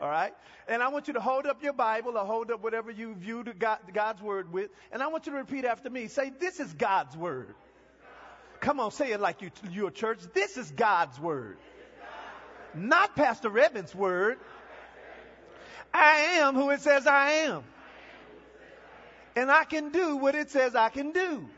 All 0.00 0.08
right? 0.08 0.32
And 0.68 0.82
I 0.82 0.88
want 0.88 1.08
you 1.08 1.14
to 1.14 1.20
hold 1.20 1.46
up 1.46 1.62
your 1.62 1.72
Bible 1.72 2.16
or 2.16 2.24
hold 2.24 2.50
up 2.50 2.62
whatever 2.62 2.90
you 2.90 3.14
view 3.14 3.44
God, 3.58 3.78
God's 3.92 4.22
word 4.22 4.52
with. 4.52 4.70
And 4.92 5.02
I 5.02 5.08
want 5.08 5.26
you 5.26 5.32
to 5.32 5.38
repeat 5.38 5.64
after 5.64 5.90
me. 5.90 6.08
Say, 6.08 6.32
this 6.40 6.60
is 6.60 6.72
God's 6.72 7.16
word. 7.16 7.54
Come 8.60 8.80
on, 8.80 8.90
say 8.90 9.12
it 9.12 9.20
like 9.20 9.42
you, 9.42 9.50
you're 9.70 9.88
a 9.88 9.92
church. 9.92 10.20
This 10.32 10.56
is 10.56 10.70
God's 10.70 11.20
word. 11.20 11.58
Not 12.74 13.14
Pastor 13.14 13.56
Evans' 13.58 13.94
word. 13.94 14.38
I 15.92 16.38
am 16.38 16.54
who 16.54 16.70
it 16.70 16.80
says 16.80 17.06
I 17.06 17.30
am. 17.46 17.62
And 19.36 19.50
I 19.50 19.64
can 19.64 19.90
do 19.90 20.16
what 20.16 20.34
it 20.34 20.50
says 20.50 20.74
I 20.74 20.88
can 20.88 21.12
do. 21.12 21.48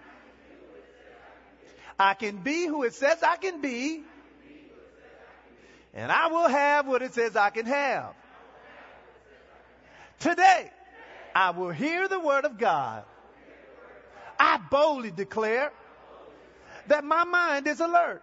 I 1.99 2.15
can 2.15 2.39
be 2.39 2.67
who 2.67 2.83
it 2.83 2.95
says 2.95 3.23
I 3.23 3.37
can 3.37 3.61
be. 3.61 4.03
And 5.95 6.13
I 6.13 6.27
will 6.27 6.49
have 6.49 6.87
what 6.87 7.03
it 7.03 7.15
says 7.15 7.37
I 7.37 7.51
can 7.51 7.65
have. 7.67 8.15
Today, 10.21 10.71
I 11.35 11.51
will 11.51 11.71
hear 11.71 12.09
the 12.09 12.21
word 12.21 12.45
of 12.45 12.59
God. 12.59 13.05
I 14.39 14.59
boldly 14.71 15.11
declare 15.11 15.73
that 16.89 17.05
my 17.05 17.25
mind 17.25 17.67
is 17.67 17.81
alert. 17.81 18.23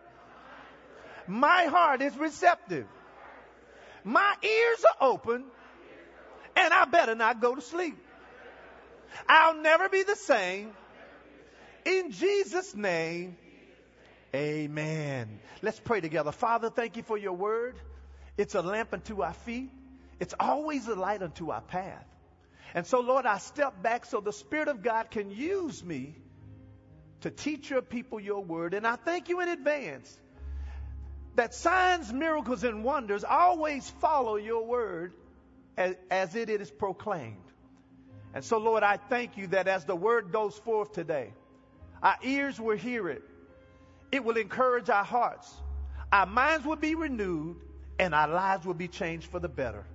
My 1.27 1.65
heart 1.65 2.01
is 2.01 2.15
receptive. 2.17 2.87
My 4.03 4.35
ears 4.43 4.85
are 4.85 5.09
open 5.09 5.45
and 6.55 6.73
I 6.73 6.85
better 6.85 7.15
not 7.15 7.41
go 7.41 7.55
to 7.55 7.61
sleep. 7.61 7.97
I'll 9.27 9.55
never 9.55 9.89
be 9.89 10.03
the 10.03 10.15
same. 10.15 10.71
In 11.85 12.11
Jesus' 12.11 12.75
name, 12.75 13.37
amen. 14.33 15.39
Let's 15.61 15.79
pray 15.79 16.01
together. 16.01 16.31
Father, 16.31 16.69
thank 16.69 16.97
you 16.97 17.03
for 17.03 17.17
your 17.17 17.33
word. 17.33 17.75
It's 18.37 18.55
a 18.55 18.61
lamp 18.61 18.93
unto 18.93 19.21
our 19.21 19.33
feet. 19.33 19.69
It's 20.19 20.33
always 20.39 20.87
a 20.87 20.95
light 20.95 21.21
unto 21.21 21.51
our 21.51 21.61
path. 21.61 22.05
And 22.73 22.85
so, 22.85 23.01
Lord, 23.01 23.25
I 23.25 23.37
step 23.37 23.81
back 23.81 24.05
so 24.05 24.19
the 24.19 24.33
Spirit 24.33 24.67
of 24.67 24.81
God 24.81 25.11
can 25.11 25.29
use 25.29 25.83
me 25.83 26.15
to 27.21 27.29
teach 27.29 27.69
your 27.69 27.81
people 27.81 28.19
your 28.19 28.43
word. 28.43 28.73
And 28.73 28.85
I 28.85 28.95
thank 28.95 29.29
you 29.29 29.41
in 29.41 29.49
advance 29.49 30.17
that 31.35 31.53
signs, 31.53 32.11
miracles, 32.11 32.63
and 32.63 32.83
wonders 32.83 33.23
always 33.23 33.89
follow 34.01 34.35
your 34.35 34.65
word 34.65 35.13
as, 35.77 35.95
as 36.09 36.35
it 36.35 36.49
is 36.49 36.69
proclaimed. 36.69 37.37
And 38.33 38.43
so, 38.43 38.57
Lord, 38.57 38.83
I 38.83 38.97
thank 38.97 39.37
you 39.37 39.47
that 39.47 39.67
as 39.67 39.85
the 39.85 39.95
word 39.95 40.31
goes 40.31 40.57
forth 40.57 40.93
today, 40.93 41.33
our 42.01 42.17
ears 42.23 42.59
will 42.59 42.77
hear 42.77 43.09
it. 43.09 43.23
It 44.11 44.23
will 44.23 44.37
encourage 44.37 44.89
our 44.89 45.03
hearts. 45.03 45.51
Our 46.11 46.25
minds 46.25 46.65
will 46.65 46.75
be 46.75 46.95
renewed 46.95 47.57
and 47.99 48.13
our 48.13 48.27
lives 48.27 48.65
will 48.65 48.73
be 48.73 48.87
changed 48.87 49.27
for 49.27 49.39
the 49.39 49.49
better. 49.49 49.85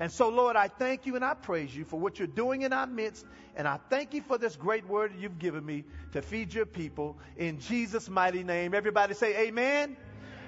And 0.00 0.10
so, 0.10 0.30
Lord, 0.30 0.56
I 0.56 0.68
thank 0.68 1.04
you 1.04 1.14
and 1.14 1.24
I 1.24 1.34
praise 1.34 1.76
you 1.76 1.84
for 1.84 2.00
what 2.00 2.18
you're 2.18 2.26
doing 2.26 2.62
in 2.62 2.72
our 2.72 2.86
midst. 2.86 3.26
And 3.54 3.68
I 3.68 3.78
thank 3.90 4.14
you 4.14 4.22
for 4.22 4.38
this 4.38 4.56
great 4.56 4.88
word 4.88 5.12
you've 5.18 5.38
given 5.38 5.64
me 5.64 5.84
to 6.12 6.22
feed 6.22 6.54
your 6.54 6.64
people 6.64 7.18
in 7.36 7.60
Jesus' 7.60 8.08
mighty 8.08 8.42
name. 8.42 8.72
Everybody 8.72 9.12
say 9.12 9.46
amen. 9.46 9.98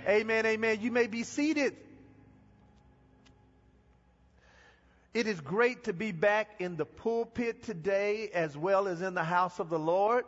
Amen, 0.07 0.47
amen. 0.47 0.47
amen. 0.47 0.81
You 0.81 0.91
may 0.91 1.07
be 1.07 1.23
seated. 1.23 1.77
It 5.13 5.27
is 5.27 5.39
great 5.43 5.85
to 5.85 5.93
be 5.93 6.13
back 6.13 6.49
in 6.59 6.77
the 6.79 6.87
pulpit 6.87 7.65
today 7.65 8.31
as 8.33 8.57
well 8.57 8.89
as 8.89 9.03
in 9.03 9.13
the 9.13 9.23
house 9.23 9.61
of 9.61 9.69
the 9.69 9.79
Lord. 9.79 10.25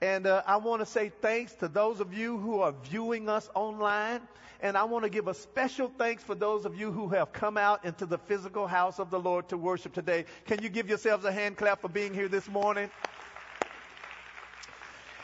And 0.00 0.26
uh, 0.26 0.42
I 0.46 0.56
want 0.56 0.80
to 0.80 0.86
say 0.86 1.10
thanks 1.22 1.52
to 1.54 1.68
those 1.68 2.00
of 2.00 2.12
you 2.12 2.36
who 2.36 2.60
are 2.60 2.74
viewing 2.84 3.28
us 3.28 3.48
online. 3.54 4.20
And 4.60 4.76
I 4.76 4.84
want 4.84 5.04
to 5.04 5.10
give 5.10 5.28
a 5.28 5.34
special 5.34 5.90
thanks 5.96 6.22
for 6.22 6.34
those 6.34 6.64
of 6.64 6.78
you 6.78 6.90
who 6.90 7.08
have 7.08 7.32
come 7.32 7.56
out 7.56 7.84
into 7.84 8.06
the 8.06 8.18
physical 8.18 8.66
house 8.66 8.98
of 8.98 9.10
the 9.10 9.18
Lord 9.18 9.48
to 9.50 9.56
worship 9.56 9.92
today. 9.92 10.24
Can 10.46 10.62
you 10.62 10.68
give 10.68 10.88
yourselves 10.88 11.24
a 11.24 11.32
hand 11.32 11.56
clap 11.56 11.82
for 11.82 11.88
being 11.88 12.14
here 12.14 12.28
this 12.28 12.48
morning? 12.48 12.90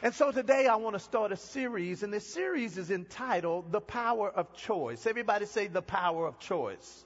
And 0.02 0.12
so 0.14 0.32
today 0.32 0.66
I 0.66 0.76
want 0.76 0.96
to 0.96 1.00
start 1.00 1.32
a 1.32 1.36
series, 1.36 2.02
and 2.02 2.12
this 2.12 2.26
series 2.26 2.76
is 2.76 2.90
entitled 2.90 3.70
The 3.70 3.80
Power 3.80 4.28
of 4.28 4.52
Choice. 4.54 5.06
Everybody 5.06 5.46
say 5.46 5.68
the 5.68 5.80
power 5.80 6.26
of 6.26 6.40
choice. 6.40 7.04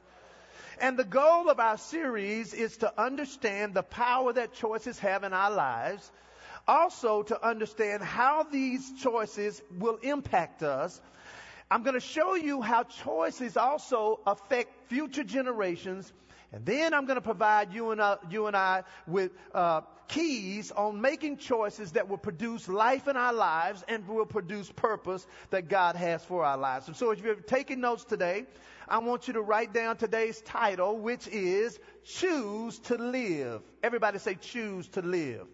And 0.81 0.99
the 0.99 1.05
goal 1.05 1.51
of 1.51 1.61
our 1.61 1.79
series 1.79 2.55
is 2.55 2.79
to 2.79 2.93
understand 3.01 3.75
the 3.75 3.83
power 3.83 4.33
that 4.33 4.55
choices 4.55 4.99
have 5.01 5.25
in 5.25 5.33
our 5.33 5.51
lives. 5.51 6.11
Also 6.69 7.23
to 7.23 7.47
understand 7.47 8.03
how 8.03 8.43
these 8.43 8.93
choices 9.03 9.63
will 9.79 9.97
impact 10.03 10.63
us. 10.63 11.01
I'm 11.71 11.83
going 11.83 11.95
to 11.95 12.01
show 12.01 12.35
you 12.35 12.63
how 12.63 12.85
choices 12.85 13.57
also 13.57 14.21
affect 14.27 14.89
future 14.89 15.25
generations. 15.25 16.13
And 16.53 16.65
then 16.65 16.95
I'm 16.95 17.07
going 17.07 17.17
to 17.17 17.23
provide 17.23 17.73
you 17.73 17.91
and, 17.91 18.01
uh, 18.01 18.19
you 18.31 18.47
and 18.47 18.57
I 18.57 18.85
with 19.07 19.33
uh, 19.53 19.81
keys 20.09 20.71
on 20.71 21.01
making 21.01 21.39
choices 21.39 21.93
that 21.93 22.09
will 22.09 22.19
produce 22.19 22.69
life 22.69 23.09
in 23.09 23.17
our 23.17 23.33
lives 23.33 23.85
and 23.89 24.07
will 24.07 24.27
produce 24.27 24.71
purpose 24.71 25.27
that 25.51 25.69
God 25.69 25.97
has 25.97 26.25
for 26.25 26.45
our 26.45 26.57
lives. 26.57 26.87
And 26.87 26.97
so 26.97 27.11
if 27.11 27.23
you're 27.23 27.35
taking 27.35 27.81
notes 27.81 28.05
today, 28.05 28.47
I 28.89 28.99
want 28.99 29.27
you 29.27 29.35
to 29.35 29.43
write 29.43 29.73
down 29.73 29.97
today's 29.97 30.41
title, 30.43 30.99
which 30.99 31.27
is 31.27 31.79
Choose 32.05 32.79
to 32.81 32.97
Live. 32.97 33.63
Everybody 33.83 34.19
say 34.19 34.37
choose 34.37 34.87
to 34.91 35.03
live. 35.03 35.47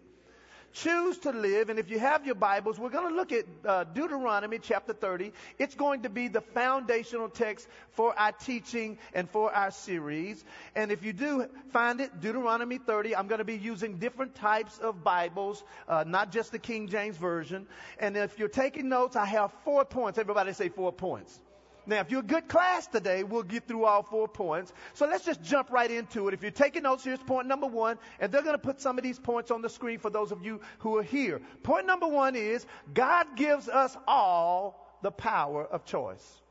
Choose 0.73 1.19
to 1.19 1.31
live. 1.31 1.69
And 1.69 1.77
if 1.77 1.91
you 1.91 1.99
have 1.99 2.25
your 2.25 2.33
Bibles, 2.33 2.79
we're 2.79 2.89
going 2.89 3.07
to 3.07 3.15
look 3.15 3.31
at 3.31 3.45
uh, 3.63 3.83
Deuteronomy 3.83 4.57
chapter 4.57 4.91
30. 4.91 5.31
It's 5.59 5.75
going 5.75 6.01
to 6.01 6.09
be 6.09 6.29
the 6.29 6.41
foundational 6.41 7.29
text 7.29 7.67
for 7.91 8.17
our 8.17 8.31
teaching 8.31 8.97
and 9.13 9.29
for 9.29 9.53
our 9.53 9.69
series. 9.69 10.43
And 10.75 10.91
if 10.91 11.03
you 11.03 11.13
do 11.13 11.47
find 11.71 12.01
it, 12.01 12.19
Deuteronomy 12.21 12.79
30, 12.79 13.15
I'm 13.15 13.27
going 13.27 13.37
to 13.37 13.45
be 13.45 13.57
using 13.57 13.99
different 13.99 14.33
types 14.33 14.79
of 14.79 15.03
Bibles, 15.03 15.63
uh, 15.87 16.05
not 16.07 16.31
just 16.31 16.51
the 16.51 16.59
King 16.59 16.87
James 16.87 17.17
Version. 17.17 17.67
And 17.99 18.17
if 18.17 18.39
you're 18.39 18.47
taking 18.47 18.89
notes, 18.89 19.15
I 19.15 19.25
have 19.25 19.53
four 19.63 19.85
points. 19.85 20.17
Everybody 20.17 20.53
say 20.53 20.69
four 20.69 20.91
points. 20.91 21.39
Now, 21.85 21.99
if 21.99 22.11
you're 22.11 22.21
a 22.21 22.23
good 22.23 22.47
class 22.47 22.87
today, 22.87 23.23
we'll 23.23 23.43
get 23.43 23.67
through 23.67 23.85
all 23.85 24.03
four 24.03 24.27
points. 24.27 24.71
So 24.93 25.05
let's 25.05 25.25
just 25.25 25.43
jump 25.43 25.69
right 25.69 25.91
into 25.91 26.27
it. 26.27 26.33
If 26.33 26.41
you're 26.41 26.51
taking 26.51 26.83
notes, 26.83 27.03
here's 27.03 27.19
point 27.19 27.47
number 27.47 27.67
one, 27.67 27.97
and 28.19 28.31
they're 28.31 28.41
going 28.41 28.55
to 28.55 28.61
put 28.61 28.79
some 28.79 28.97
of 28.97 29.03
these 29.03 29.19
points 29.19 29.51
on 29.51 29.61
the 29.61 29.69
screen 29.69 29.99
for 29.99 30.09
those 30.09 30.31
of 30.31 30.45
you 30.45 30.61
who 30.79 30.97
are 30.97 31.03
here. 31.03 31.41
Point 31.63 31.85
number 31.85 32.07
one 32.07 32.35
is 32.35 32.65
God 32.93 33.35
gives 33.35 33.67
us 33.67 33.97
all 34.07 34.97
the 35.01 35.11
power 35.11 35.65
of 35.65 35.83
choice. 35.85 36.41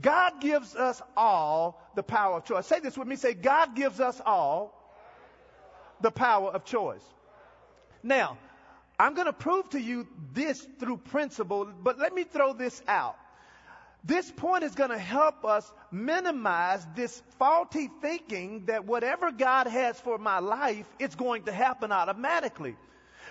God 0.00 0.40
gives 0.40 0.74
us 0.74 1.02
all 1.16 1.82
the 1.96 2.02
power 2.02 2.36
of 2.36 2.44
choice. 2.44 2.66
Say 2.66 2.80
this 2.80 2.96
with 2.96 3.08
me. 3.08 3.16
Say, 3.16 3.34
God 3.34 3.74
gives 3.74 4.00
us 4.00 4.20
all 4.24 4.78
the 6.00 6.10
power 6.10 6.50
of 6.50 6.64
choice. 6.64 7.04
Now, 8.02 8.38
I'm 8.98 9.14
going 9.14 9.26
to 9.26 9.32
prove 9.32 9.68
to 9.70 9.80
you 9.80 10.06
this 10.32 10.66
through 10.78 10.98
principle, 10.98 11.66
but 11.82 11.98
let 11.98 12.14
me 12.14 12.24
throw 12.24 12.52
this 12.52 12.80
out. 12.86 13.16
This 14.04 14.30
point 14.32 14.64
is 14.64 14.74
going 14.74 14.90
to 14.90 14.98
help 14.98 15.44
us 15.44 15.70
minimize 15.92 16.84
this 16.96 17.22
faulty 17.38 17.88
thinking 18.00 18.66
that 18.66 18.84
whatever 18.84 19.30
God 19.30 19.68
has 19.68 19.98
for 20.00 20.18
my 20.18 20.40
life, 20.40 20.86
it's 20.98 21.14
going 21.14 21.44
to 21.44 21.52
happen 21.52 21.92
automatically. 21.92 22.76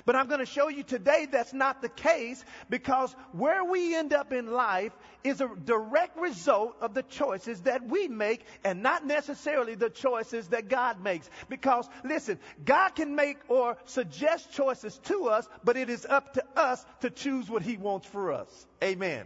But 0.06 0.16
I'm 0.16 0.28
going 0.28 0.40
to 0.40 0.46
show 0.46 0.70
you 0.70 0.84
today 0.84 1.28
that's 1.30 1.54
not 1.54 1.82
the 1.82 1.90
case 1.90 2.44
because 2.70 3.14
where 3.34 3.64
we 3.64 3.96
end 3.96 4.14
up 4.14 4.32
in 4.34 4.52
life 4.52 4.94
is 5.24 5.42
a 5.42 5.50
direct 5.64 6.18
result 6.18 6.78
of 6.82 6.94
the 6.94 7.04
choices 7.04 7.62
that 7.62 7.86
we 7.88 8.08
make 8.08 8.44
and 8.64 8.82
not 8.82 9.06
necessarily 9.06 9.76
the 9.76 9.90
choices 9.90 10.48
that 10.48 10.70
God 10.70 11.04
makes. 11.04 11.30
Because 11.50 11.88
listen, 12.04 12.40
God 12.64 12.96
can 12.96 13.16
make 13.16 13.38
or 13.48 13.78
suggest 13.86 14.54
choices 14.54 14.98
to 15.04 15.28
us, 15.28 15.48
but 15.64 15.78
it 15.78 15.90
is 15.90 16.06
up 16.06 16.34
to 16.34 16.44
us 16.56 16.84
to 17.02 17.10
choose 17.10 17.50
what 17.50 17.62
He 17.62 17.78
wants 17.78 18.08
for 18.08 18.32
us. 18.32 18.68
Amen. 18.84 19.26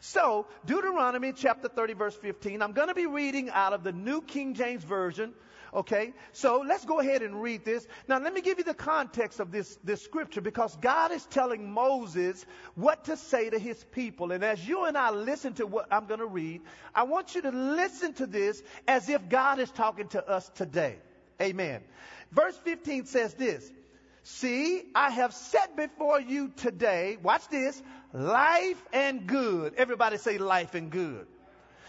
So, 0.00 0.46
Deuteronomy 0.64 1.32
chapter 1.32 1.68
30 1.68 1.94
verse 1.94 2.14
15, 2.16 2.62
I'm 2.62 2.72
going 2.72 2.88
to 2.88 2.94
be 2.94 3.06
reading 3.06 3.50
out 3.50 3.72
of 3.72 3.82
the 3.82 3.92
New 3.92 4.20
King 4.22 4.54
James 4.54 4.84
Version. 4.84 5.32
Okay, 5.74 6.14
so 6.32 6.64
let's 6.66 6.84
go 6.84 7.00
ahead 7.00 7.22
and 7.22 7.42
read 7.42 7.64
this. 7.64 7.86
Now, 8.08 8.18
let 8.18 8.32
me 8.32 8.40
give 8.40 8.56
you 8.56 8.64
the 8.64 8.72
context 8.72 9.40
of 9.40 9.50
this, 9.50 9.78
this 9.84 10.02
scripture 10.02 10.40
because 10.40 10.76
God 10.76 11.12
is 11.12 11.26
telling 11.26 11.70
Moses 11.70 12.46
what 12.76 13.04
to 13.04 13.16
say 13.16 13.50
to 13.50 13.58
his 13.58 13.84
people. 13.84 14.32
And 14.32 14.42
as 14.42 14.66
you 14.66 14.84
and 14.84 14.96
I 14.96 15.10
listen 15.10 15.52
to 15.54 15.66
what 15.66 15.86
I'm 15.90 16.06
going 16.06 16.20
to 16.20 16.26
read, 16.26 16.62
I 16.94 17.02
want 17.02 17.34
you 17.34 17.42
to 17.42 17.50
listen 17.50 18.14
to 18.14 18.26
this 18.26 18.62
as 18.88 19.08
if 19.08 19.28
God 19.28 19.58
is 19.58 19.70
talking 19.70 20.08
to 20.08 20.26
us 20.26 20.48
today. 20.54 20.96
Amen. 21.42 21.82
Verse 22.32 22.56
15 22.64 23.06
says 23.06 23.34
this 23.34 23.70
See, 24.28 24.82
I 24.92 25.10
have 25.10 25.32
set 25.32 25.76
before 25.76 26.20
you 26.20 26.48
today, 26.56 27.16
watch 27.22 27.46
this, 27.48 27.80
life 28.12 28.82
and 28.92 29.24
good. 29.24 29.74
Everybody 29.76 30.18
say 30.18 30.36
life 30.38 30.74
and 30.74 30.90
good. 30.90 31.28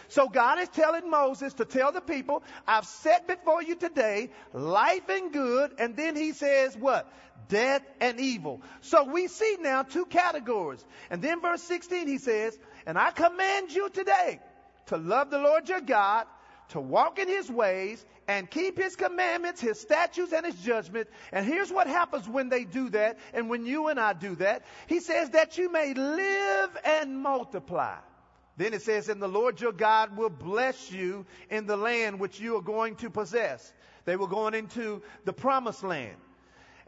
So 0.10 0.30
God 0.30 0.60
is 0.60 0.69
telling 0.69 1.10
Moses 1.10 1.54
to 1.56 1.66
tell 1.66 1.92
the 1.92 2.00
people, 2.00 2.44
I've 2.68 2.86
set 2.86 3.28
before 3.28 3.63
you 3.63 3.75
today 3.75 4.30
life 4.54 5.10
and 5.10 5.34
good. 5.34 5.72
And 5.80 5.98
then 5.98 6.16
he 6.16 6.31
says 6.31 6.78
what? 6.78 7.12
Death 7.50 7.81
and 8.00 8.19
evil. 8.19 8.62
So 8.81 9.06
we 9.06 9.28
see 9.28 9.57
now 9.60 9.81
two 9.81 10.06
categories. 10.06 10.86
And 11.10 11.24
then 11.24 11.42
verse 11.42 11.63
16 11.63 12.07
he 12.07 12.19
says, 12.19 12.56
and 12.86 13.00
I 13.00 13.10
command 13.10 13.72
you 13.72 13.89
today 13.89 14.39
to 14.86 14.98
love 14.98 15.31
the 15.31 15.39
Lord 15.39 15.68
your 15.68 15.81
God, 15.81 16.28
to 16.69 16.81
walk 16.81 17.19
in 17.19 17.28
his 17.28 17.50
ways 17.50 18.06
and 18.28 18.50
keep 18.50 18.78
his 18.78 18.96
commandments, 18.96 19.62
his 19.62 19.80
statutes, 19.80 20.34
and 20.34 20.46
his 20.46 20.56
judgment. 20.56 21.08
And 21.31 21.46
here's 21.46 21.72
what 21.72 21.88
happens 21.88 22.28
when 22.28 22.50
they 22.50 22.66
do 22.66 22.90
that, 22.90 23.18
and 23.34 23.50
when 23.50 23.66
you 23.66 23.88
and 23.88 24.00
I 24.00 24.14
do 24.14 24.36
that. 24.36 24.66
He 24.88 25.00
says 25.00 25.30
that 25.31 25.58
you 25.58 25.72
may 25.72 25.94
live 25.94 26.78
and 26.84 27.19
multiply. 27.19 27.96
Then 28.58 28.74
it 28.74 28.81
says, 28.81 29.08
and 29.08 29.22
the 29.22 29.28
Lord 29.28 29.62
your 29.62 29.72
God 29.72 30.18
will 30.18 30.31
bless 30.31 30.92
you 30.92 31.25
in 31.50 31.68
the 31.68 31.78
land 31.78 32.19
which 32.19 32.40
you 32.40 32.58
are 32.58 32.62
going 32.62 32.96
to 32.98 33.10
possess. 33.10 33.72
They 34.06 34.16
were 34.16 34.28
going 34.28 34.56
into 34.56 35.04
the 35.25 35.34
promised 35.34 35.84
land. 35.84 36.18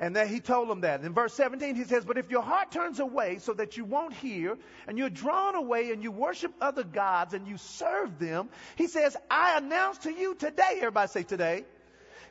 And 0.01 0.16
then 0.16 0.30
he 0.30 0.40
told 0.40 0.69
them 0.69 0.81
that. 0.81 1.04
In 1.04 1.13
verse 1.13 1.34
17, 1.34 1.75
he 1.75 1.84
says, 1.84 2.06
But 2.06 2.18
if 2.18 2.31
your 2.31 2.42
heart 2.42 2.72
turns 2.72 3.01
away 3.01 3.40
so 3.40 3.54
that 3.54 3.75
you 3.75 3.84
won't 3.84 4.13
hear, 4.13 4.57
and 4.88 4.98
you're 4.98 5.10
drawn 5.10 5.56
away 5.56 5.92
and 5.92 6.01
you 6.01 6.10
worship 6.10 6.54
other 6.62 6.86
gods 6.86 7.34
and 7.34 7.46
you 7.46 7.57
serve 7.57 8.18
them, 8.18 8.48
he 8.78 8.88
says, 8.88 9.18
I 9.30 9.57
announce 9.57 10.00
to 10.00 10.12
you 10.12 10.36
today, 10.36 10.78
everybody 10.78 11.10
say 11.10 11.24
today. 11.24 11.66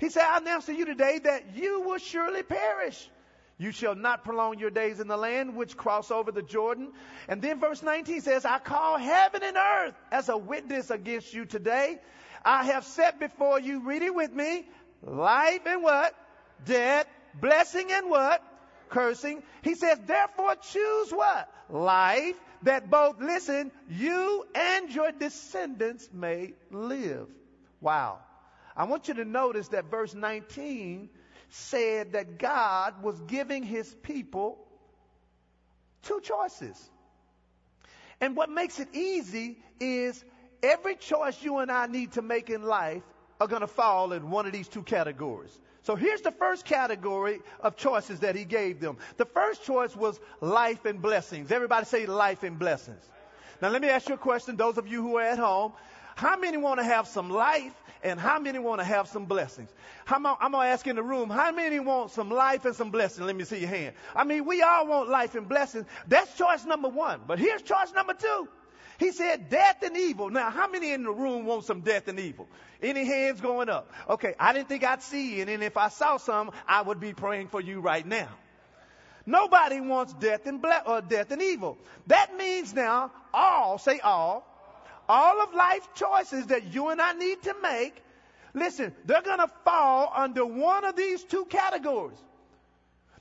He 0.01 0.09
said, 0.09 0.23
I 0.23 0.39
announce 0.39 0.65
to 0.67 0.73
you 0.73 0.87
today 0.87 1.19
that 1.19 1.57
you 1.57 1.83
will 1.83 1.99
surely 1.99 2.43
perish. 2.43 3.11
You 3.59 3.73
shall 3.73 3.97
not 3.97 4.25
prolong 4.25 4.59
your 4.59 4.71
days 4.71 5.01
in 5.01 5.09
the 5.09 5.17
land 5.17 5.55
which 5.55 5.77
cross 5.77 6.11
over 6.11 6.33
the 6.33 6.43
Jordan. 6.43 6.93
And 7.29 7.43
then 7.43 7.61
verse 7.61 7.83
19 7.83 8.23
says, 8.23 8.47
I 8.47 8.61
call 8.61 8.97
heaven 8.97 9.43
and 9.43 9.57
earth 9.57 9.95
as 10.11 10.31
a 10.31 10.39
witness 10.39 10.91
against 10.91 11.35
you 11.35 11.45
today. 11.45 11.99
I 12.45 12.65
have 12.65 12.85
set 12.85 13.21
before 13.21 13.61
you, 13.61 13.81
read 13.81 14.03
it 14.03 14.15
with 14.15 14.33
me, 14.33 14.69
life 15.03 15.67
and 15.67 15.83
what? 15.83 16.15
Death 16.65 17.07
blessing 17.35 17.89
and 17.91 18.11
what? 18.11 18.43
Cursing. 18.89 19.43
He 19.63 19.75
says, 19.75 19.99
therefore 20.07 20.57
choose 20.57 21.11
what? 21.11 21.49
Life 21.69 22.37
that 22.63 22.91
both, 22.91 23.21
listen, 23.21 23.71
you 23.89 24.47
and 24.55 24.91
your 24.91 25.13
descendants 25.13 26.09
may 26.13 26.55
live. 26.71 27.29
Wow. 27.81 28.19
I 28.77 28.85
want 28.85 29.09
you 29.09 29.15
to 29.15 29.25
notice 29.25 29.69
that 29.69 29.91
verse 29.91 30.15
19 30.15 31.11
said 31.51 32.13
that 32.13 32.39
God 32.39 33.03
was 33.03 33.19
giving 33.23 33.63
his 33.63 33.93
people 34.03 34.59
two 36.03 36.21
choices. 36.23 36.91
And 38.21 38.37
what 38.37 38.51
makes 38.51 38.81
it 38.81 38.89
easy 38.95 39.59
is 39.81 40.23
every 40.63 40.97
choice 40.97 41.41
you 41.43 41.59
and 41.59 41.71
I 41.71 41.87
need 41.87 42.13
to 42.13 42.23
make 42.23 42.51
in 42.51 42.63
life 42.63 43.03
are 43.41 43.47
going 43.47 43.61
to 43.61 43.69
fall 43.69 44.13
in 44.13 44.31
one 44.31 44.47
of 44.47 44.53
these 44.53 44.69
two 44.69 44.83
categories. 44.83 45.57
So 45.89 45.97
here's 45.97 46.21
the 46.21 46.33
first 46.33 46.67
category 46.67 47.41
of 47.61 47.75
choices 47.79 48.21
that 48.21 48.37
he 48.37 48.45
gave 48.45 48.79
them. 48.79 48.99
The 49.17 49.25
first 49.25 49.65
choice 49.65 49.97
was 49.97 50.21
life 50.43 50.85
and 50.85 51.01
blessings. 51.01 51.51
Everybody 51.51 51.87
say 51.87 52.05
life 52.05 52.43
and 52.43 52.59
blessings. 52.59 53.03
Now 53.63 53.71
let 53.71 53.81
me 53.81 53.89
ask 53.89 54.07
you 54.07 54.17
a 54.17 54.19
question, 54.19 54.57
those 54.57 54.77
of 54.77 54.87
you 54.87 55.01
who 55.01 55.17
are 55.17 55.23
at 55.23 55.39
home. 55.39 55.73
How 56.15 56.37
many 56.37 56.59
want 56.59 56.79
to 56.79 56.85
have 56.85 57.09
some 57.09 57.31
life 57.31 57.73
and 58.03 58.21
how 58.21 58.39
many 58.39 58.59
want 58.59 58.83
to 58.83 58.85
have 58.85 59.09
some 59.09 59.25
blessings? 59.25 59.71
I'm 60.07 60.25
going 60.25 60.53
to 60.53 60.59
ask 60.59 60.87
in 60.87 60.97
the 60.97 61.03
room, 61.03 61.31
how 61.31 61.53
many 61.53 61.81
want 61.81 62.11
some 62.11 62.31
life 62.31 62.67
and 62.67 62.77
some 62.77 62.91
blessings? 62.91 63.27
Let 63.27 63.35
me 63.35 63.45
see 63.45 63.61
your 63.61 63.71
hand. 63.71 63.95
I 64.15 64.25
mean, 64.25 64.45
we 64.45 64.61
all 64.61 64.87
want 64.87 65.09
life 65.09 65.37
and 65.37 65.49
blessings. 65.49 65.87
That's 66.07 66.37
choice 66.37 66.67
number 66.67 66.91
one. 66.91 67.23
But 67.27 67.39
here's 67.39 67.63
choice 67.63 67.95
number 67.95 68.13
two. 68.13 68.47
He 68.99 69.13
said 69.13 69.49
death 69.49 69.83
and 69.83 69.97
evil. 69.97 70.29
Now, 70.29 70.51
how 70.51 70.69
many 70.69 70.93
in 70.93 71.05
the 71.05 71.13
room 71.13 71.47
want 71.47 71.65
some 71.65 71.81
death 71.81 72.09
and 72.09 72.19
evil? 72.19 72.49
Any 72.83 73.05
hands 73.05 73.41
going 73.41 73.69
up? 73.69 73.91
Okay, 74.09 74.35
I 74.39 74.53
didn't 74.53 74.69
think 74.69 74.85
I'd 74.85 75.03
see 75.03 75.41
it, 75.41 75.49
and 75.49 75.63
if 75.63 75.77
I 75.77 75.89
saw 75.89 76.17
some, 76.17 76.51
I 76.67 76.83
would 76.83 76.99
be 76.99 77.13
praying 77.13 77.49
for 77.49 77.61
you 77.61 77.81
right 77.81 78.05
now. 78.07 78.29
Nobody 79.25 79.81
wants 79.81 80.15
death 80.15 80.47
and 80.47 80.61
ble- 80.61 80.83
or 80.87 81.01
death 81.01 81.31
and 81.31 81.43
evil. 81.43 81.79
That 82.09 82.37
means 82.37 82.75
now 82.75 83.13
all, 83.33 83.79
say 83.79 84.01
all, 84.01 84.45
all 85.09 85.43
of 85.43 85.55
life 85.55 85.89
choices 85.95 86.47
that 86.47 86.75
you 86.75 86.89
and 86.89 87.01
I 87.01 87.13
need 87.13 87.43
to 87.43 87.55
make, 87.63 88.03
listen, 88.53 88.93
they're 89.05 89.23
going 89.23 89.39
to 89.39 89.51
fall 89.65 90.13
under 90.15 90.45
one 90.45 90.85
of 90.85 90.97
these 90.97 91.23
two 91.23 91.45
categories. 91.45 92.19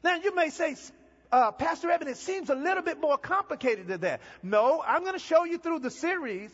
Now 0.03 0.15
you 0.15 0.33
may 0.33 0.49
say, 0.49 0.75
uh, 1.31 1.51
Pastor 1.51 1.89
Evan, 1.89 2.07
it 2.07 2.17
seems 2.17 2.49
a 2.49 2.55
little 2.55 2.83
bit 2.83 2.99
more 2.99 3.17
complicated 3.17 3.87
than 3.87 4.01
that. 4.01 4.21
No, 4.43 4.81
I'm 4.85 5.01
going 5.01 5.13
to 5.13 5.19
show 5.19 5.43
you 5.43 5.57
through 5.57 5.79
the 5.79 5.91
series 5.91 6.51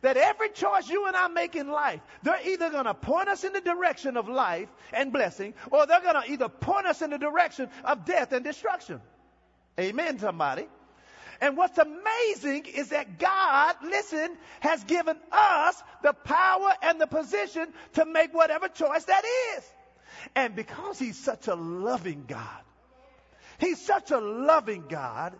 that 0.00 0.16
every 0.16 0.48
choice 0.50 0.88
you 0.88 1.06
and 1.06 1.16
I 1.16 1.28
make 1.28 1.56
in 1.56 1.68
life, 1.68 2.00
they're 2.22 2.40
either 2.46 2.70
going 2.70 2.86
to 2.86 2.94
point 2.94 3.28
us 3.28 3.44
in 3.44 3.52
the 3.52 3.60
direction 3.60 4.16
of 4.16 4.28
life 4.28 4.68
and 4.92 5.12
blessing, 5.12 5.54
or 5.70 5.86
they're 5.86 6.00
going 6.00 6.22
to 6.22 6.30
either 6.30 6.48
point 6.48 6.86
us 6.86 7.02
in 7.02 7.10
the 7.10 7.18
direction 7.18 7.68
of 7.84 8.04
death 8.04 8.32
and 8.32 8.44
destruction. 8.44 9.00
Amen, 9.78 10.18
somebody. 10.18 10.66
And 11.40 11.56
what's 11.56 11.78
amazing 11.78 12.66
is 12.66 12.90
that 12.90 13.18
God, 13.18 13.76
listen, 13.82 14.36
has 14.60 14.82
given 14.84 15.16
us 15.32 15.82
the 16.02 16.12
power 16.12 16.70
and 16.82 17.00
the 17.00 17.06
position 17.06 17.66
to 17.94 18.06
make 18.06 18.32
whatever 18.32 18.68
choice 18.68 19.04
that 19.04 19.24
is. 19.56 19.64
And 20.34 20.54
because 20.54 20.98
He's 20.98 21.18
such 21.18 21.48
a 21.48 21.54
loving 21.54 22.24
God, 22.26 22.62
He's 23.58 23.80
such 23.80 24.10
a 24.10 24.18
loving 24.18 24.84
God. 24.88 25.34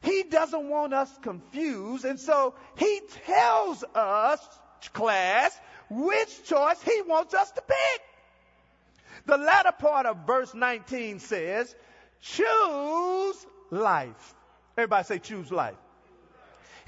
He 0.00 0.24
doesn't 0.24 0.68
want 0.68 0.94
us 0.94 1.10
confused. 1.22 2.04
And 2.04 2.20
so 2.20 2.54
he 2.76 3.00
tells 3.26 3.84
us, 3.94 4.40
class, 4.92 5.58
which 5.90 6.44
choice 6.44 6.80
he 6.82 7.02
wants 7.02 7.34
us 7.34 7.50
to 7.50 7.60
pick. 7.62 8.00
The 9.26 9.36
latter 9.36 9.72
part 9.72 10.06
of 10.06 10.26
verse 10.26 10.54
19 10.54 11.18
says, 11.18 11.74
choose 12.20 13.46
life. 13.70 14.34
Everybody 14.76 15.04
say 15.04 15.18
choose 15.18 15.50
life. 15.50 15.76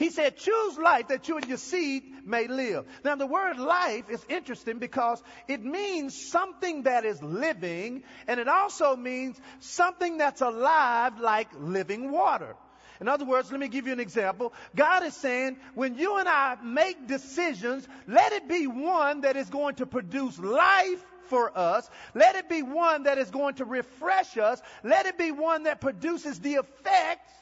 He 0.00 0.08
said, 0.08 0.38
choose 0.38 0.79
life 0.79 1.08
that 1.08 1.29
you 1.29 1.37
and 1.37 1.47
your 1.47 1.58
seed 1.58 2.05
may 2.25 2.49
live. 2.49 2.87
Now 3.05 3.17
the 3.17 3.26
word 3.26 3.58
life 3.58 4.08
is 4.08 4.25
interesting 4.31 4.79
because 4.79 5.23
it 5.47 5.62
means 5.62 6.19
something 6.19 6.85
that 6.85 7.05
is 7.05 7.23
living 7.23 8.02
and 8.26 8.41
it 8.41 8.49
also 8.49 8.97
means 8.97 9.38
something 9.58 10.17
that's 10.17 10.41
alive 10.41 11.20
like 11.20 11.49
living 11.61 12.11
water. 12.11 12.56
In 13.02 13.08
other 13.08 13.26
words, 13.26 13.50
let 13.50 13.61
me 13.61 13.69
give 13.69 13.87
you 13.87 13.93
an 13.93 14.00
example. 14.00 14.55
God 14.75 15.02
is 15.02 15.14
saying, 15.14 15.58
when 15.75 15.99
you 15.99 16.17
and 16.17 16.31
I 16.31 16.56
make 16.64 17.06
decisions, 17.06 17.87
let 18.08 18.32
it 18.32 18.49
be 18.49 18.67
one 18.67 19.20
that 19.20 19.37
is 19.37 19.50
going 19.50 19.75
to 19.76 19.87
produce 19.87 20.38
life 20.38 21.05
for 21.26 21.56
us. 21.56 21.91
Let 22.14 22.37
it 22.37 22.49
be 22.49 22.62
one 22.62 23.02
that 23.02 23.19
is 23.19 23.31
going 23.31 23.56
to 23.56 23.67
refresh 23.67 24.38
us. 24.38 24.62
Let 24.82 25.05
it 25.05 25.19
be 25.19 25.31
one 25.31 25.64
that 25.64 25.82
produces 25.82 26.41
the 26.41 26.55
effects 26.55 27.32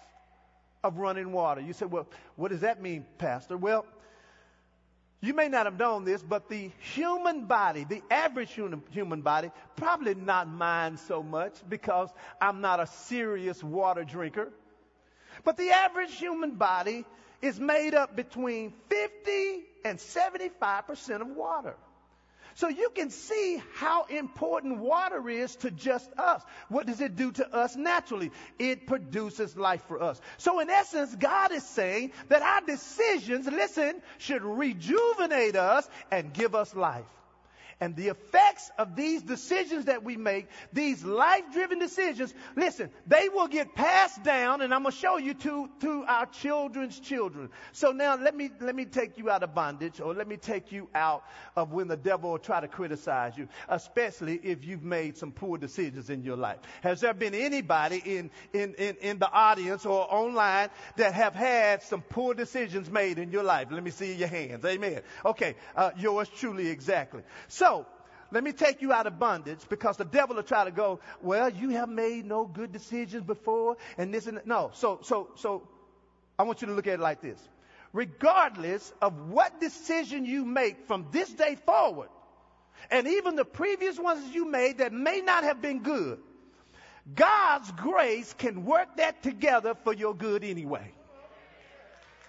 of 0.83 0.99
running 0.99 1.33
water. 1.33 1.61
You 1.61 1.73
say, 1.73 1.87
well, 1.87 2.07
what 2.37 2.51
does 2.51 2.61
that 2.61 2.81
mean, 2.81 3.05
Pastor? 3.19 3.57
Well, 3.57 3.85
you 5.21 5.35
may 5.35 5.49
not 5.49 5.67
have 5.67 5.79
known 5.79 6.05
this, 6.05 6.23
but 6.23 6.49
the 6.49 6.71
human 6.95 7.47
body, 7.47 7.85
the 7.85 8.03
average 8.11 8.53
human, 8.53 8.83
human 8.91 9.23
body, 9.23 9.51
probably 9.75 10.15
not 10.15 10.49
mine 10.49 10.97
so 10.97 11.23
much 11.23 11.55
because 11.69 12.09
I'm 12.41 12.61
not 12.61 12.79
a 12.79 12.87
serious 12.87 13.63
water 13.63 14.05
drinker. 14.05 14.53
But 15.45 15.57
the 15.57 15.71
average 15.71 16.15
human 16.15 16.53
body 16.53 17.05
is 17.43 17.59
made 17.59 17.95
up 17.95 18.15
between 18.15 18.73
50 18.89 19.65
and 19.85 19.99
75% 19.99 21.21
of 21.21 21.29
water. 21.29 21.75
So 22.59 22.67
you 22.67 22.91
can 22.93 23.11
see 23.11 23.63
how 23.77 24.07
important 24.07 24.79
water 24.79 25.29
is 25.29 25.55
to 25.59 25.71
just 25.71 26.11
us. 26.19 26.43
What 26.69 26.89
does 26.89 27.01
it 27.01 27.15
do 27.15 27.31
to 27.31 27.55
us 27.55 27.77
naturally? 27.77 28.33
It 28.59 28.89
produces 28.89 29.57
life 29.57 29.85
for 29.87 30.03
us. 30.03 30.21
So 30.39 30.59
in 30.59 30.69
essence, 30.69 31.15
God 31.15 31.53
is 31.53 31.63
saying 31.63 32.11
that 32.31 32.43
our 32.43 32.63
decisions, 32.63 33.47
listen, 33.47 34.03
should 34.19 34.43
rejuvenate 34.43 35.55
us 35.55 35.89
and 36.11 36.33
give 36.33 36.57
us 36.57 36.75
life. 36.75 37.07
And 37.81 37.95
the 37.95 38.09
effects 38.09 38.73
of 38.77 38.97
these 38.97 39.23
decisions 39.23 39.85
that 39.85 40.03
we 40.03 40.17
make, 40.17 40.49
these 40.73 41.05
life-driven 41.05 41.79
decisions, 41.79 42.35
listen, 42.57 42.91
they 43.07 43.29
will 43.29 43.47
get 43.47 43.77
passed 43.77 44.25
down, 44.25 44.63
and 44.63 44.75
I'm 44.75 44.83
going 44.83 44.93
to 44.93 44.99
show 44.99 45.17
you 45.17 45.35
to, 45.35 45.71
to 45.83 46.05
our 46.09 46.27
children's 46.27 46.99
children. 46.99 47.51
So 47.71 47.93
now 47.93 48.17
let 48.17 48.35
me, 48.35 48.51
let 48.61 48.75
me 48.75 48.85
take 48.85 49.17
you 49.17 49.31
out 49.31 49.45
of 49.45 49.55
bondage, 49.55 50.01
or 50.01 50.13
let 50.13 50.27
me 50.27 50.37
take 50.37 50.73
you 50.73 50.89
out 50.93 51.23
of 51.55 51.73
when 51.73 51.87
the 51.87 51.97
devil 51.97 52.33
will 52.33 52.39
try 52.41 52.61
to 52.61 52.67
criticize 52.67 53.39
you, 53.39 53.49
especially 53.69 54.41
if 54.43 54.65
you've 54.65 54.83
made 54.83 55.17
some 55.17 55.31
poor 55.31 55.57
decisions 55.57 56.11
in 56.11 56.25
your 56.25 56.37
life. 56.37 56.59
Has 56.83 57.01
there 57.01 57.15
been 57.15 57.35
anybody 57.35 58.03
in, 58.05 58.31
in, 58.53 58.75
in, 58.75 58.97
in 59.01 59.19
the 59.21 59.31
audience 59.31 59.87
or 59.87 60.13
online 60.13 60.71
that 60.97 61.15
have 61.15 61.35
had 61.35 61.85
some 61.85 62.03
poor 62.03 62.35
decisions 62.35 62.91
made 62.91 63.21
in 63.21 63.31
your 63.31 63.45
life? 63.45 63.69
Let 63.71 63.85
me 63.85 63.93
see 63.93 64.15
your 64.15 64.27
hands. 64.27 64.65
Amen. 64.65 65.03
Okay. 65.25 65.55
Uh, 65.77 65.91
yours 65.97 66.29
truly 66.29 66.69
exactly. 66.71 67.23
So, 67.47 67.68
let 68.31 68.45
me 68.45 68.53
take 68.53 68.83
you 68.83 68.93
out 68.93 69.07
of 69.07 69.19
bondage 69.19 69.61
because 69.69 69.97
the 69.97 70.05
devil 70.05 70.37
will 70.37 70.43
try 70.43 70.65
to 70.65 70.71
go, 70.71 71.01
well, 71.23 71.49
you 71.49 71.71
have 71.71 71.89
made 71.89 72.27
no 72.27 72.47
good 72.47 72.73
decisions 72.73 73.25
before 73.25 73.77
and 73.97 74.13
this 74.13 74.27
and 74.27 74.37
that. 74.37 74.47
No. 74.47 74.71
So, 74.75 75.01
so, 75.03 75.31
so 75.37 75.67
I 76.39 76.43
want 76.43 76.61
you 76.61 76.69
to 76.69 76.75
look 76.75 76.87
at 76.87 76.95
it 76.95 77.01
like 77.01 77.23
this. 77.23 77.41
Regardless 77.93 78.93
of 79.01 79.31
what 79.31 79.61
decision 79.61 80.27
you 80.27 80.45
make 80.45 80.87
from 80.87 81.07
this 81.11 81.33
day 81.33 81.57
forward, 81.65 82.09
and 82.91 83.07
even 83.07 83.35
the 83.35 83.47
previous 83.47 83.99
ones 83.99 84.35
you 84.35 84.45
made 84.45 84.79
that 84.79 84.93
may 84.93 85.21
not 85.21 85.45
have 85.45 85.63
been 85.63 85.83
good, 85.83 86.21
God's 87.15 87.73
grace 87.73 88.35
can 88.35 88.67
work 88.67 88.97
that 88.99 89.23
together 89.23 89.75
for 89.85 89.95
your 89.95 90.15
good 90.15 90.45
anyway. 90.45 90.93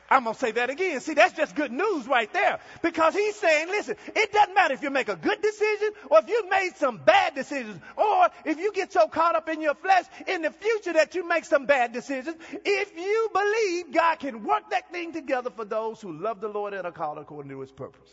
I'm 0.09 0.23
going 0.23 0.33
to 0.33 0.39
say 0.39 0.51
that 0.53 0.69
again. 0.69 0.99
See, 1.01 1.13
that's 1.13 1.33
just 1.33 1.55
good 1.55 1.71
news 1.71 2.07
right 2.07 2.31
there. 2.33 2.59
Because 2.81 3.13
he's 3.13 3.35
saying, 3.35 3.67
listen, 3.67 3.95
it 4.15 4.31
doesn't 4.33 4.55
matter 4.55 4.73
if 4.73 4.81
you 4.81 4.89
make 4.89 5.07
a 5.07 5.15
good 5.15 5.41
decision 5.41 5.89
or 6.09 6.19
if 6.19 6.27
you 6.27 6.49
made 6.49 6.71
some 6.77 6.97
bad 6.97 7.35
decisions 7.35 7.79
or 7.95 8.27
if 8.45 8.57
you 8.57 8.71
get 8.73 8.91
so 8.91 9.07
caught 9.07 9.35
up 9.35 9.47
in 9.49 9.61
your 9.61 9.75
flesh 9.75 10.05
in 10.27 10.41
the 10.41 10.51
future 10.51 10.93
that 10.93 11.13
you 11.13 11.27
make 11.27 11.45
some 11.45 11.65
bad 11.65 11.93
decisions. 11.93 12.35
If 12.65 12.97
you 12.97 13.29
believe 13.33 13.93
God 13.93 14.19
can 14.19 14.43
work 14.43 14.71
that 14.71 14.91
thing 14.91 15.13
together 15.13 15.51
for 15.51 15.65
those 15.65 16.01
who 16.01 16.13
love 16.13 16.41
the 16.41 16.49
Lord 16.49 16.73
and 16.73 16.85
are 16.85 16.91
called 16.91 17.19
according 17.19 17.51
to 17.51 17.59
his 17.59 17.71
purpose. 17.71 18.09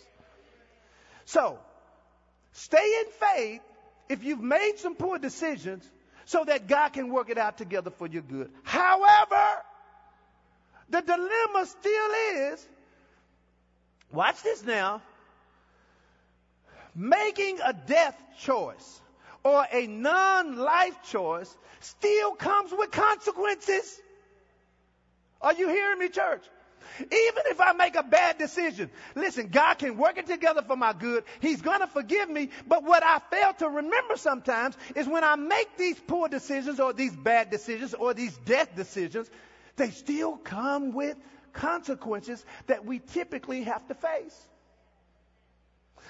So, 1.24 1.58
stay 2.52 3.00
in 3.00 3.10
faith 3.12 3.60
if 4.08 4.22
you've 4.22 4.40
made 4.40 4.74
some 4.76 4.94
poor 4.94 5.18
decisions 5.18 5.88
so 6.26 6.44
that 6.44 6.66
God 6.66 6.90
can 6.90 7.08
work 7.10 7.30
it 7.30 7.38
out 7.38 7.56
together 7.56 7.90
for 7.90 8.06
your 8.06 8.22
good. 8.22 8.50
However, 8.64 9.62
the 10.90 11.00
dilemma 11.00 11.66
still 11.66 12.10
is, 12.52 12.66
watch 14.12 14.42
this 14.42 14.64
now, 14.64 15.02
making 16.94 17.58
a 17.64 17.72
death 17.72 18.18
choice 18.40 19.00
or 19.44 19.66
a 19.72 19.86
non-life 19.86 21.02
choice 21.10 21.54
still 21.80 22.32
comes 22.32 22.72
with 22.72 22.90
consequences. 22.90 24.00
Are 25.40 25.52
you 25.52 25.68
hearing 25.68 25.98
me, 25.98 26.08
church? 26.08 26.42
Even 26.98 27.42
if 27.46 27.60
I 27.60 27.72
make 27.72 27.94
a 27.96 28.02
bad 28.02 28.38
decision, 28.38 28.90
listen, 29.14 29.48
God 29.48 29.74
can 29.74 29.98
work 29.98 30.18
it 30.18 30.26
together 30.26 30.62
for 30.62 30.76
my 30.76 30.92
good. 30.92 31.24
He's 31.40 31.60
going 31.60 31.80
to 31.80 31.86
forgive 31.86 32.30
me. 32.30 32.50
But 32.66 32.84
what 32.84 33.02
I 33.02 33.20
fail 33.30 33.52
to 33.58 33.68
remember 33.68 34.16
sometimes 34.16 34.76
is 34.94 35.06
when 35.06 35.22
I 35.22 35.36
make 35.36 35.76
these 35.76 35.98
poor 36.06 36.28
decisions 36.28 36.80
or 36.80 36.92
these 36.92 37.14
bad 37.14 37.50
decisions 37.50 37.92
or 37.92 38.14
these 38.14 38.36
death 38.38 38.74
decisions, 38.74 39.28
they 39.76 39.90
still 39.90 40.36
come 40.36 40.92
with 40.92 41.16
consequences 41.52 42.44
that 42.66 42.84
we 42.84 42.98
typically 42.98 43.62
have 43.62 43.86
to 43.88 43.94
face. 43.94 44.46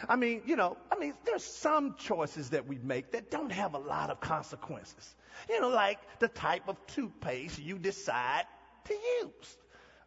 I 0.09 0.17
mean, 0.17 0.43
you 0.45 0.57
know, 0.57 0.77
I 0.93 0.99
mean, 0.99 1.15
there's 1.25 1.45
some 1.45 1.95
choices 1.97 2.51
that 2.51 2.67
we 2.67 2.79
make 2.79 3.13
that 3.13 3.31
don't 3.31 3.53
have 3.53 3.75
a 3.75 3.79
lot 3.79 4.11
of 4.11 4.21
consequences. 4.21 5.15
You 5.49 5.61
know, 5.61 5.69
like 5.69 5.99
the 6.19 6.29
type 6.29 6.69
of 6.69 6.77
toothpaste 6.87 7.59
you 7.59 7.79
decide 7.79 8.45
to 8.85 8.95
use. 9.23 9.57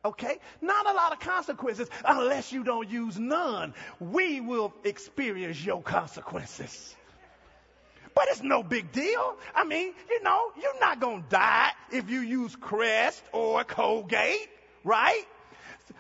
Okay? 0.06 0.38
Not 0.62 0.90
a 0.90 0.94
lot 0.94 1.12
of 1.12 1.20
consequences 1.20 1.90
unless 2.06 2.52
you 2.52 2.64
don't 2.64 2.90
use 2.90 3.18
none. 3.18 3.74
We 4.00 4.42
will 4.42 4.74
experience 4.84 5.64
your 5.64 5.82
consequences. 5.82 6.96
But 8.16 8.28
it's 8.30 8.44
no 8.44 8.64
big 8.64 8.92
deal. 8.92 9.36
I 9.56 9.64
mean, 9.64 9.94
you 10.10 10.24
know, 10.24 10.52
you're 10.62 10.80
not 10.80 11.00
going 11.00 11.24
to 11.24 11.30
die 11.30 11.72
if 11.92 12.10
you 12.10 12.22
use 12.22 12.56
Crest 12.56 13.24
or 13.32 13.64
Colgate, 13.64 14.50
right? 14.84 15.24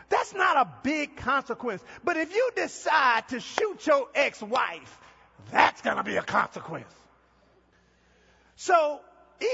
That's 0.09 0.33
not 0.33 0.57
a 0.57 0.69
big 0.83 1.15
consequence. 1.17 1.83
But 2.03 2.17
if 2.17 2.33
you 2.33 2.49
decide 2.55 3.27
to 3.29 3.39
shoot 3.39 3.85
your 3.85 4.07
ex-wife, 4.15 4.99
that's 5.51 5.81
going 5.81 5.97
to 5.97 6.03
be 6.03 6.17
a 6.17 6.21
consequence. 6.21 6.93
So 8.55 8.99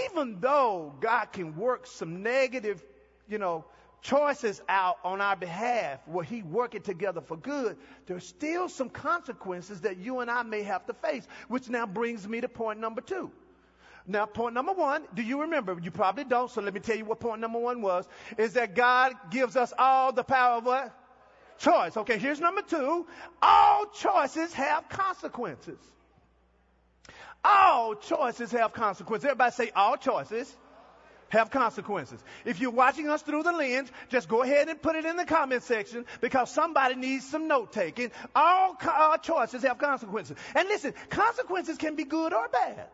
even 0.09 0.39
though 0.39 0.93
God 0.99 1.25
can 1.31 1.55
work 1.55 1.87
some 1.87 2.23
negative, 2.23 2.81
you 3.27 3.37
know, 3.37 3.65
choices 4.05 4.61
out 4.69 4.97
on 5.03 5.21
our 5.21 5.35
behalf 5.35 5.99
where 6.05 6.23
he 6.23 6.43
work 6.43 6.75
it 6.75 6.83
together 6.83 7.21
for 7.21 7.37
good, 7.37 7.77
there's 8.05 8.25
still 8.25 8.69
some 8.69 8.89
consequences 8.89 9.81
that 9.81 9.97
you 9.97 10.19
and 10.19 10.29
I 10.29 10.43
may 10.43 10.63
have 10.63 10.85
to 10.85 10.93
face, 10.93 11.27
which 11.47 11.69
now 11.69 11.85
brings 11.85 12.27
me 12.27 12.41
to 12.41 12.47
point 12.47 12.79
number 12.79 13.01
two. 13.01 13.31
Now, 14.07 14.27
point 14.27 14.53
number 14.53 14.73
one, 14.73 15.03
do 15.15 15.23
you 15.23 15.41
remember? 15.41 15.77
You 15.81 15.89
probably 15.89 16.25
don't, 16.25 16.51
so 16.51 16.61
let 16.61 16.73
me 16.73 16.79
tell 16.79 16.95
you 16.95 17.05
what 17.05 17.19
point 17.19 17.41
number 17.41 17.57
one 17.57 17.81
was, 17.81 18.07
is 18.37 18.53
that 18.53 18.75
God 18.75 19.13
gives 19.31 19.55
us 19.55 19.73
all 19.77 20.11
the 20.11 20.23
power 20.23 20.57
of 20.57 20.65
what? 20.65 20.95
Choice. 21.57 21.97
Okay, 21.97 22.19
here's 22.19 22.39
number 22.39 22.61
two. 22.61 23.07
All 23.41 23.85
choices 23.87 24.53
have 24.53 24.89
consequences. 24.89 25.79
All 27.43 27.95
choices 27.95 28.51
have 28.51 28.73
consequences. 28.73 29.25
Everybody 29.25 29.51
say 29.51 29.71
all 29.75 29.97
choices 29.97 30.55
have 31.29 31.51
consequences. 31.51 32.23
If 32.45 32.59
you're 32.59 32.71
watching 32.71 33.09
us 33.09 33.21
through 33.21 33.43
the 33.43 33.51
lens, 33.51 33.91
just 34.09 34.27
go 34.27 34.43
ahead 34.43 34.69
and 34.69 34.81
put 34.81 34.95
it 34.95 35.05
in 35.05 35.17
the 35.17 35.25
comment 35.25 35.63
section 35.63 36.05
because 36.21 36.51
somebody 36.51 36.95
needs 36.95 37.27
some 37.27 37.47
note 37.47 37.71
taking. 37.71 38.11
All 38.35 38.77
uh, 38.81 39.17
choices 39.17 39.63
have 39.63 39.77
consequences. 39.77 40.37
And 40.55 40.67
listen, 40.67 40.93
consequences 41.09 41.77
can 41.77 41.95
be 41.95 42.03
good 42.03 42.33
or 42.33 42.47
bad. 42.47 42.87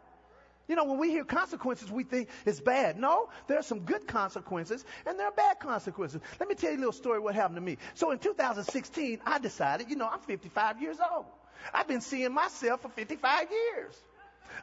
You 0.68 0.76
know, 0.78 0.86
when 0.86 1.00
we 1.00 1.10
hear 1.10 1.26
consequences, 1.26 1.92
we 1.92 2.06
think 2.06 2.30
it's 2.46 2.62
bad. 2.62 2.98
No, 2.98 3.30
there 3.48 3.60
are 3.60 3.64
some 3.64 3.82
good 3.82 4.08
consequences 4.08 4.86
and 5.06 5.20
there 5.20 5.28
are 5.28 5.34
bad 5.34 5.60
consequences. 5.60 6.22
Let 6.40 6.48
me 6.48 6.56
tell 6.56 6.72
you 6.72 6.78
a 6.78 6.80
little 6.80 6.94
story 6.94 7.20
what 7.20 7.36
happened 7.36 7.58
to 7.58 7.62
me. 7.62 7.78
So 7.96 8.12
in 8.12 8.20
2016, 8.20 9.20
I 9.26 9.40
decided, 9.40 9.90
you 9.90 9.98
know, 9.98 10.08
I'm 10.08 10.22
55 10.22 10.82
years 10.82 10.98
old. 11.14 11.26
I've 11.74 11.88
been 11.88 12.02
seeing 12.02 12.34
myself 12.34 12.82
for 12.82 12.90
55 12.90 13.48
years. 13.52 13.96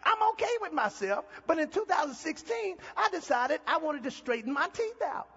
I'm 0.04 0.30
okay 0.32 0.56
with 0.60 0.72
myself. 0.72 1.24
But 1.46 1.58
in 1.58 1.68
2016, 1.68 2.76
I 2.96 3.08
decided 3.10 3.60
I 3.66 3.78
wanted 3.78 4.04
to 4.04 4.10
straighten 4.10 4.52
my 4.52 4.68
teeth 4.68 5.02
out. 5.04 5.28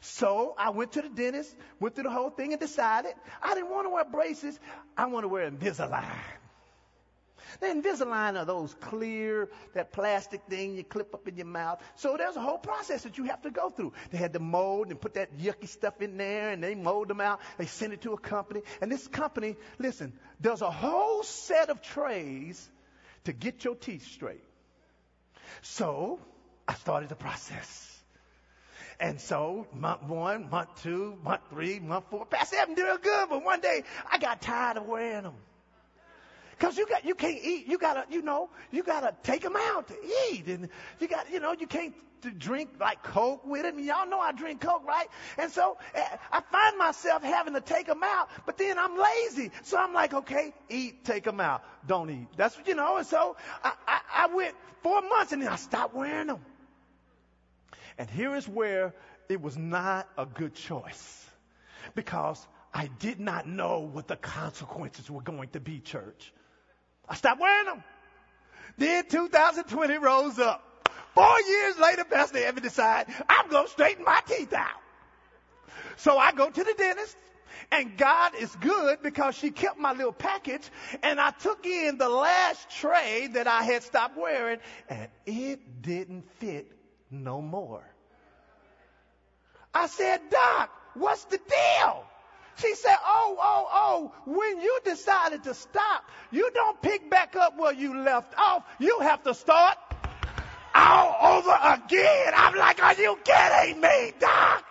So 0.00 0.54
I 0.58 0.70
went 0.70 0.92
to 0.92 1.02
the 1.02 1.08
dentist, 1.08 1.54
went 1.80 1.94
through 1.94 2.04
the 2.04 2.10
whole 2.10 2.30
thing 2.30 2.52
and 2.52 2.60
decided 2.60 3.14
I 3.42 3.54
didn't 3.54 3.70
want 3.70 3.86
to 3.86 3.90
wear 3.90 4.04
braces. 4.04 4.58
I 4.96 5.06
want 5.06 5.24
to 5.24 5.28
wear 5.28 5.50
Invisalign. 5.50 6.04
The 7.60 7.66
Invisalign 7.66 8.38
are 8.38 8.44
those 8.44 8.74
clear, 8.74 9.48
that 9.74 9.92
plastic 9.92 10.42
thing 10.48 10.76
you 10.76 10.84
clip 10.84 11.14
up 11.14 11.26
in 11.28 11.36
your 11.36 11.46
mouth. 11.46 11.80
So 11.94 12.16
there's 12.16 12.36
a 12.36 12.40
whole 12.40 12.58
process 12.58 13.04
that 13.04 13.18
you 13.18 13.24
have 13.24 13.42
to 13.42 13.50
go 13.50 13.70
through. 13.70 13.92
They 14.10 14.18
had 14.18 14.32
to 14.34 14.38
mold 14.38 14.88
and 14.88 15.00
put 15.00 15.14
that 15.14 15.38
yucky 15.38 15.68
stuff 15.68 16.00
in 16.02 16.16
there 16.16 16.50
and 16.50 16.62
they 16.62 16.74
mold 16.74 17.08
them 17.08 17.20
out. 17.20 17.40
They 17.56 17.66
send 17.66 17.92
it 17.92 18.02
to 18.02 18.12
a 18.12 18.18
company. 18.18 18.62
And 18.80 18.90
this 18.90 19.06
company, 19.08 19.56
listen, 19.78 20.12
does 20.40 20.60
a 20.60 20.70
whole 20.70 21.22
set 21.22 21.70
of 21.70 21.80
trays 21.80 22.68
to 23.26 23.32
get 23.32 23.64
your 23.64 23.74
teeth 23.74 24.06
straight. 24.06 24.42
So 25.62 26.18
I 26.66 26.74
started 26.74 27.08
the 27.08 27.16
process. 27.16 27.92
And 28.98 29.20
so 29.20 29.66
month 29.74 30.04
one, 30.04 30.48
month 30.48 30.82
two, 30.82 31.18
month 31.22 31.42
three, 31.50 31.78
month 31.78 32.06
four, 32.10 32.26
Evan 32.32 32.74
doing 32.74 32.98
good, 33.02 33.28
but 33.28 33.44
one 33.44 33.60
day 33.60 33.84
I 34.10 34.18
got 34.18 34.40
tired 34.40 34.78
of 34.78 34.86
wearing 34.86 35.24
them. 35.24 35.34
Cause 36.58 36.78
you 36.78 36.86
got, 36.86 37.04
you 37.04 37.14
can't 37.14 37.38
eat, 37.42 37.66
you 37.66 37.76
gotta, 37.76 38.06
you 38.10 38.22
know, 38.22 38.48
you 38.70 38.82
gotta 38.82 39.14
take 39.22 39.42
them 39.42 39.56
out 39.56 39.88
to 39.88 39.94
eat 40.30 40.46
and 40.46 40.70
you 41.00 41.06
got, 41.06 41.30
you 41.30 41.38
know, 41.38 41.52
you 41.52 41.66
can't 41.66 41.94
drink 42.38 42.70
like 42.80 43.02
Coke 43.02 43.44
with 43.46 43.62
them. 43.62 43.78
Y'all 43.78 44.08
know 44.08 44.18
I 44.18 44.32
drink 44.32 44.62
Coke, 44.62 44.86
right? 44.86 45.06
And 45.36 45.50
so 45.50 45.76
eh, 45.94 46.02
I 46.32 46.40
find 46.40 46.78
myself 46.78 47.22
having 47.22 47.54
to 47.54 47.60
take 47.60 47.86
them 47.86 48.02
out, 48.02 48.28
but 48.46 48.56
then 48.56 48.78
I'm 48.78 48.96
lazy. 48.96 49.50
So 49.64 49.76
I'm 49.76 49.92
like, 49.92 50.14
okay, 50.14 50.54
eat, 50.70 51.04
take 51.04 51.24
them 51.24 51.40
out. 51.40 51.62
Don't 51.86 52.10
eat. 52.10 52.28
That's 52.36 52.56
what, 52.56 52.66
you 52.66 52.74
know, 52.74 52.96
and 52.96 53.06
so 53.06 53.36
I, 53.62 53.72
I, 53.86 54.00
I 54.14 54.34
went 54.34 54.54
four 54.82 55.02
months 55.02 55.32
and 55.32 55.42
then 55.42 55.48
I 55.48 55.56
stopped 55.56 55.94
wearing 55.94 56.28
them. 56.28 56.40
And 57.98 58.08
here 58.08 58.34
is 58.34 58.48
where 58.48 58.94
it 59.28 59.40
was 59.40 59.56
not 59.56 60.08
a 60.16 60.26
good 60.26 60.54
choice 60.54 61.26
because 61.94 62.46
I 62.72 62.88
did 62.98 63.20
not 63.20 63.46
know 63.46 63.80
what 63.80 64.06
the 64.06 64.16
consequences 64.16 65.10
were 65.10 65.22
going 65.22 65.48
to 65.50 65.60
be, 65.60 65.80
church. 65.80 66.32
I 67.08 67.14
stopped 67.14 67.40
wearing 67.40 67.66
them. 67.66 67.84
Then 68.78 69.04
2020 69.06 69.98
rose 69.98 70.38
up. 70.38 70.62
Four 71.14 71.40
years 71.48 71.78
later, 71.78 72.04
Pastor 72.04 72.38
Evan 72.38 72.62
decided, 72.62 73.14
I'm 73.28 73.48
going 73.48 73.64
to 73.64 73.70
straighten 73.70 74.04
my 74.04 74.20
teeth 74.26 74.52
out. 74.52 74.68
So 75.96 76.18
I 76.18 76.32
go 76.32 76.50
to 76.50 76.64
the 76.64 76.74
dentist, 76.76 77.16
and 77.72 77.96
God 77.96 78.32
is 78.38 78.54
good 78.56 79.02
because 79.02 79.34
she 79.34 79.50
kept 79.50 79.78
my 79.78 79.92
little 79.92 80.12
package, 80.12 80.68
and 81.02 81.18
I 81.18 81.30
took 81.30 81.64
in 81.64 81.96
the 81.96 82.08
last 82.08 82.68
tray 82.68 83.28
that 83.32 83.46
I 83.46 83.62
had 83.62 83.82
stopped 83.82 84.16
wearing, 84.18 84.58
and 84.90 85.08
it 85.24 85.82
didn't 85.82 86.30
fit 86.38 86.70
no 87.10 87.40
more. 87.40 87.82
I 89.72 89.86
said, 89.86 90.20
Doc, 90.30 90.70
what's 90.94 91.24
the 91.24 91.38
deal? 91.38 92.04
She 92.58 92.74
said, 92.74 92.96
Oh, 93.04 93.36
oh, 93.38 93.68
oh, 93.72 94.12
when 94.24 94.60
you 94.60 94.78
decided 94.84 95.44
to 95.44 95.54
stop, 95.54 96.04
you 96.30 96.50
don't 96.54 96.80
pick 96.80 97.10
back 97.10 97.36
up 97.36 97.58
where 97.58 97.74
you 97.74 97.98
left 97.98 98.34
off. 98.38 98.64
You 98.78 99.00
have 99.00 99.22
to 99.24 99.34
start 99.34 99.76
all 100.74 101.38
over 101.38 101.58
again. 101.62 102.32
I'm 102.34 102.54
like, 102.54 102.82
Are 102.82 102.94
you 102.94 103.18
kidding 103.24 103.80
me, 103.80 104.12
Doc? 104.18 104.64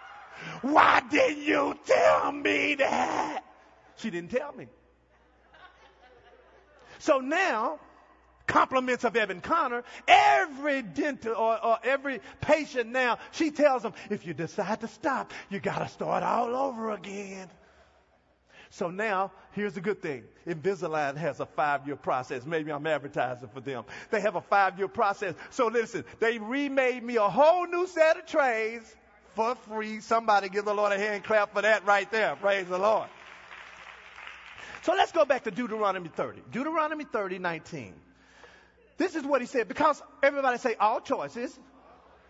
Why 0.61 1.01
didn't 1.09 1.43
you 1.43 1.77
tell 1.85 2.31
me 2.31 2.75
that? 2.75 3.43
She 3.97 4.09
didn't 4.09 4.31
tell 4.31 4.51
me. 4.53 4.67
So 6.99 7.19
now, 7.19 7.79
compliments 8.47 9.03
of 9.03 9.15
Evan 9.15 9.41
Connor, 9.41 9.83
every 10.07 10.81
dental 10.81 11.35
or, 11.35 11.63
or, 11.63 11.77
every 11.83 12.19
patient 12.41 12.89
now, 12.91 13.19
she 13.31 13.51
tells 13.51 13.83
them, 13.83 13.93
if 14.09 14.25
you 14.25 14.33
decide 14.33 14.81
to 14.81 14.87
stop, 14.87 15.31
you 15.49 15.59
gotta 15.59 15.87
start 15.87 16.23
all 16.23 16.55
over 16.55 16.91
again. 16.91 17.47
So 18.75 18.89
now, 18.89 19.32
here's 19.53 19.72
the 19.72 19.79
good 19.79 20.01
thing. 20.01 20.25
Invisalign 20.46 21.15
has 21.15 21.39
a 21.39 21.46
five-year 21.46 21.96
process. 21.96 22.46
Maybe 22.46 22.74
I'm 22.74 22.86
advertising 22.86 23.48
for 23.53 23.62
them. 23.62 23.86
They 24.12 24.20
have 24.20 24.36
a 24.36 24.41
five-year 24.41 24.89
process. 24.89 25.34
So 25.50 25.67
listen, 25.67 26.03
they 26.20 26.39
remade 26.39 27.01
me 27.01 27.15
a 27.15 27.29
whole 27.29 27.65
new 27.67 27.88
set 27.88 28.17
of 28.17 28.25
trays 28.25 28.82
for 29.34 29.55
free. 29.55 30.01
Somebody 30.01 30.50
give 30.50 30.65
the 30.65 30.74
Lord 30.74 30.91
a 30.91 30.98
hand 30.98 31.24
clap 31.24 31.53
for 31.53 31.62
that 31.62 31.86
right 31.86 32.12
there. 32.12 32.36
Praise 32.36 32.67
the 32.67 32.77
Lord. 32.77 33.08
So 34.82 34.91
let's 34.91 35.13
go 35.13 35.24
back 35.24 35.46
to 35.46 35.51
Deuteronomy 35.51 36.10
30. 36.10 36.41
Deuteronomy 36.51 37.05
30, 37.05 37.39
19. 37.39 37.94
This 38.98 39.15
is 39.15 39.24
what 39.24 39.39
he 39.39 39.48
said 39.48 39.70
because 39.70 40.03
everybody 40.22 40.58
say 40.58 40.75
all 40.77 41.00
choices 41.00 41.58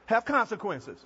have 0.06 0.26
consequences. 0.26 1.04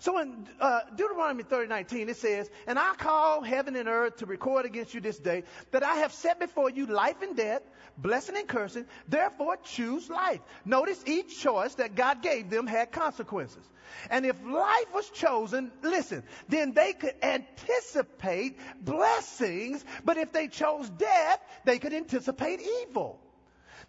So 0.00 0.18
in 0.18 0.48
uh, 0.58 0.80
Deuteronomy 0.96 1.42
30, 1.42 1.68
19, 1.68 2.08
it 2.08 2.16
says, 2.16 2.50
And 2.66 2.78
I 2.78 2.94
call 2.94 3.42
heaven 3.42 3.76
and 3.76 3.86
earth 3.86 4.16
to 4.16 4.26
record 4.26 4.64
against 4.64 4.94
you 4.94 5.00
this 5.02 5.18
day 5.18 5.44
that 5.72 5.82
I 5.82 5.96
have 5.96 6.12
set 6.12 6.40
before 6.40 6.70
you 6.70 6.86
life 6.86 7.20
and 7.20 7.36
death, 7.36 7.60
blessing 7.98 8.36
and 8.38 8.48
cursing. 8.48 8.86
Therefore, 9.08 9.58
choose 9.62 10.08
life. 10.08 10.40
Notice 10.64 11.02
each 11.06 11.38
choice 11.38 11.74
that 11.74 11.96
God 11.96 12.22
gave 12.22 12.48
them 12.48 12.66
had 12.66 12.92
consequences. 12.92 13.62
And 14.08 14.24
if 14.24 14.42
life 14.42 14.94
was 14.94 15.10
chosen, 15.10 15.70
listen, 15.82 16.22
then 16.48 16.72
they 16.72 16.94
could 16.94 17.14
anticipate 17.22 18.58
blessings. 18.80 19.84
But 20.02 20.16
if 20.16 20.32
they 20.32 20.48
chose 20.48 20.88
death, 20.88 21.40
they 21.66 21.78
could 21.78 21.92
anticipate 21.92 22.60
evil. 22.88 23.20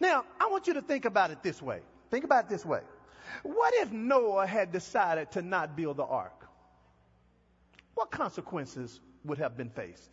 Now, 0.01 0.25
I 0.41 0.47
want 0.47 0.67
you 0.67 0.73
to 0.73 0.81
think 0.81 1.05
about 1.05 1.31
it 1.31 1.41
this 1.41 1.61
way. 1.61 1.79
Think 2.09 2.25
about 2.25 2.45
it 2.45 2.49
this 2.49 2.65
way. 2.65 2.81
What 3.43 3.73
if 3.75 3.91
Noah 3.91 4.45
had 4.45 4.71
decided 4.71 5.31
to 5.31 5.41
not 5.41 5.75
build 5.75 5.97
the 5.97 6.03
ark? 6.03 6.47
What 7.95 8.11
consequences 8.11 8.99
would 9.25 9.37
have 9.37 9.57
been 9.57 9.69
faced? 9.69 10.11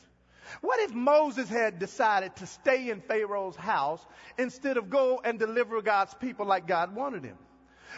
What 0.61 0.81
if 0.81 0.95
Moses 0.95 1.49
had 1.49 1.79
decided 1.79 2.37
to 2.37 2.47
stay 2.47 2.91
in 2.91 3.01
Pharaoh's 3.03 3.57
house 3.57 4.05
instead 4.39 4.77
of 4.77 4.91
go 4.91 5.21
and 5.23 5.39
deliver 5.39 5.83
God's 5.83 6.15
people 6.15 6.47
like 6.47 6.67
God 6.67 6.95
wanted 6.95 7.25
him? 7.25 7.37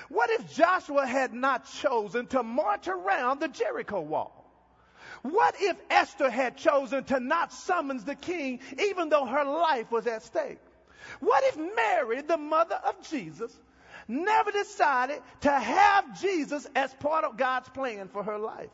What 0.09 0.31
if 0.31 0.53
Joshua 0.55 1.07
had 1.07 1.33
not 1.33 1.67
chosen 1.81 2.27
to 2.29 2.43
march 2.43 2.89
around 2.89 3.41
the 3.41 3.49
Jericho 3.49 4.01
wall? 4.01 4.37
What 5.23 5.55
if 5.61 5.77
Esther 5.91 6.31
had 6.31 6.57
chosen 6.57 7.05
to 7.05 7.21
not 7.21 7.53
summons 7.53 8.05
the 8.05 8.15
king 8.15 8.61
even 8.79 9.09
though 9.09 9.27
her 9.27 9.45
life 9.45 9.91
was 9.91 10.07
at 10.07 10.23
stake? 10.23 10.59
What 11.21 11.43
if 11.45 11.57
Mary, 11.57 12.23
the 12.23 12.37
mother 12.37 12.77
of 12.77 13.09
Jesus, 13.09 13.55
never 14.11 14.51
decided 14.51 15.21
to 15.43 15.51
have 15.51 16.21
Jesus 16.21 16.67
as 16.75 16.93
part 16.95 17.25
of 17.25 17.37
God's 17.37 17.69
plan 17.69 18.09
for 18.09 18.23
her 18.23 18.39
life. 18.39 18.71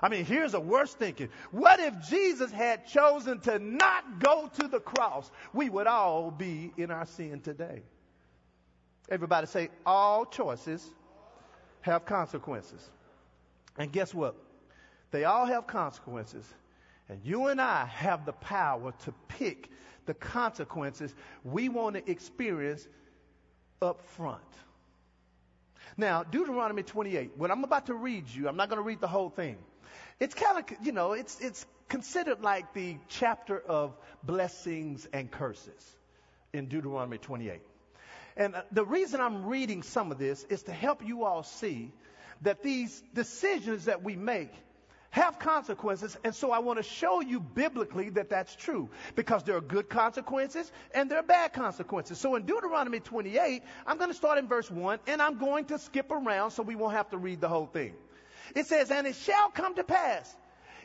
I 0.00 0.08
mean, 0.08 0.24
here's 0.24 0.54
a 0.54 0.60
worse 0.60 0.94
thinking. 0.94 1.28
What 1.50 1.80
if 1.80 2.08
Jesus 2.08 2.52
had 2.52 2.86
chosen 2.86 3.40
to 3.40 3.58
not 3.58 4.20
go 4.20 4.48
to 4.60 4.68
the 4.68 4.78
cross? 4.78 5.28
We 5.52 5.68
would 5.68 5.88
all 5.88 6.30
be 6.30 6.72
in 6.76 6.90
our 6.90 7.06
sin 7.06 7.40
today. 7.40 7.82
Everybody 9.10 9.46
say, 9.46 9.70
all 9.84 10.24
choices 10.24 10.88
have 11.80 12.04
consequences. 12.04 12.88
And 13.76 13.90
guess 13.90 14.14
what? 14.14 14.36
They 15.10 15.24
all 15.24 15.46
have 15.46 15.66
consequences. 15.66 16.44
And 17.08 17.20
you 17.24 17.46
and 17.46 17.60
I 17.60 17.86
have 17.86 18.26
the 18.26 18.32
power 18.32 18.92
to 19.04 19.14
pick 19.28 19.70
the 20.06 20.14
consequences 20.14 21.14
we 21.42 21.68
want 21.68 21.96
to 21.96 22.10
experience 22.10 22.86
up 23.80 24.00
front. 24.16 24.42
Now, 25.96 26.22
Deuteronomy 26.22 26.82
28, 26.82 27.32
what 27.36 27.50
I'm 27.50 27.64
about 27.64 27.86
to 27.86 27.94
read 27.94 28.28
you, 28.28 28.48
I'm 28.48 28.56
not 28.56 28.68
going 28.68 28.78
to 28.78 28.84
read 28.84 29.00
the 29.00 29.08
whole 29.08 29.30
thing. 29.30 29.56
It's 30.20 30.34
kind 30.34 30.58
of, 30.58 30.86
you 30.86 30.92
know, 30.92 31.12
it's, 31.12 31.40
it's 31.40 31.66
considered 31.88 32.40
like 32.40 32.72
the 32.74 32.96
chapter 33.08 33.58
of 33.58 33.96
blessings 34.22 35.06
and 35.12 35.30
curses 35.30 35.96
in 36.52 36.66
Deuteronomy 36.66 37.18
28. 37.18 37.60
And 38.36 38.54
uh, 38.54 38.62
the 38.70 38.84
reason 38.84 39.20
I'm 39.20 39.46
reading 39.46 39.82
some 39.82 40.12
of 40.12 40.18
this 40.18 40.44
is 40.44 40.62
to 40.64 40.72
help 40.72 41.04
you 41.04 41.24
all 41.24 41.42
see 41.42 41.92
that 42.42 42.62
these 42.62 43.02
decisions 43.14 43.86
that 43.86 44.04
we 44.04 44.14
make 44.14 44.52
have 45.10 45.38
consequences. 45.38 46.16
And 46.24 46.34
so 46.34 46.50
I 46.50 46.58
want 46.58 46.78
to 46.78 46.82
show 46.82 47.20
you 47.20 47.40
biblically 47.40 48.10
that 48.10 48.28
that's 48.28 48.54
true 48.54 48.88
because 49.14 49.42
there 49.42 49.56
are 49.56 49.60
good 49.60 49.88
consequences 49.88 50.70
and 50.94 51.10
there 51.10 51.18
are 51.18 51.24
bad 51.24 51.52
consequences. 51.52 52.18
So 52.18 52.36
in 52.36 52.44
Deuteronomy 52.44 53.00
28, 53.00 53.62
I'm 53.86 53.96
going 53.98 54.10
to 54.10 54.16
start 54.16 54.38
in 54.38 54.46
verse 54.46 54.70
1 54.70 54.98
and 55.06 55.22
I'm 55.22 55.38
going 55.38 55.66
to 55.66 55.78
skip 55.78 56.10
around 56.10 56.50
so 56.50 56.62
we 56.62 56.74
won't 56.74 56.94
have 56.94 57.10
to 57.10 57.18
read 57.18 57.40
the 57.40 57.48
whole 57.48 57.66
thing. 57.66 57.94
It 58.54 58.66
says, 58.66 58.90
And 58.90 59.06
it 59.06 59.16
shall 59.16 59.50
come 59.50 59.74
to 59.76 59.84
pass 59.84 60.36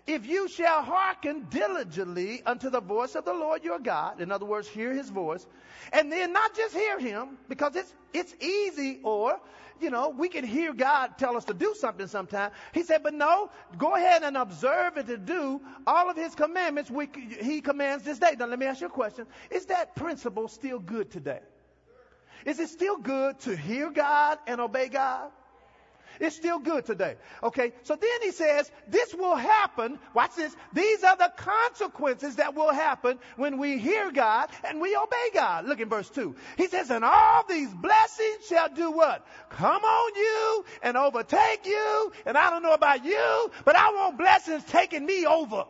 if 0.06 0.26
you 0.26 0.50
shall 0.50 0.82
hearken 0.84 1.48
diligently 1.50 2.44
unto 2.46 2.70
the 2.70 2.82
voice 2.82 3.16
of 3.16 3.24
the 3.24 3.34
Lord 3.34 3.64
your 3.64 3.80
God, 3.80 4.20
in 4.20 4.32
other 4.32 4.46
words, 4.46 4.68
hear 4.68 4.92
his 4.92 5.10
voice, 5.10 5.46
and 5.94 6.12
then 6.12 6.34
not 6.34 6.56
just 6.56 6.76
hear 6.76 7.00
him, 7.00 7.38
because 7.48 7.76
it's, 7.76 7.94
it's 8.14 8.36
easy, 8.42 9.00
or, 9.04 9.40
you 9.80 9.90
know, 9.90 10.10
we 10.10 10.30
can 10.30 10.46
hear 10.46 10.74
God 10.74 11.18
tell 11.18 11.38
us 11.38 11.46
to 11.46 11.54
do 11.54 11.74
something 11.78 12.08
sometime. 12.08 12.52
He 12.74 12.84
said, 12.84 13.04
but 13.04 13.14
no, 13.14 13.50
go 13.78 13.96
ahead 13.96 14.24
and 14.24 14.38
observe 14.38 14.98
and 14.98 15.08
to 15.08 15.18
do 15.18 15.62
all 15.86 16.10
of 16.10 16.16
his 16.16 16.36
commandments 16.36 16.90
we, 16.90 17.10
he 17.42 17.62
commands 17.62 18.04
this 18.04 18.20
day. 18.20 18.36
Now 18.38 18.46
let 18.46 18.60
me 18.60 18.66
ask 18.66 18.82
you 18.82 18.88
a 18.88 18.90
question. 18.90 19.28
Is 19.50 19.66
that 19.68 19.96
principle 19.96 20.48
still 20.48 20.80
good 20.80 21.12
today? 21.12 21.42
Is 22.46 22.60
it 22.60 22.70
still 22.70 22.98
good 22.98 23.40
to 23.42 23.56
hear 23.56 23.90
God 23.90 24.40
and 24.48 24.60
obey 24.60 24.90
God? 24.90 25.32
It's 26.24 26.38
still 26.38 26.60
good 26.60 26.86
today. 26.86 27.18
Okay, 27.44 27.74
so 27.84 27.98
then 27.98 28.22
he 28.22 28.32
says, 28.32 28.72
this 28.88 29.14
will 29.14 29.36
happen. 29.36 30.00
Watch 30.14 30.36
this. 30.38 30.56
These 30.72 31.04
are 31.04 31.18
the 31.18 31.34
consequences 31.36 32.38
that 32.38 32.56
will 32.56 32.72
happen 32.72 33.20
when 33.36 33.58
we 33.58 33.78
hear 33.78 34.10
God 34.10 34.50
and 34.64 34.80
we 34.80 34.96
obey 34.96 35.30
God. 35.34 35.66
Look 35.66 35.82
in 35.82 35.90
verse 35.90 36.10
2. 36.10 36.34
He 36.56 36.68
says, 36.68 36.90
and 36.92 37.04
all 37.04 37.44
these 37.50 37.74
blessings 37.74 38.46
shall 38.48 38.70
do 38.70 38.92
what? 38.92 39.28
Come 39.50 39.84
on 39.84 40.16
you 40.16 40.66
and 40.82 40.96
overtake 40.96 41.66
you. 41.66 42.14
And 42.26 42.38
I 42.38 42.50
don't 42.52 42.64
know 42.64 42.74
about 42.74 43.04
you, 43.04 43.52
but 43.66 43.76
I 43.76 43.92
want 43.92 44.18
blessings 44.18 44.64
taking 44.64 45.06
me 45.06 45.26
over. 45.26 45.66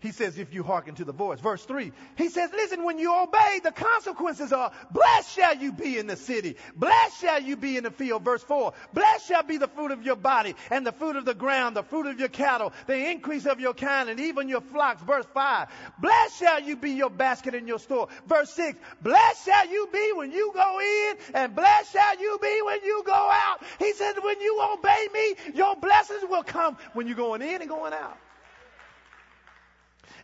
He 0.00 0.12
says, 0.12 0.38
if 0.38 0.54
you 0.54 0.62
hearken 0.62 0.94
to 0.96 1.04
the 1.04 1.12
voice. 1.12 1.40
Verse 1.40 1.64
3, 1.64 1.90
he 2.16 2.28
says, 2.28 2.50
listen, 2.52 2.84
when 2.84 2.98
you 2.98 3.12
obey, 3.20 3.60
the 3.64 3.72
consequences 3.72 4.52
are, 4.52 4.70
blessed 4.92 5.34
shall 5.34 5.56
you 5.56 5.72
be 5.72 5.98
in 5.98 6.06
the 6.06 6.14
city. 6.14 6.54
Blessed 6.76 7.20
shall 7.20 7.42
you 7.42 7.56
be 7.56 7.76
in 7.76 7.82
the 7.82 7.90
field. 7.90 8.24
Verse 8.24 8.44
4, 8.44 8.72
blessed 8.94 9.26
shall 9.26 9.42
be 9.42 9.56
the 9.56 9.66
fruit 9.66 9.90
of 9.90 10.04
your 10.04 10.14
body 10.14 10.54
and 10.70 10.86
the 10.86 10.92
fruit 10.92 11.16
of 11.16 11.24
the 11.24 11.34
ground, 11.34 11.74
the 11.74 11.82
fruit 11.82 12.06
of 12.06 12.20
your 12.20 12.28
cattle, 12.28 12.72
the 12.86 13.10
increase 13.10 13.44
of 13.44 13.58
your 13.58 13.74
kind 13.74 14.08
and 14.08 14.20
even 14.20 14.48
your 14.48 14.60
flocks. 14.60 15.02
Verse 15.02 15.26
5, 15.34 15.68
blessed 15.98 16.38
shall 16.38 16.60
you 16.62 16.76
be 16.76 16.92
your 16.92 17.10
basket 17.10 17.56
and 17.56 17.66
your 17.66 17.80
store. 17.80 18.06
Verse 18.28 18.50
6, 18.50 18.78
blessed 19.02 19.44
shall 19.46 19.68
you 19.68 19.88
be 19.92 20.12
when 20.14 20.30
you 20.30 20.52
go 20.54 20.80
in 20.80 21.16
and 21.34 21.56
blessed 21.56 21.92
shall 21.92 22.20
you 22.20 22.38
be 22.40 22.60
when 22.64 22.84
you 22.84 23.02
go 23.04 23.12
out. 23.32 23.64
He 23.80 23.92
says, 23.94 24.14
when 24.22 24.40
you 24.40 24.62
obey 24.74 25.08
me, 25.12 25.34
your 25.54 25.74
blessings 25.74 26.22
will 26.30 26.44
come 26.44 26.76
when 26.92 27.08
you're 27.08 27.16
going 27.16 27.42
in 27.42 27.62
and 27.62 27.68
going 27.68 27.92
out. 27.92 28.16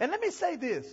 And 0.01 0.11
let 0.11 0.21
me 0.21 0.31
say 0.31 0.57
this. 0.57 0.87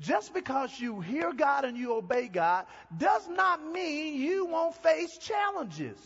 Just 0.00 0.32
because 0.32 0.80
you 0.80 1.00
hear 1.00 1.32
God 1.32 1.66
and 1.66 1.76
you 1.76 1.94
obey 1.94 2.28
God 2.28 2.64
does 2.96 3.28
not 3.28 3.62
mean 3.70 4.14
you 4.14 4.46
won't 4.46 4.74
face 4.76 5.18
challenges. 5.18 5.98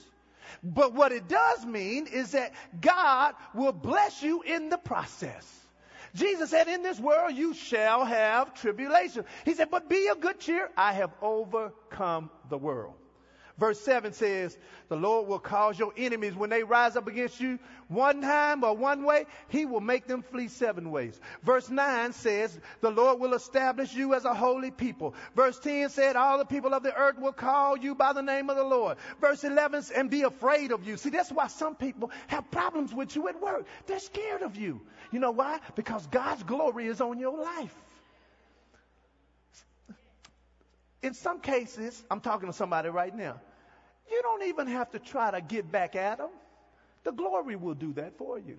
But 0.62 0.94
what 0.94 1.12
it 1.12 1.28
does 1.28 1.64
mean 1.64 2.06
is 2.06 2.32
that 2.32 2.52
God 2.80 3.34
will 3.54 3.72
bless 3.72 4.22
you 4.22 4.42
in 4.42 4.68
the 4.68 4.78
process. 4.78 5.48
Jesus 6.14 6.50
said, 6.50 6.68
in 6.68 6.82
this 6.82 6.98
world 6.98 7.34
you 7.34 7.54
shall 7.54 8.04
have 8.04 8.54
tribulation. 8.54 9.24
He 9.44 9.54
said, 9.54 9.70
but 9.70 9.88
be 9.88 10.08
of 10.08 10.20
good 10.20 10.40
cheer. 10.40 10.70
I 10.76 10.92
have 10.92 11.12
overcome 11.22 12.30
the 12.50 12.58
world. 12.58 12.94
Verse 13.56 13.80
7 13.80 14.12
says, 14.12 14.58
The 14.88 14.96
Lord 14.96 15.28
will 15.28 15.38
cause 15.38 15.78
your 15.78 15.92
enemies 15.96 16.34
when 16.34 16.50
they 16.50 16.64
rise 16.64 16.96
up 16.96 17.06
against 17.06 17.40
you 17.40 17.60
one 17.88 18.20
time 18.20 18.64
or 18.64 18.76
one 18.76 19.04
way, 19.04 19.26
He 19.48 19.64
will 19.64 19.80
make 19.80 20.06
them 20.06 20.22
flee 20.22 20.48
seven 20.48 20.90
ways. 20.90 21.20
Verse 21.42 21.68
9 21.70 22.12
says, 22.12 22.58
The 22.80 22.90
Lord 22.90 23.20
will 23.20 23.34
establish 23.34 23.94
you 23.94 24.14
as 24.14 24.24
a 24.24 24.34
holy 24.34 24.72
people. 24.72 25.14
Verse 25.36 25.58
10 25.60 25.90
said, 25.90 26.16
All 26.16 26.38
the 26.38 26.44
people 26.44 26.74
of 26.74 26.82
the 26.82 26.94
earth 26.94 27.18
will 27.18 27.32
call 27.32 27.76
you 27.76 27.94
by 27.94 28.12
the 28.12 28.22
name 28.22 28.50
of 28.50 28.56
the 28.56 28.64
Lord. 28.64 28.96
Verse 29.20 29.44
11, 29.44 29.84
and 29.94 30.10
be 30.10 30.22
afraid 30.22 30.72
of 30.72 30.86
you. 30.86 30.96
See, 30.96 31.10
that's 31.10 31.30
why 31.30 31.46
some 31.46 31.76
people 31.76 32.10
have 32.26 32.50
problems 32.50 32.92
with 32.92 33.14
you 33.14 33.28
at 33.28 33.40
work. 33.40 33.66
They're 33.86 34.00
scared 34.00 34.42
of 34.42 34.56
you. 34.56 34.80
You 35.12 35.20
know 35.20 35.30
why? 35.30 35.60
Because 35.76 36.06
God's 36.08 36.42
glory 36.42 36.86
is 36.86 37.00
on 37.00 37.20
your 37.20 37.38
life 37.38 37.74
in 41.04 41.12
some 41.12 41.40
cases, 41.40 42.02
I'm 42.10 42.20
talking 42.20 42.48
to 42.48 42.52
somebody 42.54 42.88
right 42.88 43.14
now, 43.14 43.38
you 44.10 44.22
don't 44.22 44.44
even 44.44 44.66
have 44.68 44.90
to 44.92 44.98
try 44.98 45.30
to 45.30 45.42
get 45.42 45.70
back 45.70 45.96
at 45.96 46.18
them. 46.18 46.30
The 47.04 47.12
glory 47.12 47.56
will 47.56 47.74
do 47.74 47.92
that 47.92 48.16
for 48.16 48.38
you. 48.38 48.58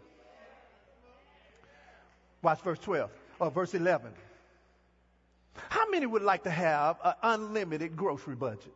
Watch 2.44 2.62
verse 2.62 2.78
12 2.80 3.10
or 3.40 3.50
verse 3.50 3.74
11. 3.74 4.12
How 5.70 5.90
many 5.90 6.06
would 6.06 6.22
like 6.22 6.44
to 6.44 6.52
have 6.52 6.98
an 7.04 7.14
unlimited 7.24 7.96
grocery 7.96 8.36
budget? 8.36 8.74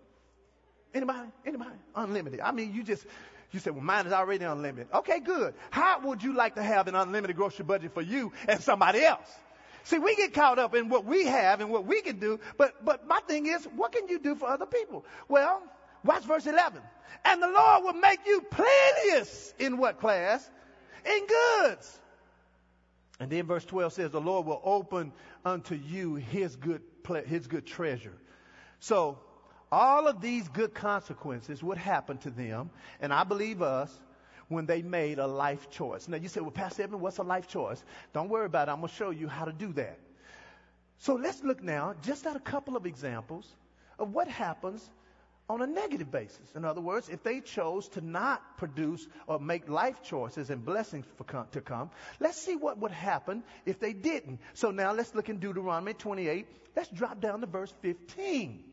Anybody? 0.91 1.29
Anybody? 1.45 1.75
Unlimited. 1.95 2.39
I 2.39 2.51
mean, 2.51 2.73
you 2.73 2.83
just, 2.83 3.05
you 3.51 3.59
say, 3.59 3.69
well, 3.69 3.83
mine 3.83 4.07
is 4.07 4.13
already 4.13 4.45
unlimited. 4.45 4.87
Okay, 4.91 5.19
good. 5.19 5.53
How 5.69 5.99
would 6.07 6.23
you 6.23 6.33
like 6.33 6.55
to 6.55 6.63
have 6.63 6.87
an 6.87 6.95
unlimited 6.95 7.35
grocery 7.35 7.65
budget 7.65 7.93
for 7.93 8.01
you 8.01 8.31
and 8.47 8.59
somebody 8.61 9.03
else? 9.03 9.29
See, 9.83 9.99
we 9.99 10.15
get 10.15 10.33
caught 10.33 10.59
up 10.59 10.75
in 10.75 10.89
what 10.89 11.05
we 11.05 11.25
have 11.25 11.61
and 11.61 11.69
what 11.69 11.85
we 11.85 12.01
can 12.01 12.19
do, 12.19 12.39
but, 12.57 12.85
but 12.85 13.07
my 13.07 13.19
thing 13.21 13.47
is, 13.47 13.63
what 13.75 13.91
can 13.91 14.07
you 14.07 14.19
do 14.19 14.35
for 14.35 14.47
other 14.47 14.65
people? 14.65 15.05
Well, 15.27 15.63
Watch 16.03 16.23
verse 16.23 16.45
11. 16.47 16.81
And 17.25 17.41
the 17.41 17.47
Lord 17.47 17.83
will 17.83 17.93
make 17.93 18.19
you 18.25 18.41
plenteous 18.41 19.53
in 19.59 19.77
what 19.77 19.99
class? 19.99 20.49
In 21.05 21.27
goods. 21.27 21.99
And 23.19 23.29
then 23.29 23.45
verse 23.45 23.65
12 23.65 23.93
says, 23.93 24.11
the 24.11 24.21
Lord 24.21 24.45
will 24.45 24.61
open 24.63 25.11
unto 25.43 25.75
you 25.75 26.15
his 26.15 26.55
good, 26.55 26.81
his 27.25 27.47
good 27.47 27.65
treasure. 27.65 28.15
So, 28.79 29.19
all 29.71 30.07
of 30.07 30.21
these 30.21 30.47
good 30.47 30.73
consequences 30.73 31.61
would 31.61 31.77
happen 31.77 32.17
to 32.19 32.31
them, 32.31 32.71
and 33.01 33.13
I 33.13 33.23
believe 33.23 33.61
us, 33.61 33.91
when 34.49 34.65
they 34.65 34.81
made 34.81 35.19
a 35.19 35.27
life 35.27 35.69
choice. 35.69 36.07
Now 36.07 36.17
you 36.17 36.27
say, 36.27 36.41
well, 36.41 36.51
Pastor 36.51 36.83
Evan, 36.83 36.99
what's 36.99 37.19
a 37.19 37.23
life 37.23 37.47
choice? 37.47 37.81
Don't 38.13 38.29
worry 38.29 38.45
about 38.45 38.67
it. 38.67 38.71
I'm 38.71 38.79
going 38.79 38.89
to 38.89 38.95
show 38.95 39.11
you 39.11 39.27
how 39.27 39.45
to 39.45 39.53
do 39.53 39.71
that. 39.73 39.97
So 40.97 41.15
let's 41.15 41.43
look 41.43 41.63
now 41.63 41.95
just 42.03 42.25
at 42.25 42.35
a 42.35 42.39
couple 42.39 42.75
of 42.75 42.85
examples 42.85 43.47
of 43.97 44.13
what 44.13 44.27
happens 44.27 44.87
on 45.49 45.61
a 45.61 45.67
negative 45.67 46.11
basis. 46.11 46.51
In 46.55 46.65
other 46.65 46.81
words, 46.81 47.09
if 47.09 47.23
they 47.23 47.39
chose 47.41 47.87
to 47.89 48.01
not 48.01 48.57
produce 48.57 49.07
or 49.25 49.39
make 49.39 49.69
life 49.69 50.03
choices 50.03 50.49
and 50.49 50.63
blessings 50.63 51.05
to 51.51 51.61
come, 51.61 51.89
let's 52.19 52.39
see 52.39 52.55
what 52.55 52.77
would 52.79 52.91
happen 52.91 53.43
if 53.65 53.79
they 53.79 53.93
didn't. 53.93 54.39
So 54.53 54.71
now 54.71 54.93
let's 54.93 55.15
look 55.15 55.29
in 55.29 55.39
Deuteronomy 55.39 55.93
28. 55.93 56.47
Let's 56.75 56.89
drop 56.89 57.19
down 57.21 57.41
to 57.41 57.47
verse 57.47 57.73
15. 57.81 58.63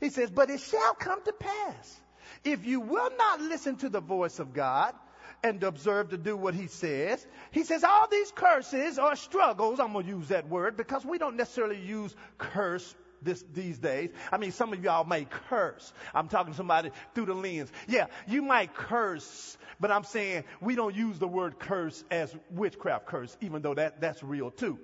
He 0.00 0.10
says, 0.10 0.30
But 0.30 0.50
it 0.50 0.60
shall 0.60 0.94
come 0.94 1.22
to 1.24 1.32
pass 1.32 2.00
if 2.44 2.64
you 2.66 2.80
will 2.80 3.10
not 3.16 3.40
listen 3.40 3.76
to 3.76 3.88
the 3.88 4.00
voice 4.00 4.38
of 4.38 4.52
God 4.52 4.94
and 5.42 5.62
observe 5.62 6.10
to 6.10 6.16
do 6.16 6.36
what 6.36 6.54
he 6.54 6.66
says. 6.66 7.24
He 7.50 7.64
says 7.64 7.84
all 7.84 8.08
these 8.08 8.30
curses 8.32 8.98
or 8.98 9.14
struggles, 9.16 9.80
I'm 9.80 9.92
going 9.92 10.06
to 10.06 10.10
use 10.10 10.28
that 10.28 10.48
word 10.48 10.76
because 10.76 11.04
we 11.04 11.18
don't 11.18 11.36
necessarily 11.36 11.80
use 11.80 12.14
curse 12.38 12.94
this, 13.22 13.44
these 13.52 13.78
days. 13.78 14.10
I 14.30 14.38
mean, 14.38 14.52
some 14.52 14.72
of 14.72 14.82
y'all 14.82 15.04
may 15.04 15.26
curse. 15.48 15.92
I'm 16.14 16.28
talking 16.28 16.52
to 16.52 16.56
somebody 16.56 16.90
through 17.14 17.26
the 17.26 17.34
lens. 17.34 17.70
Yeah, 17.88 18.06
you 18.26 18.42
might 18.42 18.74
curse, 18.74 19.56
but 19.80 19.90
I'm 19.90 20.04
saying 20.04 20.44
we 20.60 20.74
don't 20.74 20.94
use 20.94 21.18
the 21.18 21.28
word 21.28 21.58
curse 21.58 22.04
as 22.10 22.34
witchcraft 22.50 23.06
curse, 23.06 23.36
even 23.40 23.62
though 23.62 23.74
that, 23.74 24.00
that's 24.00 24.22
real 24.22 24.50
too. 24.50 24.78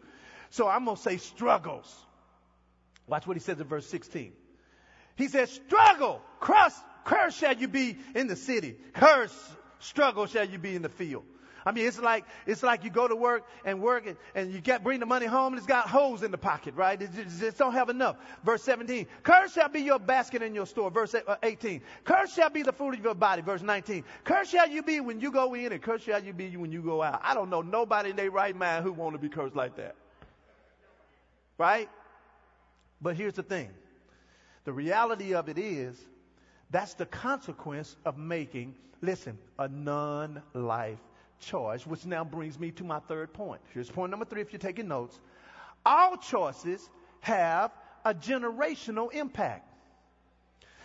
So 0.51 0.69
I'm 0.69 0.85
going 0.85 0.97
to 0.97 1.03
say 1.03 1.19
struggles. 1.19 1.95
Watch 3.07 3.27
what 3.27 3.37
he 3.37 3.41
says 3.41 3.61
in 3.61 3.67
verse 3.67 3.87
16. 3.87 4.33
He 5.17 5.29
says, 5.29 5.51
struggle, 5.51 6.23
curse, 6.41 6.75
curse 7.05 7.37
shall 7.37 7.57
you 7.57 7.69
be 7.69 7.97
in 8.15 8.27
the 8.27 8.37
city. 8.37 8.77
Cursed 8.95 9.35
struggle 9.79 10.27
shall 10.27 10.49
you 10.49 10.59
be 10.59 10.75
in 10.75 10.83
the 10.83 10.89
field. 10.89 11.25
I 11.65 11.73
mean, 11.73 11.87
it's 11.87 11.99
like, 11.99 12.25
it's 12.47 12.63
like 12.63 12.85
you 12.85 12.91
go 12.91 13.07
to 13.07 13.17
work 13.17 13.45
and 13.65 13.83
work 13.83 14.07
and, 14.07 14.17
and 14.35 14.53
you 14.53 14.61
get, 14.61 14.83
bring 14.83 15.01
the 15.01 15.07
money 15.07 15.27
home 15.27 15.53
and 15.53 15.59
it's 15.59 15.67
got 15.67 15.89
holes 15.89 16.23
in 16.23 16.31
the 16.31 16.39
pocket, 16.39 16.75
right? 16.75 17.01
It 17.01 17.11
just, 17.15 17.41
just 17.41 17.59
don't 17.59 17.73
have 17.73 17.91
enough. 17.91 18.17
Verse 18.45 18.63
17. 18.63 19.07
Curse 19.23 19.53
shall 19.53 19.69
be 19.69 19.81
your 19.81 19.99
basket 19.99 20.43
in 20.43 20.55
your 20.55 20.67
store. 20.67 20.91
Verse 20.91 21.15
uh, 21.15 21.37
18. 21.43 21.83
Curse 22.05 22.35
shall 22.35 22.51
be 22.51 22.63
the 22.63 22.73
fruit 22.73 22.95
of 22.95 23.05
your 23.05 23.15
body. 23.15 23.43
Verse 23.43 23.63
19. 23.63 24.05
Curse 24.25 24.49
shall 24.49 24.69
you 24.69 24.83
be 24.83 25.01
when 25.01 25.21
you 25.21 25.31
go 25.31 25.55
in 25.55 25.73
and 25.73 25.83
curse 25.83 26.03
shall 26.03 26.23
you 26.23 26.33
be 26.33 26.57
when 26.57 26.73
you 26.73 26.83
go 26.83 27.03
out. 27.03 27.21
I 27.23 27.35
don't 27.35 27.51
know 27.51 27.63
nobody 27.63 28.11
in 28.11 28.17
their 28.17 28.31
right 28.31 28.57
mind 28.57 28.85
who 28.85 28.93
want 28.93 29.15
to 29.15 29.19
be 29.19 29.29
cursed 29.29 29.57
like 29.57 29.77
that. 29.77 29.97
Right? 31.59 31.91
But 33.03 33.17
here's 33.17 33.35
the 33.35 33.43
thing. 33.43 33.71
The 34.65 34.73
reality 34.73 35.35
of 35.35 35.49
it 35.49 35.59
is 35.59 35.99
that's 36.71 36.95
the 36.95 37.07
consequence 37.07 37.97
of 38.05 38.17
making, 38.17 38.75
listen, 39.03 39.39
a 39.59 39.69
non 39.69 40.43
life 40.55 40.99
choice, 41.41 41.87
which 41.87 42.05
now 42.07 42.25
brings 42.25 42.59
me 42.59 42.71
to 42.73 42.85
my 42.85 43.01
third 43.01 43.33
point. 43.33 43.61
Here's 43.73 43.91
point 43.91 44.11
number 44.11 44.25
three 44.25 44.41
if 44.41 44.53
you're 44.53 44.61
taking 44.61 44.89
notes. 44.89 45.19
All 45.85 46.17
choices 46.17 46.89
have 47.21 47.73
a 48.05 48.15
generational 48.15 49.13
impact. 49.13 49.70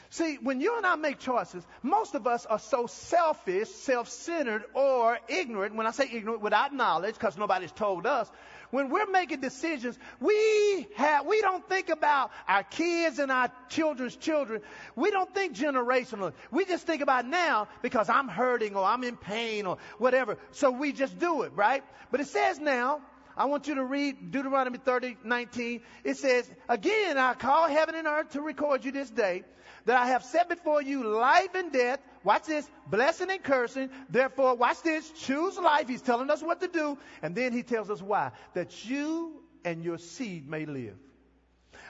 See, 0.10 0.38
when 0.42 0.62
you 0.62 0.78
and 0.78 0.86
I 0.86 0.96
make 0.96 1.20
choices, 1.20 1.66
most 1.82 2.16
of 2.16 2.28
us 2.28 2.46
are 2.46 2.60
so 2.60 2.88
selfish, 2.88 3.70
self-centered, 3.70 4.64
or 4.74 5.18
ignorant. 5.28 5.76
When 5.76 5.88
I 5.88 5.92
say 5.92 6.10
ignorant, 6.12 6.42
without 6.42 6.74
knowledge, 6.74 7.16
because 7.16 7.38
nobody's 7.38 7.72
told 7.72 8.06
us, 8.06 8.30
when 8.72 8.90
we're 8.90 9.10
making 9.10 9.42
decisions, 9.42 9.98
we 10.20 10.88
have, 10.96 11.26
we 11.26 11.42
don't 11.42 11.68
think 11.68 11.90
about 11.90 12.32
our 12.48 12.64
kids 12.64 13.20
and 13.20 13.32
our 13.32 13.52
children's 13.70 14.16
children. 14.16 14.62
We 14.96 15.12
don't 15.12 15.34
think 15.34 15.56
generationally. 15.56 16.34
We 16.52 16.66
just 16.66 16.86
think 16.86 17.02
about 17.02 17.26
now 17.26 17.68
because 17.82 18.10
I'm 18.10 18.28
hurting 18.28 18.76
or 18.76 18.84
I'm 18.84 19.04
in 19.04 19.18
pain 19.18 19.66
or 19.66 19.78
whatever. 19.98 20.38
So 20.52 20.72
we 20.72 20.92
just 20.92 21.18
do 21.20 21.44
it, 21.44 21.54
right? 21.56 21.84
But 22.12 22.22
it 22.22 22.28
says 22.28 22.60
now, 22.60 23.02
I 23.38 23.46
want 23.46 23.68
you 23.68 23.76
to 23.76 23.84
read 23.84 24.32
Deuteronomy 24.32 24.78
30, 24.78 25.18
19. 25.24 25.82
It 26.04 26.18
says, 26.18 26.50
Again, 26.70 27.18
I 27.18 27.34
call 27.34 27.68
heaven 27.68 27.96
and 27.96 28.08
earth 28.08 28.32
to 28.32 28.42
record 28.42 28.86
you 28.86 28.92
this 28.92 29.10
day 29.10 29.44
that 29.86 30.02
I 30.02 30.08
have 30.08 30.24
set 30.24 30.50
before 30.50 30.82
you 30.82 31.04
life 31.04 31.54
and 31.56 31.72
death. 31.72 32.00
Watch 32.24 32.46
this, 32.46 32.70
blessing 32.88 33.30
and 33.30 33.44
cursing. 33.44 33.90
Therefore, 34.10 34.56
watch 34.56 34.82
this, 34.82 35.10
choose 35.12 35.58
life. 35.58 35.88
He's 35.88 36.02
telling 36.02 36.30
us 36.30 36.42
what 36.42 36.62
to 36.62 36.68
do. 36.68 36.98
And 37.22 37.36
then 37.36 37.54
he 37.54 37.64
tells 37.64 37.90
us 37.90 38.02
why. 38.02 38.32
That 38.54 38.86
you 38.86 39.42
and 39.64 39.84
your 39.84 39.98
seed 39.98 40.50
may 40.50 40.66
live. 40.66 40.96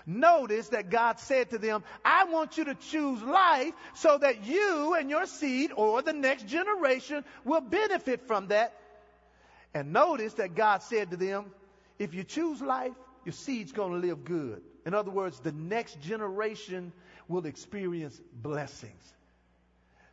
Notice 0.06 0.70
that 0.70 0.90
God 0.90 1.20
said 1.20 1.50
to 1.50 1.58
them, 1.58 1.84
I 2.04 2.26
want 2.26 2.58
you 2.58 2.66
to 2.66 2.76
choose 2.76 3.22
life 3.24 3.74
so 3.96 4.18
that 4.18 4.46
you 4.46 4.94
and 4.94 5.10
your 5.10 5.26
seed 5.26 5.72
or 5.76 6.02
the 6.02 6.14
next 6.14 6.48
generation 6.48 7.24
will 7.44 7.62
benefit 7.62 8.28
from 8.28 8.48
that. 8.48 8.74
And 9.74 9.94
notice 9.94 10.34
that 10.36 10.54
God 10.54 10.84
said 10.84 11.12
to 11.12 11.18
them, 11.18 11.46
if 11.98 12.14
you 12.14 12.24
choose 12.24 12.62
life, 12.62 12.94
your 13.26 13.34
seed's 13.34 13.72
going 13.72 14.00
to 14.00 14.08
live 14.08 14.24
good. 14.24 14.62
In 14.86 14.94
other 14.94 15.10
words, 15.10 15.40
the 15.40 15.52
next 15.52 16.00
generation 16.02 16.94
will 17.28 17.46
experience 17.46 18.20
blessings. 18.34 19.14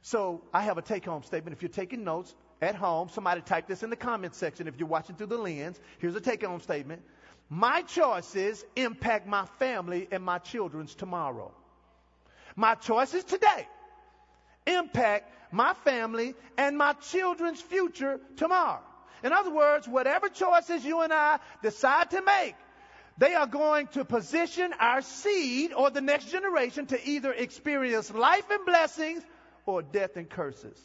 So 0.03 0.43
I 0.53 0.63
have 0.63 0.79
a 0.79 0.83
take 0.83 1.05
home 1.05 1.23
statement. 1.23 1.57
If 1.57 1.63
you're 1.63 1.69
taking 1.69 2.05
notes 2.05 2.35
at 2.61 2.75
home, 2.75 3.09
somebody 3.09 3.41
type 3.41 3.69
this 3.69 3.83
in 3.83 3.91
the 3.91 3.97
comment 3.97 4.35
section. 4.35 4.67
If 4.67 4.79
you're 4.79 4.89
watching 4.89 5.17
through 5.17 5.29
the 5.29 5.39
lens, 5.39 5.79
here's 5.99 6.17
a 6.17 6.21
take 6.21 6.45
home 6.45 6.61
statement. 6.61 7.03
My 7.49 7.83
choices 7.83 8.65
impact 8.77 9.27
my 9.27 9.47
family 9.59 10.09
and 10.11 10.25
my 10.25 10.39
children's 10.39 10.95
tomorrow. 10.95 11.53
My 12.57 12.75
choices 12.75 13.25
today 13.25 13.69
impact 14.67 15.33
my 15.53 15.75
family 15.85 16.35
and 16.57 16.77
my 16.77 16.95
children's 16.95 17.61
future 17.61 18.21
tomorrow. 18.37 18.81
In 19.23 19.33
other 19.33 19.51
words, 19.51 19.87
whatever 19.87 20.29
choices 20.29 20.85
you 20.85 21.03
and 21.03 21.13
I 21.13 21.39
decide 21.63 22.11
to 22.11 22.23
make 22.23 22.57
they 23.19 23.35
are 23.35 23.47
going 23.47 23.87
to 23.89 24.05
position 24.05 24.73
our 24.79 25.03
seed 25.03 25.73
or 25.73 25.91
the 25.91 26.01
next 26.01 26.31
generation 26.31 26.87
to 26.87 27.09
either 27.09 27.33
experience 27.33 28.13
life 28.13 28.51
and 28.51 28.65
blessings 28.65 29.23
or 29.67 29.83
death 29.83 30.17
and 30.17 30.29
curses. 30.29 30.79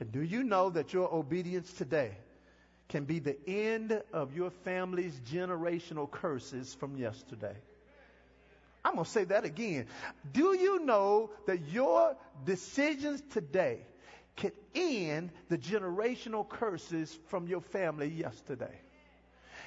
And 0.00 0.12
do 0.12 0.22
you 0.22 0.42
know 0.42 0.70
that 0.70 0.92
your 0.92 1.12
obedience 1.12 1.72
today 1.72 2.16
can 2.88 3.04
be 3.04 3.18
the 3.18 3.36
end 3.48 4.02
of 4.12 4.36
your 4.36 4.50
family's 4.50 5.18
generational 5.20 6.10
curses 6.10 6.74
from 6.74 6.96
yesterday? 6.96 7.56
I'm 8.84 8.94
going 8.94 9.04
to 9.04 9.10
say 9.10 9.24
that 9.24 9.44
again. 9.44 9.86
Do 10.32 10.54
you 10.54 10.84
know 10.84 11.30
that 11.46 11.68
your 11.70 12.16
decisions 12.44 13.22
today 13.30 13.78
can 14.36 14.52
end 14.74 15.30
the 15.48 15.56
generational 15.56 16.46
curses 16.46 17.18
from 17.28 17.48
your 17.48 17.62
family 17.62 18.08
yesterday? 18.08 18.78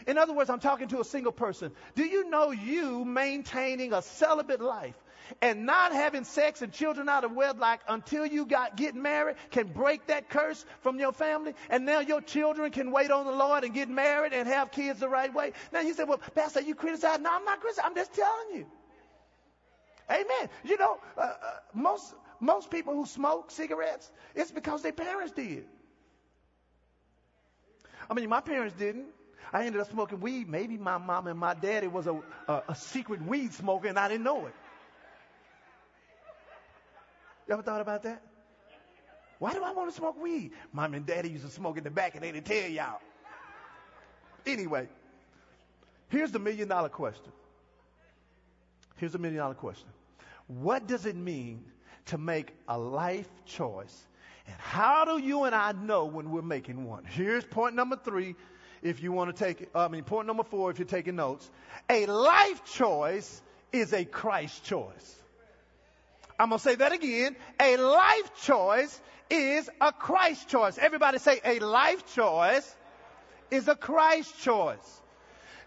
In 0.08 0.18
other 0.18 0.34
words, 0.34 0.50
I'm 0.50 0.62
talking 0.62 0.88
to 0.90 1.02
a 1.02 1.04
single 1.04 1.34
person. 1.34 1.74
Do 1.96 2.06
you 2.06 2.30
know 2.30 2.52
you 2.52 3.04
maintaining 3.04 3.92
a 3.92 4.02
celibate 4.02 4.62
life 4.62 4.96
and 5.42 5.66
not 5.66 5.92
having 5.92 6.24
sex 6.24 6.62
and 6.62 6.72
children 6.72 7.10
out 7.10 7.26
of 7.26 7.34
wedlock 7.34 7.82
until 7.90 8.26
you 8.26 8.46
got 8.46 8.78
get 8.78 8.96
married 8.96 9.36
can 9.52 9.68
break 9.68 10.08
that 10.08 10.30
curse 10.30 10.66
from 10.80 10.98
your 10.98 11.12
family? 11.12 11.54
And 11.70 11.86
now 11.86 12.00
your 12.00 12.22
children 12.22 12.72
can 12.72 12.92
wait 12.92 13.12
on 13.12 13.26
the 13.26 13.34
Lord 13.34 13.66
and 13.66 13.74
get 13.74 13.90
married 13.90 14.32
and 14.32 14.48
have 14.48 14.72
kids 14.72 15.02
the 15.02 15.10
right 15.10 15.34
way. 15.34 15.52
Now 15.74 15.82
you 15.82 15.94
say, 15.94 16.06
well, 16.06 16.22
Pastor, 16.34 16.62
you 16.62 16.74
criticize? 16.74 17.20
No, 17.20 17.30
I'm 17.34 17.44
not 17.44 17.60
criticizing. 17.60 17.90
I'm 17.90 17.96
just 17.96 18.14
telling 18.14 18.56
you. 18.56 18.66
Amen. 20.10 20.50
You 20.64 20.78
know, 20.78 21.00
uh, 21.18 21.22
uh, 21.22 21.34
most 21.74 22.16
most 22.40 22.72
people 22.72 22.94
who 22.94 23.06
smoke 23.06 23.52
cigarettes, 23.52 24.10
it's 24.36 24.52
because 24.52 24.84
their 24.84 24.94
parents 24.94 25.34
did. 25.34 25.66
I 28.10 28.14
mean, 28.14 28.30
my 28.30 28.40
parents 28.40 28.74
didn't. 28.78 29.08
I 29.54 29.66
ended 29.66 29.82
up 29.82 29.90
smoking 29.90 30.20
weed. 30.20 30.50
Maybe 30.50 30.78
my 30.78 30.98
mom 30.98 31.28
and 31.28 31.40
my 31.40 31.54
daddy 31.54 31.88
was 31.88 32.08
a, 32.08 32.20
a, 32.48 32.64
a 32.70 32.76
secret 32.76 33.22
weed 33.22 33.54
smoker 33.54 33.88
and 33.88 33.98
I 33.98 34.08
didn't 34.08 34.24
know 34.24 34.46
it. 34.46 34.54
You 37.48 37.54
ever 37.54 37.64
thought 37.64 37.82
about 37.82 38.04
that? 38.04 38.22
Why 39.40 39.54
do 39.54 39.64
I 39.64 39.72
want 39.72 39.90
to 39.90 39.96
smoke 39.96 40.22
weed? 40.22 40.52
Mom 40.74 40.94
and 40.94 41.06
daddy 41.06 41.30
used 41.30 41.46
to 41.46 41.52
smoke 41.52 41.78
in 41.78 41.84
the 41.84 41.92
back 41.92 42.16
and 42.16 42.24
they 42.24 42.32
didn't 42.32 42.46
tell 42.46 42.70
y'all. 42.70 43.00
Anyway, 44.46 44.88
here's 46.10 46.32
the 46.32 46.40
million 46.40 46.68
dollar 46.68 46.90
question. 46.90 47.32
Here's 48.96 49.12
the 49.12 49.20
million 49.20 49.40
dollar 49.40 49.54
question. 49.54 49.88
What 50.48 50.88
does 50.88 51.06
it 51.06 51.16
mean 51.16 51.64
to 52.08 52.18
make 52.18 52.54
a 52.68 52.78
life 52.78 53.30
choice? 53.46 54.08
And 54.48 54.56
how 54.58 55.06
do 55.06 55.22
you 55.22 55.44
and 55.44 55.54
I 55.54 55.74
know 55.74 56.06
when 56.06 56.32
we're 56.32 56.42
making 56.42 56.86
one? 56.86 57.04
Here's 57.04 57.44
point 57.44 57.76
number 57.76 57.98
three 57.98 58.36
if 58.82 59.02
you 59.02 59.12
want 59.12 59.36
to 59.36 59.44
take, 59.44 59.70
I 59.76 59.88
mean, 59.88 60.04
point 60.04 60.28
number 60.28 60.44
four, 60.44 60.72
if 60.72 60.80
you're 60.80 60.88
taking 60.88 61.16
notes. 61.16 61.50
A 61.90 62.06
life 62.06 62.64
choice 62.74 63.42
is 63.72 63.94
a 63.94 64.06
Christ 64.06 64.64
choice. 64.64 65.16
I'm 66.40 66.50
going 66.50 66.60
to 66.60 66.64
say 66.64 66.76
that 66.76 66.92
again. 66.92 67.36
A 67.60 67.78
life 67.78 68.32
choice 68.44 69.02
is 69.30 69.70
a 69.82 69.92
Christ 69.92 70.48
choice. 70.50 70.78
Everybody 70.78 71.20
say 71.20 71.40
a 71.44 71.60
life 71.60 72.14
choice 72.14 72.76
is 73.52 73.68
a 73.68 73.76
Christ 73.76 74.40
choice. 74.42 75.02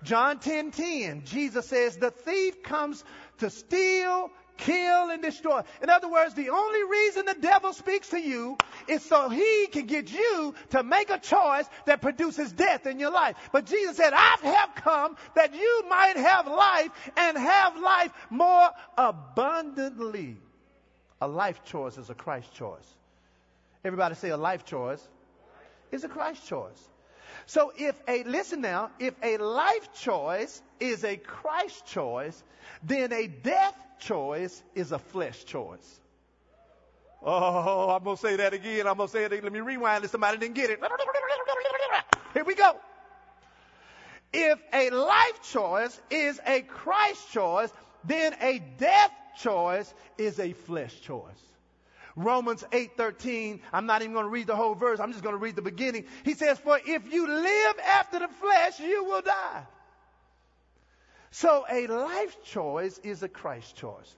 John 0.02 0.38
10:10, 0.38 0.42
10, 0.42 0.70
10, 0.72 1.24
Jesus 1.24 1.66
says 1.66 1.96
the 1.96 2.10
thief 2.10 2.62
comes 2.62 3.04
to 3.38 3.50
steal, 3.50 4.30
kill, 4.60 5.10
and 5.10 5.22
destroy. 5.22 5.62
In 5.82 5.90
other 5.90 6.08
words, 6.08 6.34
the 6.34 6.50
only 6.50 6.84
reason 6.84 7.26
the 7.26 7.34
devil 7.34 7.72
speaks 7.72 8.10
to 8.10 8.20
you 8.20 8.56
is 8.86 9.04
so 9.04 9.28
he 9.28 9.66
can 9.72 9.86
get 9.86 10.12
you 10.12 10.54
to 10.70 10.82
make 10.82 11.10
a 11.10 11.18
choice 11.18 11.66
that 11.86 12.00
produces 12.00 12.52
death 12.52 12.86
in 12.86 13.00
your 13.00 13.10
life. 13.10 13.36
But 13.52 13.66
Jesus 13.66 13.96
said, 13.96 14.12
I 14.12 14.36
have 14.42 14.74
come 14.76 15.16
that 15.34 15.54
you 15.54 15.84
might 15.88 16.16
have 16.16 16.46
life 16.46 16.90
and 17.16 17.36
have 17.36 17.76
life 17.78 18.12
more 18.30 18.70
abundantly. 18.96 20.36
A 21.20 21.28
life 21.28 21.64
choice 21.64 21.98
is 21.98 22.08
a 22.10 22.14
Christ 22.14 22.52
choice. 22.54 22.86
Everybody 23.84 24.14
say 24.14 24.30
a 24.30 24.36
life 24.36 24.64
choice 24.64 25.06
is 25.90 26.04
a 26.04 26.08
Christ 26.08 26.46
choice. 26.46 26.88
So 27.46 27.72
if 27.76 28.00
a, 28.06 28.22
listen 28.24 28.60
now, 28.60 28.90
if 28.98 29.14
a 29.22 29.36
life 29.38 29.92
choice 29.94 30.62
is 30.78 31.04
a 31.04 31.16
Christ 31.16 31.86
choice, 31.86 32.42
then 32.82 33.12
a 33.12 33.26
death 33.26 33.74
choice 34.00 34.62
is 34.74 34.92
a 34.92 34.98
flesh 34.98 35.44
choice. 35.44 36.00
Oh, 37.22 37.90
I'm 37.90 38.02
going 38.02 38.16
to 38.16 38.22
say 38.22 38.36
that 38.36 38.54
again. 38.54 38.86
I'm 38.86 38.96
going 38.96 39.08
to 39.08 39.12
say 39.12 39.24
it. 39.24 39.30
Let 39.30 39.52
me 39.52 39.60
rewind 39.60 40.04
if 40.04 40.10
somebody 40.10 40.38
didn't 40.38 40.54
get 40.54 40.70
it. 40.70 40.80
Here 42.32 42.44
we 42.44 42.54
go. 42.54 42.76
If 44.32 44.58
a 44.72 44.90
life 44.90 45.42
choice 45.42 46.00
is 46.10 46.40
a 46.46 46.62
Christ 46.62 47.30
choice, 47.32 47.70
then 48.04 48.34
a 48.40 48.60
death 48.78 49.10
choice 49.38 49.92
is 50.16 50.38
a 50.38 50.52
flesh 50.52 51.00
choice. 51.02 51.22
Romans 52.16 52.64
8:13. 52.72 53.60
I'm 53.72 53.86
not 53.86 54.02
even 54.02 54.14
going 54.14 54.26
to 54.26 54.30
read 54.30 54.46
the 54.46 54.56
whole 54.56 54.74
verse. 54.74 55.00
I'm 55.00 55.12
just 55.12 55.22
going 55.22 55.34
to 55.34 55.38
read 55.38 55.56
the 55.56 55.62
beginning. 55.62 56.06
He 56.24 56.34
says, 56.34 56.58
"For 56.58 56.78
if 56.84 57.12
you 57.12 57.26
live 57.26 57.78
after 57.78 58.18
the 58.18 58.28
flesh, 58.28 58.80
you 58.80 59.04
will 59.04 59.22
die." 59.22 59.66
So 61.30 61.64
a 61.70 61.86
life 61.86 62.36
choice 62.44 62.98
is 62.98 63.22
a 63.22 63.28
Christ 63.28 63.76
choice. 63.76 64.16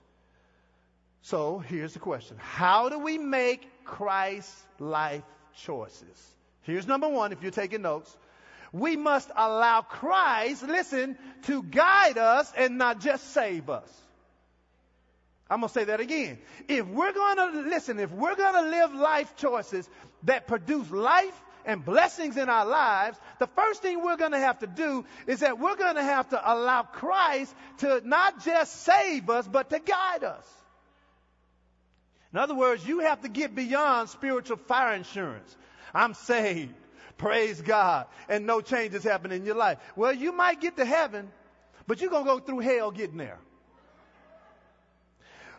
So 1.21 1.59
here's 1.59 1.93
the 1.93 1.99
question. 1.99 2.37
How 2.39 2.89
do 2.89 2.99
we 2.99 3.17
make 3.17 3.85
Christ 3.85 4.51
life 4.79 5.23
choices? 5.55 6.33
Here's 6.63 6.87
number 6.87 7.07
one, 7.07 7.31
if 7.31 7.41
you're 7.41 7.51
taking 7.51 7.81
notes. 7.81 8.15
We 8.71 8.97
must 8.97 9.29
allow 9.35 9.81
Christ, 9.81 10.63
listen, 10.63 11.17
to 11.43 11.61
guide 11.61 12.17
us 12.17 12.51
and 12.57 12.79
not 12.79 13.01
just 13.01 13.31
save 13.31 13.69
us. 13.69 13.89
I'm 15.49 15.59
going 15.59 15.67
to 15.67 15.73
say 15.73 15.83
that 15.85 15.99
again. 15.99 16.39
If 16.67 16.87
we're 16.87 17.13
going 17.13 17.37
to 17.37 17.69
listen, 17.69 17.99
if 17.99 18.11
we're 18.11 18.35
going 18.35 18.55
to 18.55 18.69
live 18.71 18.93
life 18.95 19.35
choices 19.35 19.87
that 20.23 20.47
produce 20.47 20.89
life 20.89 21.39
and 21.65 21.83
blessings 21.83 22.37
in 22.37 22.49
our 22.49 22.65
lives, 22.65 23.17
the 23.39 23.47
first 23.47 23.81
thing 23.81 24.03
we're 24.03 24.17
going 24.17 24.31
to 24.31 24.39
have 24.39 24.59
to 24.59 24.67
do 24.67 25.05
is 25.27 25.39
that 25.39 25.59
we're 25.59 25.75
going 25.75 25.95
to 25.95 26.03
have 26.03 26.29
to 26.29 26.53
allow 26.53 26.83
Christ 26.83 27.53
to 27.79 28.01
not 28.05 28.43
just 28.43 28.83
save 28.83 29.29
us, 29.29 29.47
but 29.47 29.69
to 29.69 29.79
guide 29.79 30.23
us. 30.23 30.47
In 32.33 32.39
other 32.39 32.55
words, 32.55 32.85
you 32.85 32.99
have 32.99 33.21
to 33.21 33.29
get 33.29 33.53
beyond 33.53 34.09
spiritual 34.09 34.57
fire 34.57 34.95
insurance. 34.95 35.55
I'm 35.93 36.15
saved. 36.15 36.73
Praise 37.17 37.61
God. 37.61 38.07
And 38.27 38.47
no 38.47 38.61
changes 38.61 39.03
happen 39.03 39.31
in 39.31 39.45
your 39.45 39.55
life. 39.55 39.77
Well, 39.95 40.13
you 40.13 40.31
might 40.31 40.59
get 40.59 40.77
to 40.77 40.85
heaven, 40.85 41.31
but 41.85 42.01
you're 42.01 42.09
going 42.09 42.25
to 42.25 42.29
go 42.29 42.39
through 42.39 42.59
hell 42.59 42.91
getting 42.91 43.17
there. 43.17 43.39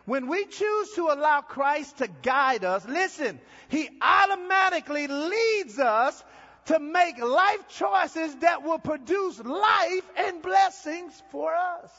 When 0.05 0.27
we 0.27 0.45
choose 0.45 0.91
to 0.93 1.09
allow 1.11 1.41
Christ 1.41 1.97
to 1.97 2.07
guide 2.07 2.63
us, 2.63 2.87
listen, 2.87 3.39
He 3.69 3.89
automatically 4.01 5.07
leads 5.07 5.79
us 5.79 6.23
to 6.65 6.79
make 6.79 7.19
life 7.19 7.67
choices 7.69 8.35
that 8.37 8.63
will 8.63 8.79
produce 8.79 9.39
life 9.39 10.09
and 10.17 10.41
blessings 10.41 11.21
for 11.31 11.53
us. 11.55 11.91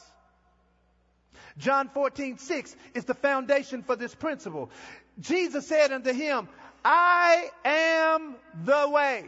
John 1.59 1.89
14, 1.89 2.39
6 2.39 2.77
is 2.95 3.05
the 3.05 3.15
foundation 3.15 3.83
for 3.83 3.97
this 3.97 4.15
principle. 4.15 4.71
Jesus 5.21 5.67
said 5.67 5.93
unto 5.93 6.13
him, 6.13 6.49
I 6.85 7.49
am 7.65 8.37
the 8.65 8.89
way. 8.91 9.25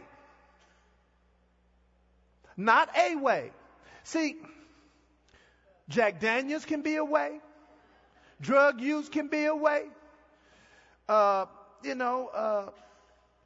Not 2.55 2.89
a 2.95 3.15
way. 3.15 3.51
See, 4.03 4.35
Jack 5.87 6.19
Daniels 6.19 6.65
can 6.65 6.81
be 6.81 6.97
a 6.97 7.05
way. 7.05 7.39
Drug 8.41 8.81
use 8.81 9.09
can 9.09 9.27
be 9.27 9.45
a 9.45 9.55
way. 9.55 9.83
Uh, 11.07 11.45
you 11.83 11.95
know, 11.95 12.27
uh, 12.27 12.69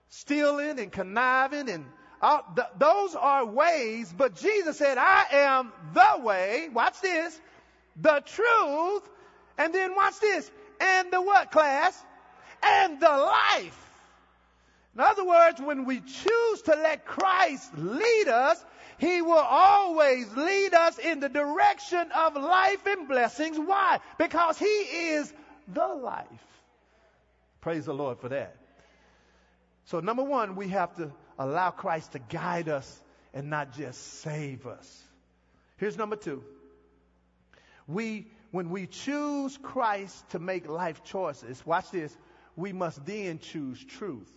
stealing 0.10 0.80
and 0.80 0.92
conniving 0.92 1.70
and 1.70 1.86
all, 2.22 2.46
th- 2.56 2.68
those 2.78 3.16
are 3.16 3.46
ways, 3.46 4.14
but 4.16 4.36
Jesus 4.36 4.78
said, 4.78 4.98
I 4.98 5.26
am 5.32 5.74
the 5.94 6.24
way. 6.24 6.70
Watch 6.72 7.02
this. 7.02 7.40
The 8.02 8.24
truth. 8.26 9.10
And 9.58 9.74
then 9.74 9.96
watch 9.96 10.20
this. 10.22 10.50
And 10.80 11.12
the 11.12 11.22
what 11.22 11.52
class? 11.52 12.02
And 12.64 13.00
the 13.00 13.10
life. 13.10 13.80
In 14.96 15.02
other 15.02 15.26
words, 15.26 15.60
when 15.60 15.86
we 15.86 16.00
choose 16.00 16.62
to 16.64 16.76
let 16.76 17.06
Christ 17.06 17.78
lead 17.78 18.28
us, 18.28 18.64
he 18.98 19.22
will 19.22 19.34
always 19.34 20.36
lead 20.36 20.74
us 20.74 20.98
in 21.00 21.20
the 21.20 21.30
direction 21.30 22.12
of 22.12 22.36
life 22.36 22.86
and 22.86 23.08
blessings. 23.08 23.58
Why? 23.58 24.00
Because 24.18 24.58
He 24.58 24.66
is 24.66 25.34
the 25.68 25.88
life. 25.88 26.28
Praise 27.62 27.86
the 27.86 27.94
Lord 27.94 28.20
for 28.20 28.30
that. 28.30 28.56
So, 29.86 30.00
number 30.00 30.24
one, 30.24 30.56
we 30.56 30.70
have 30.70 30.96
to 30.96 31.12
allow 31.38 31.72
Christ 31.72 32.14
to 32.14 32.20
guide 32.20 32.70
us 32.70 33.02
and 33.34 33.50
not 33.50 33.74
just 33.74 34.22
save 34.22 34.68
us. 34.68 35.04
Here's 35.78 35.98
number 35.98 36.16
two. 36.16 36.44
We, 37.88 38.28
when 38.52 38.70
we 38.70 38.88
choose 38.88 39.58
Christ 39.58 40.30
to 40.30 40.40
make 40.40 40.68
life 40.70 41.04
choices, 41.04 41.66
watch 41.66 41.92
this, 41.92 42.16
we 42.56 42.72
must 42.72 43.06
then 43.06 43.40
choose 43.40 43.84
truth 43.84 44.32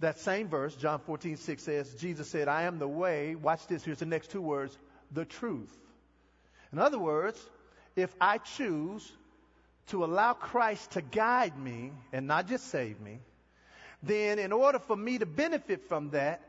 that 0.00 0.18
same 0.18 0.48
verse, 0.48 0.74
John 0.74 0.98
14, 0.98 1.36
6 1.36 1.62
says, 1.62 1.94
Jesus 1.94 2.28
said, 2.28 2.48
I 2.48 2.62
am 2.62 2.78
the 2.78 2.88
way. 2.88 3.34
Watch 3.34 3.66
this. 3.66 3.84
Here's 3.84 3.98
the 3.98 4.06
next 4.06 4.30
two 4.30 4.42
words 4.42 4.76
the 5.12 5.24
truth. 5.24 5.76
In 6.72 6.78
other 6.78 6.98
words, 6.98 7.38
if 7.96 8.14
I 8.20 8.38
choose 8.38 9.10
to 9.88 10.04
allow 10.04 10.32
Christ 10.34 10.92
to 10.92 11.02
guide 11.02 11.58
me 11.58 11.92
and 12.12 12.26
not 12.26 12.48
just 12.48 12.68
save 12.68 13.00
me, 13.00 13.18
then 14.02 14.38
in 14.38 14.52
order 14.52 14.78
for 14.78 14.96
me 14.96 15.18
to 15.18 15.26
benefit 15.26 15.88
from 15.88 16.10
that, 16.10 16.40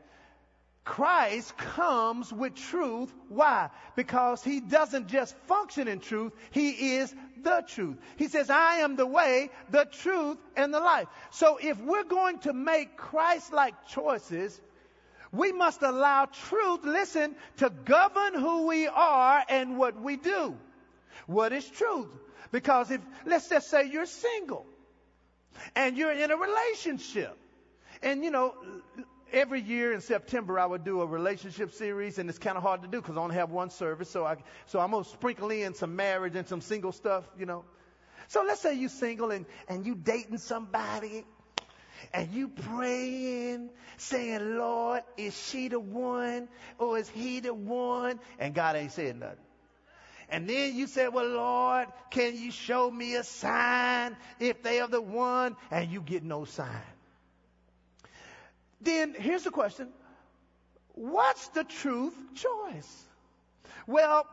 Christ 0.84 1.56
comes 1.56 2.32
with 2.32 2.56
truth. 2.56 3.12
Why? 3.28 3.70
Because 3.94 4.42
he 4.42 4.60
doesn't 4.60 5.08
just 5.08 5.36
function 5.46 5.86
in 5.86 6.00
truth, 6.00 6.32
he 6.50 6.96
is 6.96 7.14
the 7.42 7.64
truth. 7.68 7.98
He 8.16 8.28
says, 8.28 8.50
I 8.50 8.76
am 8.76 8.96
the 8.96 9.06
way, 9.06 9.50
the 9.70 9.84
truth, 9.84 10.38
and 10.56 10.74
the 10.74 10.80
life. 10.80 11.06
So 11.30 11.58
if 11.62 11.78
we're 11.78 12.04
going 12.04 12.38
to 12.40 12.52
make 12.52 12.96
Christ 12.96 13.52
like 13.52 13.86
choices, 13.88 14.60
we 15.30 15.52
must 15.52 15.82
allow 15.82 16.26
truth, 16.26 16.80
listen, 16.84 17.36
to 17.58 17.70
govern 17.70 18.34
who 18.34 18.66
we 18.66 18.86
are 18.88 19.42
and 19.48 19.78
what 19.78 20.00
we 20.00 20.16
do. 20.16 20.56
What 21.26 21.52
is 21.52 21.66
truth? 21.68 22.08
Because 22.50 22.90
if, 22.90 23.00
let's 23.24 23.48
just 23.48 23.70
say 23.70 23.88
you're 23.90 24.06
single 24.06 24.66
and 25.76 25.96
you're 25.96 26.12
in 26.12 26.30
a 26.30 26.36
relationship 26.36 27.36
and 28.02 28.24
you 28.24 28.30
know, 28.30 28.54
every 29.32 29.60
year 29.60 29.92
in 29.92 30.00
September 30.00 30.58
I 30.58 30.66
would 30.66 30.84
do 30.84 31.00
a 31.00 31.06
relationship 31.06 31.72
series, 31.72 32.18
and 32.18 32.28
it's 32.28 32.38
kind 32.38 32.56
of 32.56 32.62
hard 32.62 32.82
to 32.82 32.88
do 32.88 33.00
because 33.00 33.16
I 33.16 33.20
only 33.20 33.36
have 33.36 33.50
one 33.50 33.70
service. 33.70 34.10
So 34.10 34.24
I 34.24 34.36
so 34.66 34.78
I'm 34.78 34.90
gonna 34.90 35.04
sprinkle 35.04 35.50
in 35.50 35.74
some 35.74 35.96
marriage 35.96 36.36
and 36.36 36.46
some 36.46 36.60
single 36.60 36.92
stuff, 36.92 37.24
you 37.38 37.46
know. 37.46 37.64
So 38.28 38.44
let's 38.46 38.60
say 38.60 38.74
you're 38.74 38.88
single 38.88 39.30
and 39.30 39.46
and 39.68 39.86
you 39.86 39.94
dating 39.94 40.38
somebody, 40.38 41.24
and 42.12 42.30
you 42.32 42.48
praying, 42.48 43.70
saying, 43.96 44.56
Lord, 44.56 45.02
is 45.16 45.36
she 45.48 45.68
the 45.68 45.80
one 45.80 46.48
or 46.78 46.98
is 46.98 47.08
he 47.08 47.40
the 47.40 47.54
one? 47.54 48.20
And 48.38 48.54
God 48.54 48.76
ain't 48.76 48.92
saying 48.92 49.18
nothing. 49.18 49.38
And 50.28 50.48
then 50.48 50.74
you 50.74 50.86
said, 50.86 51.12
well, 51.12 51.28
Lord, 51.28 51.88
can 52.10 52.34
you 52.36 52.50
show 52.50 52.90
me 52.90 53.16
a 53.16 53.22
sign 53.22 54.16
if 54.40 54.62
they 54.62 54.80
are 54.80 54.88
the 54.88 55.02
one? 55.02 55.56
And 55.70 55.90
you 55.90 56.00
get 56.00 56.24
no 56.24 56.44
sign. 56.46 56.91
Then 58.82 59.14
here's 59.16 59.44
the 59.44 59.50
question. 59.50 59.88
What's 60.94 61.48
the 61.48 61.64
truth 61.64 62.14
choice? 62.34 63.04
Well, 63.86 64.26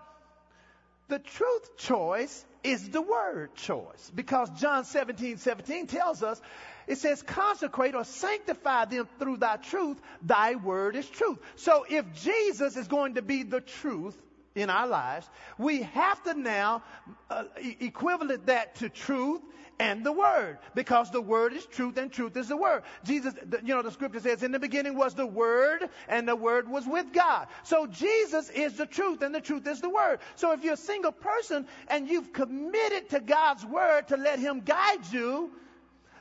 the 1.08 1.20
truth 1.20 1.78
choice 1.78 2.46
is 2.64 2.90
the 2.90 3.02
word 3.02 3.56
choice 3.56 4.12
because 4.14 4.50
John 4.60 4.84
17, 4.84 5.38
17 5.38 5.88
tells 5.88 6.22
us, 6.24 6.42
it 6.88 6.98
says, 6.98 7.22
consecrate 7.22 7.96
or 7.96 8.04
sanctify 8.04 8.86
them 8.86 9.08
through 9.20 9.38
thy 9.38 9.58
truth. 9.58 10.00
Thy 10.22 10.56
word 10.56 10.96
is 10.96 11.08
truth. 11.08 11.40
So 11.56 11.86
if 11.90 12.14
Jesus 12.14 12.76
is 12.76 12.88
going 12.88 13.16
to 13.16 13.22
be 13.22 13.44
the 13.44 13.62
truth 13.62 14.18
in 14.62 14.70
our 14.70 14.88
lives, 14.88 15.30
we 15.58 15.84
have 15.84 16.22
to 16.24 16.34
now 16.34 16.84
uh, 17.30 17.44
equivalent 17.58 18.48
that 18.48 18.76
to 18.76 18.90
truth 18.90 19.42
and 19.80 20.06
the 20.06 20.12
Word, 20.12 20.58
because 20.76 21.10
the 21.10 21.22
Word 21.22 21.54
is 21.54 21.66
truth 21.66 21.98
and 21.98 22.12
truth 22.12 22.36
is 22.36 22.50
the 22.50 22.58
Word. 22.58 22.84
Jesus, 23.06 23.34
you 23.64 23.74
know, 23.74 23.82
the 23.82 23.92
scripture 23.92 24.20
says, 24.20 24.44
in 24.44 24.52
the 24.52 24.60
beginning 24.60 24.96
was 24.96 25.14
the 25.16 25.26
Word 25.26 25.90
and 26.10 26.28
the 26.28 26.36
Word 26.36 26.68
was 26.68 26.86
with 26.86 27.14
God. 27.14 27.48
So 27.64 27.88
Jesus 27.88 28.50
is 28.50 28.74
the 28.74 28.86
truth 28.86 29.22
and 29.22 29.34
the 29.34 29.40
truth 29.40 29.66
is 29.68 29.80
the 29.80 29.90
Word. 29.90 30.20
So 30.36 30.52
if 30.52 30.64
you're 30.64 30.74
a 30.74 30.78
single 30.78 31.14
person 31.14 31.66
and 31.88 32.10
you've 32.10 32.34
committed 32.34 33.10
to 33.12 33.22
God's 33.22 33.66
Word 33.66 34.10
to 34.10 34.18
let 34.18 34.40
Him 34.40 34.62
guide 34.62 35.06
you, 35.12 35.52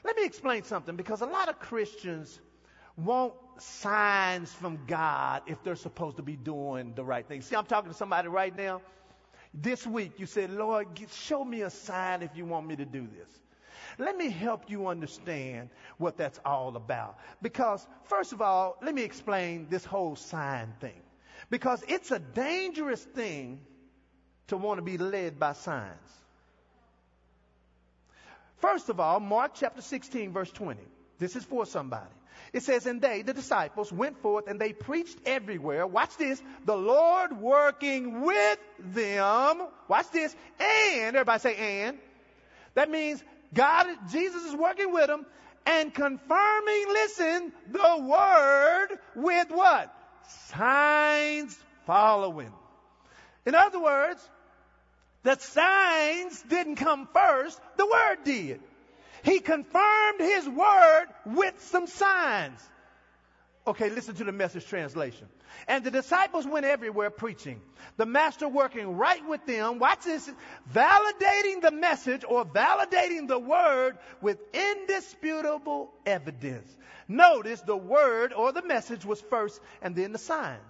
let 0.05 0.17
me 0.17 0.25
explain 0.25 0.63
something 0.63 0.95
because 0.95 1.21
a 1.21 1.27
lot 1.27 1.49
of 1.49 1.59
Christians 1.59 2.39
want 2.99 3.35
signs 3.59 4.53
from 4.53 4.79
God 4.87 5.43
if 5.47 5.63
they're 5.63 5.77
supposed 5.77 6.17
to 6.17 6.23
be 6.23 6.37
doing 6.37 6.93
the 6.95 7.05
right 7.05 7.27
thing. 7.27 7.43
See, 7.43 7.57
I'm 7.57 7.67
talking 7.67 7.91
to 7.91 7.97
somebody 7.97 8.29
right 8.29 8.57
now. 8.57 8.83
This 9.55 9.87
week 9.87 10.13
you 10.19 10.27
said, 10.27 10.51
Lord, 10.51 10.89
show 11.13 11.45
me 11.45 11.63
a 11.63 11.71
sign 11.71 12.23
if 12.23 12.31
you 12.37 12.45
want 12.45 12.67
me 12.67 12.77
to 12.77 12.85
do 12.85 13.07
this. 13.07 13.29
Let 13.99 14.17
me 14.17 14.31
help 14.31 14.71
you 14.71 14.87
understand 14.87 15.71
what 15.97 16.17
that's 16.17 16.39
all 16.45 16.77
about. 16.77 17.19
Because, 17.43 17.87
first 18.05 18.33
of 18.33 18.43
all, 18.43 18.77
let 18.83 18.95
me 18.95 19.03
explain 19.03 19.67
this 19.71 19.85
whole 19.85 20.15
sign 20.15 20.73
thing. 20.81 21.01
Because 21.51 21.83
it's 21.89 22.11
a 22.11 22.19
dangerous 22.19 23.03
thing 23.03 23.61
to 24.49 24.57
want 24.57 24.79
to 24.79 24.83
be 24.83 24.99
led 24.99 25.39
by 25.39 25.53
signs. 25.53 26.13
First 28.59 28.89
of 28.89 29.01
all, 29.01 29.21
Mark 29.21 29.53
chapter 29.55 29.83
16, 29.83 30.33
verse 30.33 30.51
20. 30.51 30.81
This 31.19 31.37
is 31.37 31.45
for 31.45 31.65
somebody. 31.65 32.07
It 32.53 32.63
says, 32.63 32.87
And 32.87 33.01
they, 33.01 33.23
the 33.23 33.35
disciples, 33.35 33.93
went 33.93 34.21
forth 34.23 34.47
and 34.47 34.61
they 34.61 34.73
preached 34.73 35.19
everywhere. 35.27 35.87
Watch 35.87 36.17
this. 36.17 36.43
The 36.65 36.77
Lord 36.77 37.39
working 37.41 38.23
with 38.23 38.59
them. 38.79 39.63
Watch 39.89 40.11
this. 40.13 40.35
And, 40.59 41.17
everybody 41.17 41.41
say, 41.41 41.57
and. 41.87 41.99
That 42.75 42.91
means 42.91 43.23
God, 43.53 43.87
Jesus 44.11 44.45
is 44.45 44.55
working 44.55 44.93
with 44.93 45.07
them 45.07 45.27
and 45.67 45.93
confirming, 45.93 46.85
listen, 46.89 47.53
the 47.71 47.99
word 48.01 48.89
with 49.15 49.51
what? 49.51 49.95
Signs 50.49 51.59
following. 51.87 52.53
In 53.45 53.55
other 53.55 53.81
words, 53.81 54.27
the 55.23 55.37
signs 55.37 56.43
didn't 56.43 56.77
come 56.77 57.09
first, 57.13 57.61
the 57.77 57.87
word 57.87 58.19
did. 58.25 58.61
He 59.29 59.41
confirmed 59.41 60.21
his 60.21 60.49
word 60.49 61.07
with 61.27 61.63
some 61.65 61.87
signs. 61.87 62.61
Okay, 63.67 63.91
listen 63.91 64.15
to 64.15 64.25
the 64.25 64.33
message 64.33 64.67
translation. 64.67 65.29
And 65.67 65.85
the 65.85 65.91
disciples 65.91 66.47
went 66.47 66.65
everywhere 66.65 67.11
preaching. 67.11 67.61
The 67.99 68.07
master 68.07 68.49
working 68.49 68.97
right 68.97 69.21
with 69.29 69.45
them. 69.45 69.81
Watch 69.81 70.05
this. 70.05 70.31
Validating 70.73 71.61
the 71.61 71.71
message 71.71 72.25
or 72.27 72.47
validating 72.47 73.29
the 73.29 73.39
word 73.39 73.99
with 74.23 74.39
indisputable 74.55 75.93
evidence. 76.07 76.75
Notice 77.07 77.61
the 77.61 77.77
word 77.77 78.33
or 78.33 78.53
the 78.53 78.63
message 78.63 79.05
was 79.05 79.21
first 79.21 79.61
and 79.83 79.95
then 79.95 80.13
the 80.13 80.19
signs. 80.19 80.63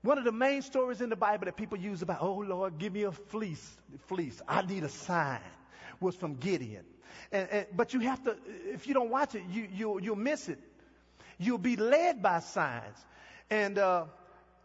One 0.00 0.16
of 0.16 0.24
the 0.24 0.32
main 0.32 0.62
stories 0.62 1.02
in 1.02 1.10
the 1.10 1.16
Bible 1.16 1.44
that 1.44 1.56
people 1.56 1.76
use 1.76 2.00
about, 2.00 2.22
oh 2.22 2.38
Lord, 2.38 2.78
give 2.78 2.94
me 2.94 3.02
a 3.02 3.12
fleece, 3.12 3.76
fleece. 4.06 4.40
I 4.48 4.62
need 4.62 4.84
a 4.84 4.88
sign, 4.88 5.40
was 6.00 6.14
from 6.14 6.34
Gideon. 6.34 6.84
And, 7.32 7.48
and, 7.50 7.66
but 7.74 7.94
you 7.94 8.00
have 8.00 8.22
to, 8.24 8.36
if 8.72 8.86
you 8.86 8.94
don't 8.94 9.10
watch 9.10 9.34
it, 9.34 9.42
you, 9.50 9.68
you, 9.72 10.00
you'll 10.00 10.16
miss 10.16 10.48
it. 10.48 10.58
You'll 11.38 11.58
be 11.58 11.76
led 11.76 12.22
by 12.22 12.40
signs. 12.40 12.98
And 13.50 13.78
uh, 13.78 14.04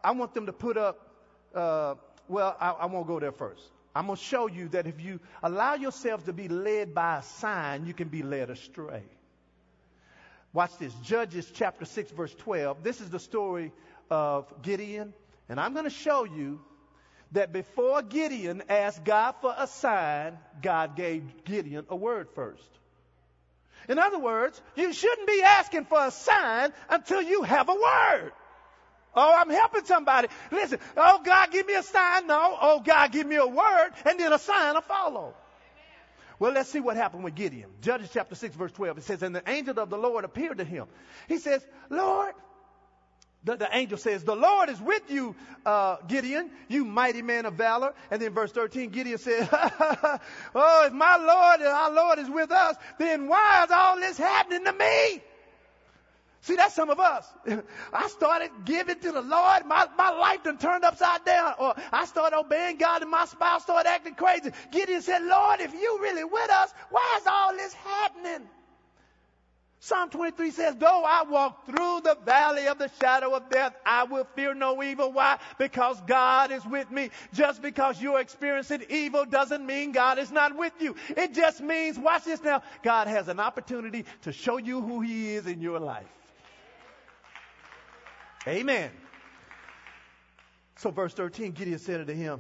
I 0.04 0.12
want 0.12 0.34
them 0.34 0.48
to 0.48 0.54
put 0.54 0.78
up, 0.78 1.10
uh, 1.54 1.96
well, 2.28 2.56
I, 2.60 2.72
I 2.72 2.86
won't 2.88 3.08
go 3.08 3.20
there 3.20 3.32
first. 3.32 3.62
I'm 3.96 4.08
going 4.08 4.18
to 4.18 4.24
show 4.24 4.48
you 4.48 4.70
that 4.70 4.88
if 4.88 5.02
you 5.02 5.20
allow 5.44 5.76
yourself 5.76 6.26
to 6.26 6.34
be 6.34 6.48
led 6.48 6.96
by 6.96 7.18
a 7.18 7.22
sign, 7.22 7.86
you 7.86 7.94
can 7.94 8.08
be 8.08 8.24
led 8.24 8.50
astray. 8.50 9.04
Watch 10.52 10.78
this. 10.78 10.94
Judges 11.04 11.52
chapter 11.54 11.86
6, 11.86 12.12
verse 12.12 12.34
12. 12.36 12.84
This 12.84 13.02
is 13.02 13.10
the 13.10 13.20
story 13.20 13.72
of 14.10 14.52
Gideon. 14.62 15.14
And 15.50 15.60
I'm 15.60 15.74
going 15.74 15.86
to 15.86 15.92
show 15.92 16.24
you 16.24 16.60
that 17.34 17.52
before 17.52 18.02
Gideon 18.02 18.64
asked 18.70 19.04
God 19.04 19.36
for 19.42 19.54
a 19.56 19.68
sign, 19.68 20.38
God 20.62 20.96
gave 20.96 21.44
Gideon 21.44 21.86
a 21.90 21.96
word 21.96 22.30
first. 22.36 22.64
In 23.90 24.00
other 24.00 24.20
words, 24.20 24.62
you 24.76 24.94
shouldn't 24.94 25.28
be 25.28 25.42
asking 25.44 25.86
for 25.86 26.06
a 26.06 26.12
sign 26.12 26.72
until 26.90 27.22
you 27.22 27.44
have 27.44 27.68
a 27.70 27.74
word. 27.74 28.32
Oh, 29.16 29.36
I'm 29.38 29.50
helping 29.50 29.86
somebody. 29.86 30.30
Listen, 30.52 30.80
oh 30.96 31.22
God, 31.24 31.52
give 31.52 31.68
me 31.68 31.76
a 31.76 31.84
sign. 31.84 32.28
No, 32.28 32.58
oh 32.60 32.80
God, 32.80 33.12
give 33.12 33.28
me 33.28 33.36
a 33.36 33.46
word, 33.46 33.90
and 34.06 34.20
then 34.20 34.32
a 34.32 34.40
sign 34.40 34.74
will 34.74 34.82
follow. 34.82 35.36
Well, 36.40 36.52
let's 36.52 36.70
see 36.70 36.80
what 36.80 36.98
happened 36.98 37.24
with 37.24 37.36
Gideon. 37.36 37.70
Judges 37.82 38.10
chapter 38.12 38.36
6, 38.36 38.56
verse 38.56 38.72
12. 38.72 38.98
It 38.98 39.04
says, 39.04 39.22
And 39.22 39.36
the 39.36 39.48
angel 39.48 39.80
of 39.80 39.90
the 39.90 39.98
Lord 39.98 40.26
appeared 40.26 40.58
to 40.58 40.64
him. 40.64 40.88
He 41.28 41.38
says, 41.38 41.66
Lord, 41.90 42.34
the, 43.44 43.58
the, 43.58 43.70
angel 43.76 43.98
says, 43.98 44.24
The 44.24 44.36
Lord 44.36 44.70
is 44.70 44.80
with 44.80 45.04
you, 45.10 45.36
uh, 45.66 45.98
Gideon, 46.08 46.50
you 46.70 46.86
mighty 46.86 47.22
man 47.22 47.46
of 47.46 47.56
valor. 47.56 47.94
And 48.10 48.22
then 48.22 48.34
verse 48.34 48.52
13, 48.52 48.90
Gideon 48.90 49.18
said, 49.18 49.50
Oh, 50.56 50.84
if 50.86 50.94
my 50.94 51.18
Lord 51.18 51.60
and 51.60 51.70
our 51.70 51.92
Lord 51.92 52.20
is 52.20 52.30
with 52.30 52.52
us, 52.52 52.78
then 53.00 53.28
why 53.28 53.64
is 53.66 53.72
all 53.72 53.98
this 53.98 54.18
happening 54.18 54.64
to 54.66 54.74
me? 54.74 55.22
See, 56.44 56.58
that's 56.58 56.76
some 56.76 56.90
of 56.90 57.00
us. 57.00 57.26
I 57.94 58.08
started 58.10 58.52
giving 58.66 59.00
to 59.00 59.12
the 59.14 59.22
Lord. 59.22 59.66
My, 59.66 59.88
my 59.98 60.10
life 60.10 60.44
done 60.44 60.58
turned 60.58 60.84
upside 60.84 61.24
down. 61.24 61.54
Or 61.58 61.74
I 61.92 62.06
started 62.06 62.38
obeying 62.38 62.78
God 62.78 63.02
and 63.02 63.10
my 63.10 63.26
spouse 63.26 63.64
started 63.64 63.90
acting 63.90 64.16
crazy. 64.16 64.52
Gideon 64.72 65.02
said, 65.02 65.24
Lord, 65.24 65.62
if 65.62 65.74
you 65.74 66.00
really 66.02 66.26
with 66.26 66.50
us, 66.50 66.74
why 66.90 67.18
is 67.22 67.28
all 67.28 67.54
this 67.54 67.74
happening? 67.74 68.48
Psalm 69.84 70.10
23 70.10 70.52
says, 70.52 70.76
though 70.78 71.04
I 71.04 71.24
walk 71.24 71.66
through 71.66 72.00
the 72.06 72.18
valley 72.24 72.68
of 72.68 72.78
the 72.78 72.90
shadow 73.02 73.36
of 73.36 73.50
death, 73.50 73.76
I 73.86 74.06
will 74.06 74.24
fear 74.34 74.54
no 74.54 74.82
evil. 74.82 75.12
Why? 75.12 75.40
Because 75.58 76.00
God 76.08 76.54
is 76.54 76.66
with 76.66 76.90
me. 76.90 77.10
Just 77.34 77.62
because 77.62 78.02
you're 78.02 78.22
experiencing 78.22 78.86
evil 78.88 79.26
doesn't 79.26 79.66
mean 79.66 79.92
God 79.92 80.20
is 80.20 80.32
not 80.32 80.56
with 80.56 80.72
you. 80.80 80.96
It 81.10 81.34
just 81.34 81.60
means, 81.60 82.00
watch 82.00 82.24
this 82.24 82.42
now, 82.42 82.64
God 82.82 83.08
has 83.08 83.28
an 83.28 83.42
opportunity 83.42 84.06
to 84.22 84.32
show 84.32 84.56
you 84.56 84.82
who 84.82 85.02
He 85.02 85.36
is 85.36 85.48
in 85.48 85.60
your 85.60 85.82
life. 85.82 86.08
Amen. 88.48 88.90
So 90.78 90.92
verse 90.92 91.14
13, 91.14 91.52
Gideon 91.52 91.80
said 91.80 92.00
unto 92.00 92.14
him, 92.14 92.40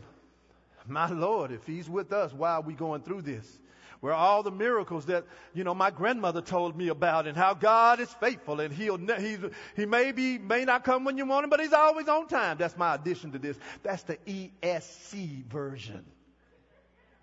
My 0.87 1.09
Lord, 1.09 1.51
if 1.51 1.65
He's 1.67 1.89
with 1.89 2.13
us, 2.13 2.31
why 2.31 2.51
are 2.51 2.61
we 2.61 2.73
going 2.73 3.01
through 3.01 3.23
this? 3.23 3.59
Where 4.03 4.13
all 4.13 4.43
the 4.43 4.51
miracles 4.51 5.05
that, 5.05 5.23
you 5.53 5.63
know, 5.63 5.73
my 5.73 5.89
grandmother 5.89 6.41
told 6.41 6.75
me 6.75 6.89
about 6.89 7.25
and 7.25 7.37
how 7.37 7.53
God 7.53 8.01
is 8.01 8.13
faithful 8.15 8.59
and 8.59 8.73
he'll, 8.73 8.97
he, 8.97 9.37
he 9.77 9.85
may 9.85 10.11
be, 10.11 10.37
may 10.37 10.65
not 10.65 10.83
come 10.83 11.05
when 11.05 11.17
you 11.17 11.25
want 11.25 11.45
him, 11.45 11.49
but 11.49 11.61
he's 11.61 11.71
always 11.71 12.09
on 12.09 12.27
time. 12.27 12.57
That's 12.57 12.75
my 12.75 12.95
addition 12.95 13.31
to 13.31 13.39
this. 13.39 13.57
That's 13.81 14.03
the 14.03 14.17
ESC 14.27 15.45
version. 15.45 16.03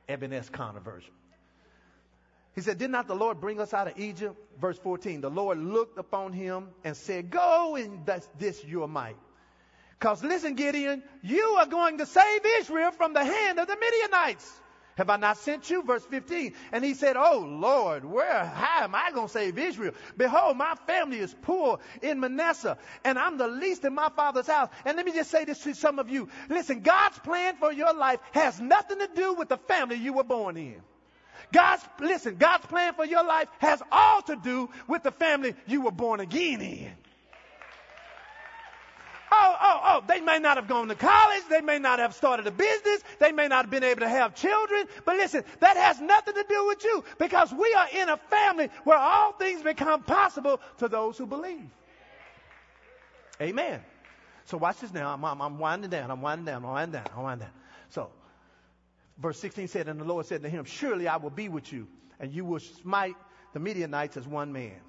Eben 0.08 0.32
S. 0.32 0.48
Connor 0.48 0.80
version. 0.80 1.12
He 2.54 2.62
said, 2.62 2.78
Did 2.78 2.88
not 2.88 3.06
the 3.06 3.14
Lord 3.14 3.42
bring 3.42 3.60
us 3.60 3.74
out 3.74 3.86
of 3.86 3.98
Egypt? 3.98 4.34
Verse 4.58 4.78
14. 4.78 5.20
The 5.20 5.28
Lord 5.28 5.58
looked 5.58 5.98
upon 5.98 6.32
him 6.32 6.68
and 6.82 6.96
said, 6.96 7.28
Go 7.28 7.76
and 7.76 8.06
that's 8.06 8.26
this 8.38 8.64
your 8.64 8.88
might. 8.88 9.18
Because 9.98 10.24
listen, 10.24 10.54
Gideon, 10.54 11.02
you 11.22 11.44
are 11.58 11.66
going 11.66 11.98
to 11.98 12.06
save 12.06 12.40
Israel 12.60 12.90
from 12.90 13.12
the 13.12 13.22
hand 13.22 13.58
of 13.58 13.68
the 13.68 13.76
Midianites. 13.76 14.60
Have 15.00 15.08
I 15.08 15.16
not 15.16 15.38
sent 15.38 15.70
you? 15.70 15.82
Verse 15.82 16.04
15. 16.04 16.52
And 16.72 16.84
he 16.84 16.92
said, 16.92 17.16
Oh 17.16 17.38
Lord, 17.38 18.04
where, 18.04 18.44
how 18.44 18.84
am 18.84 18.94
I 18.94 19.10
going 19.12 19.28
to 19.28 19.32
save 19.32 19.56
Israel? 19.56 19.94
Behold, 20.14 20.58
my 20.58 20.74
family 20.86 21.20
is 21.20 21.34
poor 21.40 21.78
in 22.02 22.20
Manasseh 22.20 22.76
and 23.02 23.18
I'm 23.18 23.38
the 23.38 23.48
least 23.48 23.86
in 23.86 23.94
my 23.94 24.10
father's 24.14 24.46
house. 24.46 24.68
And 24.84 24.98
let 24.98 25.06
me 25.06 25.12
just 25.12 25.30
say 25.30 25.46
this 25.46 25.60
to 25.60 25.74
some 25.74 25.98
of 26.00 26.10
you. 26.10 26.28
Listen, 26.50 26.80
God's 26.80 27.18
plan 27.20 27.56
for 27.56 27.72
your 27.72 27.94
life 27.94 28.20
has 28.32 28.60
nothing 28.60 28.98
to 28.98 29.08
do 29.16 29.32
with 29.32 29.48
the 29.48 29.56
family 29.56 29.96
you 29.96 30.12
were 30.12 30.22
born 30.22 30.58
in. 30.58 30.82
God's, 31.50 31.82
listen, 31.98 32.36
God's 32.36 32.66
plan 32.66 32.92
for 32.92 33.06
your 33.06 33.24
life 33.24 33.48
has 33.58 33.82
all 33.90 34.20
to 34.20 34.36
do 34.36 34.68
with 34.86 35.03
the 35.03 35.12
family 35.12 35.55
you 35.66 35.80
were 35.80 35.92
born 35.92 36.20
again 36.20 36.61
in. 36.61 36.92
Oh, 39.33 39.57
oh, 39.61 39.81
oh, 39.85 40.05
they 40.09 40.20
may 40.20 40.39
not 40.39 40.57
have 40.57 40.66
gone 40.66 40.89
to 40.89 40.95
college. 40.95 41.43
They 41.49 41.61
may 41.61 41.78
not 41.78 42.01
have 42.01 42.14
started 42.14 42.47
a 42.47 42.51
business. 42.51 43.03
They 43.20 43.31
may 43.31 43.47
not 43.49 43.64
have 43.64 43.70
been 43.70 43.85
able 43.85 44.01
to 44.01 44.09
have 44.09 44.35
children. 44.35 44.87
But 45.05 45.16
listen, 45.16 45.45
that 45.61 45.76
has 45.76 46.01
nothing 46.01 46.35
to 46.35 46.45
do 46.49 46.66
with 46.66 46.83
you 46.83 47.05
because 47.18 47.53
we 47.53 47.72
are 47.74 47.89
in 47.95 48.09
a 48.09 48.16
family 48.16 48.70
where 48.85 48.99
all 48.99 49.33
things 49.33 49.62
become 49.62 50.03
possible 50.03 50.61
to 50.78 50.89
those 50.89 51.16
who 51.16 51.26
believe. 51.26 51.70
Amen. 53.41 53.81
So 54.47 54.59
watch 54.59 54.81
this 54.81 54.93
now. 54.93 55.12
I'm, 55.14 55.24
I'm, 55.24 55.41
I'm 55.41 55.59
winding 55.59 55.91
down. 55.91 56.11
I'm 56.11 56.20
winding 56.20 56.47
down. 56.47 56.64
I'm 56.64 56.70
winding 56.70 56.93
down. 57.01 57.07
I'm 57.16 57.22
winding 57.22 57.47
down. 57.47 57.55
So, 57.91 58.11
verse 59.18 59.39
16 59.39 59.68
said, 59.68 59.89
And 59.89 60.01
the 60.01 60.05
Lord 60.05 60.26
said 60.26 60.43
to 60.43 60.49
him, 60.49 60.64
Surely 60.64 61.07
I 61.07 61.16
will 61.16 61.31
be 61.31 61.49
with 61.49 61.72
you, 61.72 61.87
and 62.18 62.33
you 62.33 62.45
will 62.45 62.59
smite 62.59 63.14
the 63.53 63.61
Midianites 63.61 64.16
as 64.16 64.26
one 64.26 64.53
man. 64.53 64.81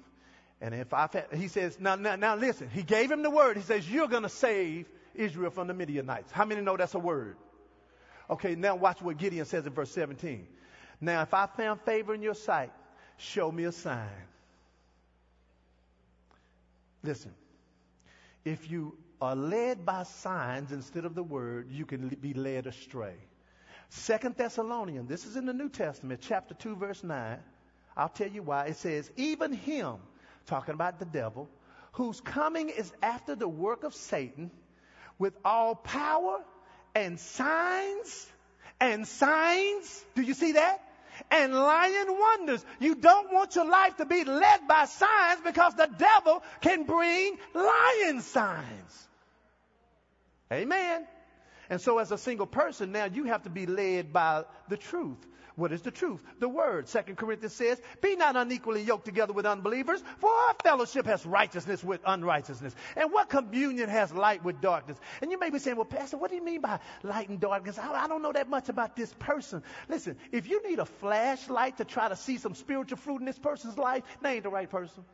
And 0.62 0.76
if 0.76 0.94
I, 0.94 1.08
he 1.34 1.48
says, 1.48 1.76
now, 1.80 1.96
now, 1.96 2.14
now 2.14 2.36
listen, 2.36 2.70
he 2.70 2.84
gave 2.84 3.10
him 3.10 3.22
the 3.22 3.30
word. 3.30 3.56
He 3.56 3.64
says, 3.64 3.90
you're 3.90 4.06
going 4.06 4.22
to 4.22 4.28
save 4.28 4.86
Israel 5.12 5.50
from 5.50 5.66
the 5.66 5.74
Midianites. 5.74 6.30
How 6.30 6.44
many 6.44 6.60
know 6.60 6.76
that's 6.76 6.94
a 6.94 7.00
word? 7.00 7.36
Okay, 8.30 8.54
now 8.54 8.76
watch 8.76 9.02
what 9.02 9.18
Gideon 9.18 9.44
says 9.44 9.66
in 9.66 9.72
verse 9.72 9.90
17. 9.90 10.46
Now, 11.00 11.22
if 11.22 11.34
I 11.34 11.46
found 11.46 11.80
favor 11.80 12.14
in 12.14 12.22
your 12.22 12.36
sight, 12.36 12.70
show 13.16 13.50
me 13.50 13.64
a 13.64 13.72
sign. 13.72 14.08
Listen, 17.02 17.34
if 18.44 18.70
you 18.70 18.96
are 19.20 19.34
led 19.34 19.84
by 19.84 20.04
signs 20.04 20.70
instead 20.70 21.04
of 21.04 21.16
the 21.16 21.24
word, 21.24 21.72
you 21.72 21.84
can 21.84 22.08
be 22.08 22.34
led 22.34 22.68
astray. 22.68 23.16
Second 23.88 24.36
Thessalonians, 24.36 25.08
this 25.08 25.26
is 25.26 25.34
in 25.34 25.44
the 25.44 25.52
New 25.52 25.68
Testament, 25.68 26.20
chapter 26.22 26.54
2, 26.54 26.76
verse 26.76 27.02
9. 27.02 27.38
I'll 27.96 28.08
tell 28.08 28.28
you 28.28 28.44
why. 28.44 28.66
It 28.66 28.76
says, 28.76 29.10
even 29.16 29.52
him, 29.52 29.96
talking 30.46 30.74
about 30.74 30.98
the 30.98 31.04
devil, 31.04 31.48
whose 31.92 32.20
coming 32.20 32.68
is 32.68 32.92
after 33.02 33.34
the 33.34 33.48
work 33.48 33.84
of 33.84 33.94
Satan, 33.94 34.50
with 35.18 35.34
all 35.44 35.74
power 35.74 36.38
and 36.94 37.18
signs 37.18 38.26
and 38.80 39.06
signs. 39.06 40.04
Do 40.14 40.22
you 40.22 40.34
see 40.34 40.52
that? 40.52 40.82
And 41.30 41.52
lying 41.52 42.18
wonders. 42.18 42.64
You 42.80 42.94
don't 42.94 43.32
want 43.32 43.54
your 43.54 43.68
life 43.68 43.96
to 43.98 44.06
be 44.06 44.24
led 44.24 44.66
by 44.66 44.86
signs 44.86 45.40
because 45.44 45.74
the 45.74 45.88
devil 45.96 46.42
can 46.60 46.84
bring 46.84 47.36
lying 47.54 48.20
signs. 48.20 49.08
Amen. 50.50 51.06
And 51.70 51.80
so 51.80 51.98
as 51.98 52.12
a 52.12 52.18
single 52.18 52.46
person, 52.46 52.92
now 52.92 53.04
you 53.06 53.24
have 53.24 53.44
to 53.44 53.50
be 53.50 53.66
led 53.66 54.12
by 54.12 54.44
the 54.68 54.76
truth. 54.76 55.18
What 55.54 55.72
is 55.72 55.82
the 55.82 55.90
truth? 55.90 56.20
The 56.38 56.48
word. 56.48 56.88
Second 56.88 57.16
Corinthians 57.16 57.52
says, 57.52 57.80
Be 58.00 58.16
not 58.16 58.36
unequally 58.36 58.82
yoked 58.82 59.04
together 59.04 59.32
with 59.32 59.44
unbelievers, 59.44 60.02
for 60.18 60.30
our 60.30 60.54
fellowship 60.62 61.06
has 61.06 61.26
righteousness 61.26 61.84
with 61.84 62.00
unrighteousness. 62.06 62.74
And 62.96 63.12
what 63.12 63.28
communion 63.28 63.88
has 63.90 64.12
light 64.12 64.42
with 64.44 64.60
darkness? 64.60 64.96
And 65.20 65.30
you 65.30 65.38
may 65.38 65.50
be 65.50 65.58
saying, 65.58 65.76
Well, 65.76 65.84
Pastor, 65.84 66.16
what 66.16 66.30
do 66.30 66.36
you 66.36 66.44
mean 66.44 66.62
by 66.62 66.80
light 67.02 67.28
and 67.28 67.38
darkness? 67.38 67.78
I, 67.78 68.04
I 68.04 68.08
don't 68.08 68.22
know 68.22 68.32
that 68.32 68.48
much 68.48 68.68
about 68.70 68.96
this 68.96 69.12
person. 69.18 69.62
Listen, 69.88 70.16
if 70.30 70.48
you 70.48 70.66
need 70.68 70.78
a 70.78 70.86
flashlight 70.86 71.78
to 71.78 71.84
try 71.84 72.08
to 72.08 72.16
see 72.16 72.38
some 72.38 72.54
spiritual 72.54 72.98
fruit 72.98 73.18
in 73.18 73.26
this 73.26 73.38
person's 73.38 73.76
life, 73.76 74.02
they 74.22 74.34
ain't 74.34 74.44
the 74.44 74.50
right 74.50 74.70
person. 74.70 75.04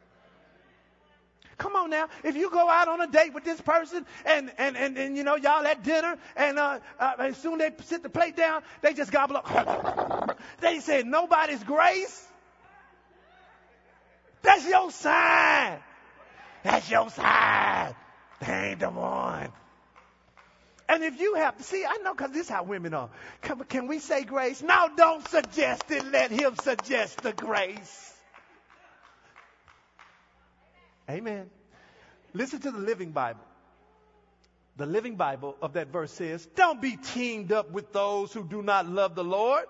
Come 1.58 1.74
on 1.74 1.90
now. 1.90 2.08
If 2.22 2.36
you 2.36 2.50
go 2.50 2.70
out 2.70 2.86
on 2.86 3.00
a 3.00 3.08
date 3.08 3.34
with 3.34 3.44
this 3.44 3.60
person 3.60 4.06
and, 4.24 4.50
and, 4.58 4.76
and, 4.76 4.96
and 4.96 5.16
you 5.16 5.24
know, 5.24 5.34
y'all 5.34 5.66
at 5.66 5.82
dinner 5.82 6.16
and, 6.36 6.58
uh, 6.58 6.78
uh, 6.98 7.12
as 7.18 7.36
soon 7.36 7.60
as 7.60 7.72
they 7.76 7.84
sit 7.84 8.02
the 8.04 8.08
plate 8.08 8.36
down, 8.36 8.62
they 8.80 8.94
just 8.94 9.10
gobble 9.10 9.36
up. 9.36 10.40
they 10.60 10.78
said 10.78 11.06
nobody's 11.06 11.62
grace. 11.64 12.24
That's 14.42 14.66
your 14.66 14.90
sign. 14.92 15.80
That's 16.62 16.88
your 16.88 17.10
sign. 17.10 17.94
They 18.40 18.70
ain't 18.70 18.80
the 18.80 18.90
one. 18.90 19.52
And 20.88 21.02
if 21.02 21.20
you 21.20 21.34
have 21.34 21.56
to 21.58 21.62
see, 21.64 21.84
I 21.84 21.98
know 21.98 22.14
because 22.14 22.30
this 22.30 22.44
is 22.44 22.48
how 22.48 22.62
women 22.62 22.94
are. 22.94 23.10
Can, 23.42 23.58
can 23.64 23.88
we 23.88 23.98
say 23.98 24.24
grace? 24.24 24.62
No, 24.62 24.88
don't 24.96 25.26
suggest 25.28 25.90
it. 25.90 26.04
Let 26.06 26.30
him 26.30 26.54
suggest 26.62 27.20
the 27.20 27.32
grace. 27.32 28.14
Amen. 31.08 31.48
Listen 32.34 32.60
to 32.60 32.70
the 32.70 32.78
Living 32.78 33.12
Bible. 33.12 33.44
The 34.76 34.86
Living 34.86 35.16
Bible 35.16 35.56
of 35.60 35.72
that 35.72 35.88
verse 35.88 36.12
says, 36.12 36.46
Don't 36.54 36.80
be 36.80 36.96
teamed 36.96 37.50
up 37.50 37.72
with 37.72 37.92
those 37.92 38.32
who 38.32 38.44
do 38.44 38.62
not 38.62 38.88
love 38.88 39.14
the 39.14 39.24
Lord. 39.24 39.64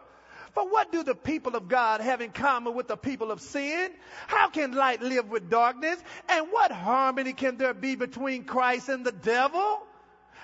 For 0.53 0.69
what 0.69 0.91
do 0.91 1.03
the 1.03 1.15
people 1.15 1.57
of 1.57 1.69
God 1.69 2.01
have 2.01 2.21
in 2.21 2.31
common 2.31 2.75
with 2.75 2.89
the 2.89 2.97
people 2.97 3.31
of 3.31 3.41
sin? 3.41 3.91
How 4.27 4.51
can 4.51 4.73
light 4.73 5.01
live 5.01 5.31
with 5.31 5.49
darkness? 5.49 6.03
And 6.29 6.49
what 6.51 6.73
harmony 6.73 7.33
can 7.33 7.57
there 7.57 7.75
be 7.75 7.95
between 7.95 8.45
Christ 8.45 8.89
and 8.89 9.05
the 9.05 9.13
devil? 9.13 9.81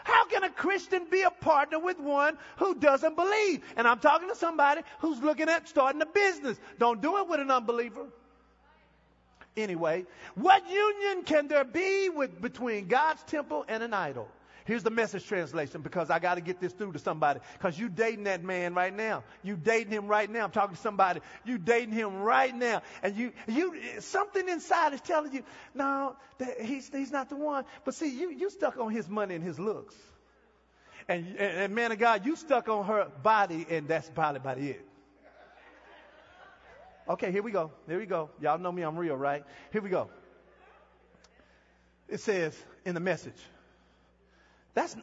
How 0.04 0.26
can 0.26 0.44
a 0.44 0.50
Christian 0.50 1.06
be 1.10 1.22
a 1.22 1.30
partner 1.30 1.78
with 1.78 1.98
one 1.98 2.38
who 2.58 2.74
doesn't 2.74 3.16
believe? 3.16 3.62
And 3.76 3.88
I'm 3.88 3.98
talking 3.98 4.28
to 4.28 4.36
somebody 4.36 4.82
who's 5.00 5.20
looking 5.20 5.48
at 5.48 5.68
starting 5.68 6.00
a 6.02 6.06
business. 6.06 6.58
Don't 6.78 7.02
do 7.02 7.18
it 7.18 7.28
with 7.28 7.40
an 7.40 7.50
unbeliever 7.50 8.06
anyway, 9.56 10.04
what 10.34 10.68
union 10.68 11.24
can 11.24 11.48
there 11.48 11.64
be 11.64 12.08
with, 12.08 12.40
between 12.40 12.88
God's 12.88 13.22
temple 13.24 13.64
and 13.68 13.82
an 13.82 13.94
idol? 13.94 14.28
Here's 14.64 14.82
the 14.82 14.90
message 14.90 15.26
translation 15.26 15.82
because 15.82 16.08
I 16.08 16.18
got 16.18 16.36
to 16.36 16.40
get 16.40 16.58
this 16.58 16.72
through 16.72 16.92
to 16.92 16.98
somebody. 16.98 17.40
Because 17.52 17.78
you 17.78 17.90
dating 17.90 18.24
that 18.24 18.42
man 18.42 18.72
right 18.72 18.94
now. 18.94 19.22
You 19.42 19.56
dating 19.56 19.92
him 19.92 20.06
right 20.06 20.30
now. 20.30 20.44
I'm 20.44 20.52
talking 20.52 20.74
to 20.74 20.80
somebody. 20.80 21.20
You 21.44 21.58
dating 21.58 21.92
him 21.92 22.22
right 22.22 22.54
now. 22.54 22.80
And 23.02 23.14
you, 23.14 23.32
you, 23.46 23.74
something 24.00 24.48
inside 24.48 24.94
is 24.94 25.02
telling 25.02 25.34
you, 25.34 25.42
no, 25.74 26.16
he's, 26.62 26.88
he's 26.88 27.12
not 27.12 27.28
the 27.28 27.36
one. 27.36 27.64
But 27.84 27.94
see, 27.94 28.08
you, 28.08 28.30
you 28.30 28.48
stuck 28.48 28.78
on 28.78 28.90
his 28.90 29.06
money 29.06 29.34
and 29.34 29.44
his 29.44 29.58
looks. 29.58 29.94
And, 31.08 31.26
and, 31.38 31.38
and 31.38 31.74
man 31.74 31.92
of 31.92 31.98
God, 31.98 32.24
you 32.24 32.34
stuck 32.34 32.70
on 32.70 32.86
her 32.86 33.08
body 33.22 33.66
and 33.68 33.86
that's 33.86 34.08
probably 34.08 34.38
about 34.40 34.58
it. 34.58 34.82
Okay, 37.08 37.30
here 37.30 37.42
we 37.42 37.50
go. 37.50 37.70
Here 37.86 37.98
we 37.98 38.06
go. 38.06 38.30
Y'all 38.40 38.58
know 38.58 38.72
me, 38.72 38.82
I'm 38.82 38.96
real, 38.96 39.16
right? 39.16 39.44
Here 39.72 39.82
we 39.82 39.90
go. 39.90 40.08
It 42.08 42.20
says 42.20 42.56
in 42.84 42.94
the 42.94 43.00
message, 43.00 43.40
that's 44.74 44.96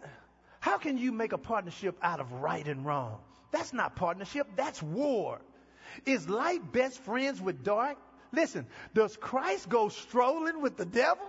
how 0.60 0.78
can 0.78 0.98
you 0.98 1.12
make 1.12 1.34
a 1.34 1.38
partnership 1.38 1.98
out 2.02 2.20
of 2.20 2.32
right 2.34 2.68
and 2.68 2.86
wrong? 2.86 3.20
That's 3.52 3.74
not 3.74 3.96
partnership, 3.96 4.48
that's 4.56 4.82
war. 4.82 5.40
Is 6.06 6.30
light 6.30 6.72
best 6.72 7.00
friends 7.02 7.42
with 7.42 7.64
dark? 7.64 7.98
Listen, 8.32 8.66
does 8.94 9.18
Christ 9.18 9.68
go 9.68 9.90
strolling 9.90 10.62
with 10.62 10.78
the 10.78 10.86
devil? 10.86 11.26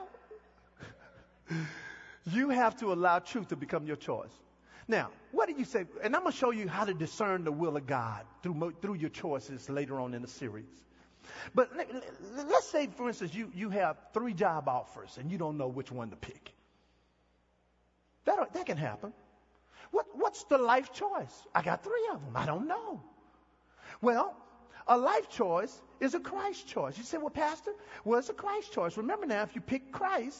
you 2.30 2.50
have 2.50 2.76
to 2.78 2.92
allow 2.92 3.18
truth 3.18 3.48
to 3.48 3.56
become 3.56 3.86
your 3.86 3.96
choice. 3.96 4.30
Now, 4.92 5.08
what 5.30 5.48
do 5.48 5.54
you 5.54 5.64
say? 5.64 5.86
And 6.02 6.14
I'm 6.14 6.20
going 6.20 6.32
to 6.32 6.38
show 6.38 6.50
you 6.50 6.68
how 6.68 6.84
to 6.84 6.92
discern 6.92 7.44
the 7.44 7.50
will 7.50 7.78
of 7.78 7.86
God 7.86 8.26
through, 8.42 8.74
through 8.82 8.96
your 8.96 9.08
choices 9.08 9.70
later 9.70 9.98
on 9.98 10.12
in 10.12 10.20
the 10.20 10.28
series. 10.28 10.68
But 11.54 11.74
let, 11.74 11.88
us 12.50 12.68
say, 12.68 12.88
for 12.88 13.08
instance, 13.08 13.34
you, 13.34 13.50
you 13.54 13.70
have 13.70 13.96
three 14.12 14.34
job 14.34 14.68
offers 14.68 15.16
and 15.16 15.32
you 15.32 15.38
don't 15.38 15.56
know 15.56 15.68
which 15.68 15.90
one 15.90 16.10
to 16.10 16.16
pick. 16.16 16.52
That, 18.26 18.52
that 18.52 18.66
can 18.66 18.76
happen. 18.76 19.14
What, 19.92 20.08
what's 20.12 20.44
the 20.44 20.58
life 20.58 20.92
choice? 20.92 21.42
I 21.54 21.62
got 21.62 21.82
three 21.82 22.10
of 22.12 22.22
them. 22.22 22.36
I 22.36 22.44
don't 22.44 22.68
know. 22.68 23.02
Well, 24.02 24.36
a 24.86 24.98
life 24.98 25.30
choice 25.30 25.80
is 26.00 26.12
a 26.12 26.20
Christ 26.20 26.66
choice. 26.68 26.98
You 26.98 27.04
say, 27.04 27.16
well, 27.16 27.30
Pastor, 27.30 27.72
well, 28.04 28.18
it's 28.18 28.28
a 28.28 28.34
Christ 28.34 28.74
choice. 28.74 28.98
Remember 28.98 29.24
now, 29.24 29.42
if 29.42 29.54
you 29.54 29.62
pick 29.62 29.90
Christ, 29.90 30.38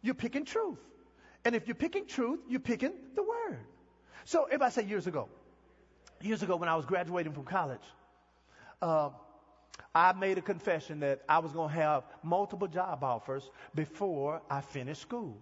you're 0.00 0.14
picking 0.14 0.46
truth. 0.46 0.78
And 1.46 1.54
if 1.54 1.68
you're 1.68 1.76
picking 1.76 2.06
truth, 2.06 2.40
you're 2.48 2.58
picking 2.58 2.90
the 3.14 3.22
word. 3.22 3.60
So 4.24 4.48
if 4.50 4.60
I 4.60 4.68
say 4.68 4.82
years 4.82 5.06
ago, 5.06 5.28
years 6.20 6.42
ago 6.42 6.56
when 6.56 6.68
I 6.68 6.74
was 6.74 6.84
graduating 6.84 7.34
from 7.34 7.44
college, 7.44 7.84
uh, 8.82 9.10
I 9.94 10.12
made 10.14 10.38
a 10.38 10.42
confession 10.42 10.98
that 11.00 11.22
I 11.28 11.38
was 11.38 11.52
going 11.52 11.68
to 11.68 11.74
have 11.76 12.02
multiple 12.24 12.66
job 12.66 13.04
offers 13.04 13.48
before 13.76 14.42
I 14.50 14.60
finished 14.60 15.00
school. 15.00 15.38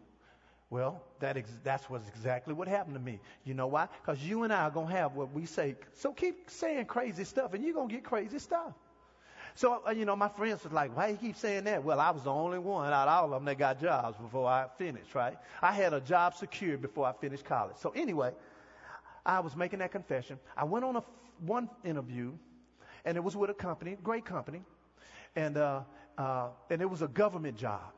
Well, 0.69 1.01
that 1.21 1.39
ex- 1.39 1.59
that's 1.65 1.89
what's 1.89 2.07
exactly 2.07 2.53
what 2.53 2.69
happened 2.69 2.97
to 2.97 3.01
me. 3.01 3.19
You 3.45 3.55
know 3.55 3.69
why? 3.69 3.89
Because 4.03 4.23
you 4.23 4.43
and 4.43 4.53
I 4.53 4.65
are 4.65 4.71
going 4.71 4.89
to 4.89 4.93
have 4.93 5.15
what 5.15 5.33
we 5.33 5.47
say. 5.47 5.75
So 5.95 6.13
keep 6.13 6.51
saying 6.51 6.85
crazy 6.85 7.25
stuff, 7.25 7.55
and 7.55 7.65
you're 7.65 7.73
going 7.73 7.89
to 7.89 7.95
get 7.95 8.05
crazy 8.05 8.39
stuff. 8.39 8.75
So, 9.57 9.83
uh, 9.87 9.93
you 9.93 10.05
know, 10.05 10.17
my 10.17 10.29
friends 10.29 10.65
was 10.65 10.73
like, 10.73 10.97
why 10.97 11.07
do 11.07 11.13
you 11.13 11.19
keep 11.19 11.37
saying 11.37 11.65
that? 11.65 11.85
Well, 11.85 12.01
I 12.01 12.11
was 12.11 12.25
the 12.25 12.31
only 12.31 12.59
one 12.59 12.93
out 12.93 13.07
of 13.07 13.15
all 13.15 13.25
of 13.27 13.31
them 13.31 13.45
that 13.45 13.57
got 13.57 13.81
jobs 13.81 14.17
before 14.19 14.49
I 14.49 14.67
finished, 14.79 15.15
right? 15.15 15.37
I 15.63 15.71
had 15.71 15.93
a 15.93 16.01
job 16.01 16.35
secured 16.35 16.83
before 16.83 17.07
I 17.07 17.13
finished 17.13 17.45
college. 17.45 17.77
So 17.79 17.91
anyway, 17.91 18.33
I 19.25 19.41
was 19.41 19.55
making 19.55 19.79
that 19.79 19.93
confession. 19.93 20.41
I 20.57 20.65
went 20.65 20.85
on 20.85 20.97
a 20.97 21.05
one 21.47 21.71
interview, 21.85 22.33
and 23.05 23.17
it 23.17 23.23
was 23.23 23.37
with 23.37 23.49
a 23.49 23.55
company, 23.55 23.97
great 24.03 24.25
company, 24.25 24.63
and 25.37 25.57
uh, 25.57 25.83
uh, 26.19 26.49
and 26.69 26.83
it 26.83 26.91
was 26.91 27.03
a 27.03 27.09
government 27.09 27.57
job. 27.57 27.93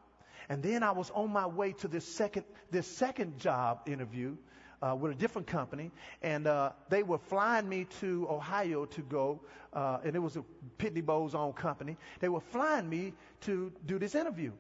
And 0.49 0.63
then 0.63 0.83
I 0.83 0.93
was 0.93 1.11
on 1.11 1.33
my 1.33 1.47
way 1.47 1.73
to 1.73 1.89
this 1.89 2.07
second 2.07 2.45
this 2.71 2.87
second 2.87 3.39
job 3.39 3.81
interview 3.87 4.37
uh, 4.83 4.95
with 4.95 5.13
a 5.13 5.15
different 5.15 5.47
company, 5.47 5.91
and 6.23 6.47
uh, 6.47 6.73
they 6.89 7.03
were 7.03 7.19
flying 7.19 7.69
me 7.69 7.87
to 8.01 8.27
Ohio 8.31 8.85
to 8.87 9.03
go, 9.03 9.41
uh, 9.73 9.99
and 10.05 10.15
it 10.15 10.19
was 10.19 10.37
a 10.37 10.45
Pitney 10.79 11.05
Bowes 11.05 11.35
own 11.35 11.53
company. 11.53 11.97
They 12.21 12.29
were 12.29 12.41
flying 12.41 12.89
me 12.89 13.13
to 13.43 13.73
do 13.87 13.99
this 13.99 14.15
interview. 14.15 14.53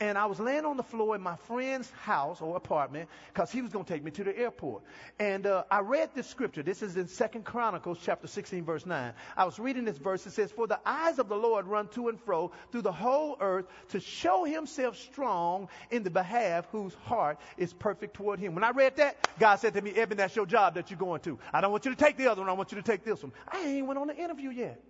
And 0.00 0.18
I 0.18 0.26
was 0.26 0.40
laying 0.40 0.64
on 0.64 0.76
the 0.76 0.82
floor 0.82 1.14
in 1.14 1.22
my 1.22 1.36
friend's 1.36 1.88
house 1.90 2.40
or 2.40 2.56
apartment 2.56 3.08
because 3.28 3.52
he 3.52 3.62
was 3.62 3.72
going 3.72 3.84
to 3.84 3.92
take 3.92 4.02
me 4.02 4.10
to 4.12 4.24
the 4.24 4.36
airport. 4.36 4.82
And 5.20 5.46
uh, 5.46 5.64
I 5.70 5.80
read 5.80 6.10
this 6.14 6.26
scripture. 6.26 6.64
This 6.64 6.82
is 6.82 6.96
in 6.96 7.06
Second 7.06 7.44
Chronicles 7.44 7.98
chapter 8.02 8.26
16 8.26 8.64
verse 8.64 8.86
9. 8.86 9.12
I 9.36 9.44
was 9.44 9.58
reading 9.58 9.84
this 9.84 9.98
verse. 9.98 10.26
It 10.26 10.32
says, 10.32 10.50
For 10.50 10.66
the 10.66 10.80
eyes 10.84 11.20
of 11.20 11.28
the 11.28 11.36
Lord 11.36 11.66
run 11.66 11.88
to 11.88 12.08
and 12.08 12.20
fro 12.20 12.50
through 12.72 12.82
the 12.82 12.92
whole 12.92 13.36
earth 13.40 13.66
to 13.90 14.00
show 14.00 14.44
himself 14.44 14.96
strong 14.96 15.68
in 15.90 16.02
the 16.02 16.10
behalf 16.10 16.66
whose 16.72 16.94
heart 16.94 17.38
is 17.56 17.72
perfect 17.72 18.14
toward 18.14 18.40
him. 18.40 18.54
When 18.54 18.64
I 18.64 18.70
read 18.70 18.96
that, 18.96 19.16
God 19.38 19.56
said 19.56 19.74
to 19.74 19.82
me, 19.82 19.92
Eben, 19.94 20.18
that's 20.18 20.34
your 20.34 20.46
job 20.46 20.74
that 20.74 20.90
you're 20.90 20.98
going 20.98 21.20
to. 21.20 21.38
I 21.52 21.60
don't 21.60 21.70
want 21.70 21.84
you 21.84 21.92
to 21.92 21.96
take 21.96 22.16
the 22.16 22.26
other 22.30 22.40
one. 22.42 22.50
I 22.50 22.54
want 22.54 22.72
you 22.72 22.76
to 22.76 22.82
take 22.82 23.04
this 23.04 23.22
one. 23.22 23.32
I 23.46 23.60
ain't 23.60 23.86
went 23.86 23.98
on 23.98 24.08
the 24.08 24.16
interview 24.16 24.50
yet. 24.50 24.82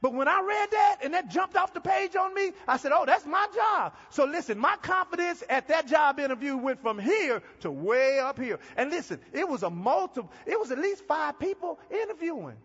But 0.00 0.14
when 0.14 0.28
I 0.28 0.42
read 0.46 0.70
that 0.70 0.96
and 1.02 1.14
that 1.14 1.28
jumped 1.28 1.56
off 1.56 1.72
the 1.74 1.80
page 1.80 2.16
on 2.16 2.34
me, 2.34 2.52
I 2.66 2.76
said, 2.76 2.92
oh, 2.94 3.04
that's 3.06 3.26
my 3.26 3.46
job. 3.54 3.94
So 4.10 4.24
listen, 4.24 4.58
my 4.58 4.76
confidence 4.82 5.42
at 5.48 5.68
that 5.68 5.86
job 5.86 6.18
interview 6.18 6.56
went 6.56 6.82
from 6.82 6.98
here 6.98 7.42
to 7.60 7.70
way 7.70 8.18
up 8.18 8.38
here. 8.38 8.58
And 8.76 8.90
listen, 8.90 9.20
it 9.32 9.48
was 9.48 9.62
a 9.62 9.70
multiple, 9.70 10.30
it 10.46 10.58
was 10.58 10.70
at 10.70 10.78
least 10.78 11.04
five 11.06 11.38
people 11.38 11.78
interviewing. 11.90 12.56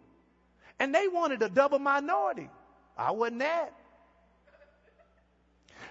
And 0.80 0.94
they 0.94 1.08
wanted 1.08 1.42
a 1.44 1.50
double 1.50 1.80
minority. 1.80 2.50
I 2.98 3.12
wasn't 3.12 3.40
that. 3.40 3.74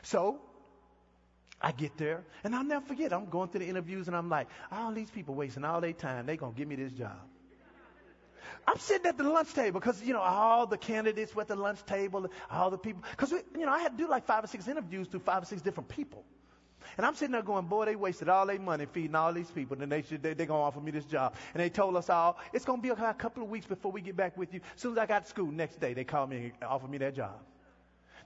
So 0.03 0.41
I 1.61 1.73
get 1.73 1.97
there 1.99 2.25
and 2.43 2.55
I'll 2.55 2.65
never 2.65 2.85
forget. 2.87 3.13
I'm 3.13 3.29
going 3.29 3.51
through 3.51 3.61
the 3.61 3.69
interviews 3.69 4.09
and 4.09 4.17
I'm 4.17 4.29
like, 4.29 4.49
all 4.73 4.93
these 4.93 5.11
people 5.11 5.35
wasting 5.35 5.65
all 5.65 5.81
their 5.81 5.93
time. 5.93 6.27
They're 6.27 6.37
going 6.37 6.53
to 6.55 6.59
give 6.59 6.69
me 6.69 6.77
this 6.77 6.93
job. 6.93 7.19
I'm 8.67 8.79
sitting 8.79 9.07
at 9.07 9.19
the 9.19 9.25
lunch 9.25 9.53
table 9.55 9.81
because, 9.81 10.03
you 10.03 10.13
know, 10.13 10.21
all 10.21 10.67
the 10.67 10.79
candidates 10.79 11.35
were 11.35 11.43
at 11.43 11.49
the 11.49 11.57
lunch 11.57 11.85
table, 11.87 12.27
all 12.51 12.71
the 12.71 12.79
people. 12.79 13.03
Because, 13.11 13.33
you 13.33 13.67
know, 13.67 13.73
I 13.73 13.81
had 13.81 13.97
to 13.97 14.05
do 14.05 14.09
like 14.09 14.27
five 14.27 14.45
or 14.45 14.47
six 14.47 14.69
interviews 14.69 15.09
to 15.09 15.19
five 15.19 15.43
or 15.43 15.47
six 15.47 15.63
different 15.63 15.89
people. 15.89 16.25
And 16.97 17.07
I'm 17.07 17.15
sitting 17.15 17.33
there 17.33 17.43
going, 17.43 17.67
boy, 17.67 17.87
they 17.87 17.97
wasted 17.97 18.29
all 18.29 18.47
their 18.47 18.59
money 18.59 18.87
feeding 18.87 19.15
all 19.15 19.33
these 19.33 19.51
people, 19.51 19.81
and 19.81 19.91
they 19.91 20.03
should, 20.03 20.23
they, 20.23 20.35
they're 20.35 20.47
going 20.47 20.61
to 20.61 20.65
offer 20.65 20.81
me 20.81 20.91
this 20.91 21.05
job. 21.05 21.35
And 21.55 21.63
they 21.63 21.69
told 21.69 21.97
us 21.97 22.11
all, 22.11 22.39
it's 22.53 22.65
to 22.65 22.77
be 22.79 22.89
a 22.89 23.15
couple 23.15 23.43
of 23.43 23.49
weeks 23.49 23.67
before 23.67 23.93
we 23.93 24.01
get 24.01 24.17
back 24.17 24.37
with 24.37 24.53
you. 24.53 24.61
As 24.75 24.81
soon 24.81 24.93
as 24.93 24.99
I 24.99 25.07
got 25.07 25.25
to 25.25 25.31
school, 25.31 25.51
next 25.51 25.81
day, 25.81 25.95
they 25.95 26.05
called 26.05 26.31
me 26.31 26.53
and 26.61 26.65
offered 26.65 26.91
me 26.91 26.99
that 26.99 27.15
job. 27.15 27.39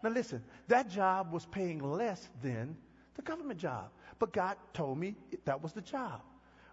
Now 0.02 0.10
listen, 0.10 0.42
that 0.68 0.90
job 0.90 1.32
was 1.32 1.46
paying 1.46 1.82
less 1.82 2.28
than 2.42 2.76
the 3.16 3.22
government 3.22 3.58
job. 3.58 3.90
But 4.18 4.32
God 4.32 4.56
told 4.72 4.98
me 4.98 5.16
that 5.44 5.62
was 5.62 5.72
the 5.72 5.80
job. 5.80 6.20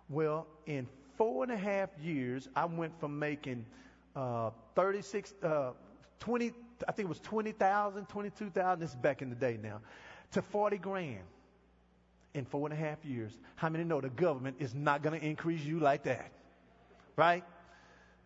Well, 0.09 0.47
in 0.65 0.87
four 1.21 1.43
and 1.43 1.51
a 1.51 1.55
half 1.55 1.89
years, 2.01 2.49
I 2.55 2.65
went 2.65 2.99
from 2.99 3.19
making 3.19 3.67
uh, 4.15 4.49
36, 4.73 5.31
uh, 5.43 5.73
20, 6.19 6.51
I 6.87 6.91
think 6.93 7.05
it 7.05 7.09
was 7.09 7.19
20,000, 7.19 8.09
22,000, 8.09 8.79
this 8.79 8.89
is 8.89 8.95
back 8.95 9.21
in 9.21 9.29
the 9.29 9.35
day 9.35 9.59
now, 9.61 9.81
to 10.31 10.41
40 10.41 10.79
grand 10.79 11.19
in 12.33 12.45
four 12.45 12.65
and 12.65 12.73
a 12.73 12.75
half 12.75 13.05
years. 13.05 13.31
How 13.53 13.69
many 13.69 13.83
know 13.83 14.01
the 14.01 14.09
government 14.09 14.55
is 14.57 14.73
not 14.73 15.03
going 15.03 15.19
to 15.19 15.23
increase 15.23 15.61
you 15.61 15.79
like 15.79 16.05
that? 16.05 16.31
Right? 17.15 17.43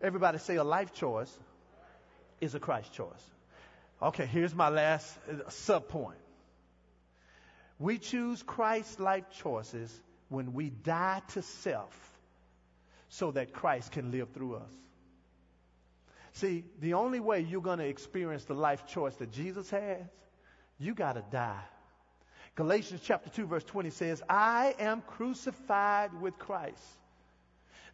Everybody 0.00 0.38
say 0.38 0.56
a 0.56 0.64
life 0.64 0.94
choice 0.94 1.38
is 2.40 2.54
a 2.54 2.60
Christ 2.60 2.94
choice. 2.94 3.30
Okay, 4.00 4.24
here's 4.24 4.54
my 4.54 4.70
last 4.70 5.14
uh, 5.30 5.50
sub 5.50 5.88
point. 5.88 6.16
We 7.78 7.98
choose 7.98 8.42
Christ 8.42 9.00
life 9.00 9.24
choices 9.42 9.94
when 10.30 10.54
we 10.54 10.70
die 10.70 11.20
to 11.34 11.42
self 11.42 12.15
so 13.08 13.30
that 13.32 13.52
Christ 13.52 13.92
can 13.92 14.10
live 14.10 14.30
through 14.32 14.56
us. 14.56 14.72
See, 16.32 16.64
the 16.80 16.94
only 16.94 17.20
way 17.20 17.40
you're 17.40 17.62
going 17.62 17.78
to 17.78 17.86
experience 17.86 18.44
the 18.44 18.54
life 18.54 18.86
choice 18.86 19.14
that 19.16 19.32
Jesus 19.32 19.70
has, 19.70 20.02
you 20.78 20.94
got 20.94 21.14
to 21.14 21.24
die. 21.30 21.62
Galatians 22.56 23.00
chapter 23.04 23.30
2 23.30 23.46
verse 23.46 23.64
20 23.64 23.90
says, 23.90 24.22
I 24.28 24.74
am 24.78 25.02
crucified 25.02 26.20
with 26.20 26.38
Christ. 26.38 26.82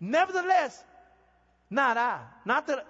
Nevertheless, 0.01 0.83
not 1.71 1.97
I. 1.97 2.21
Not 2.45 2.67
that, 2.67 2.87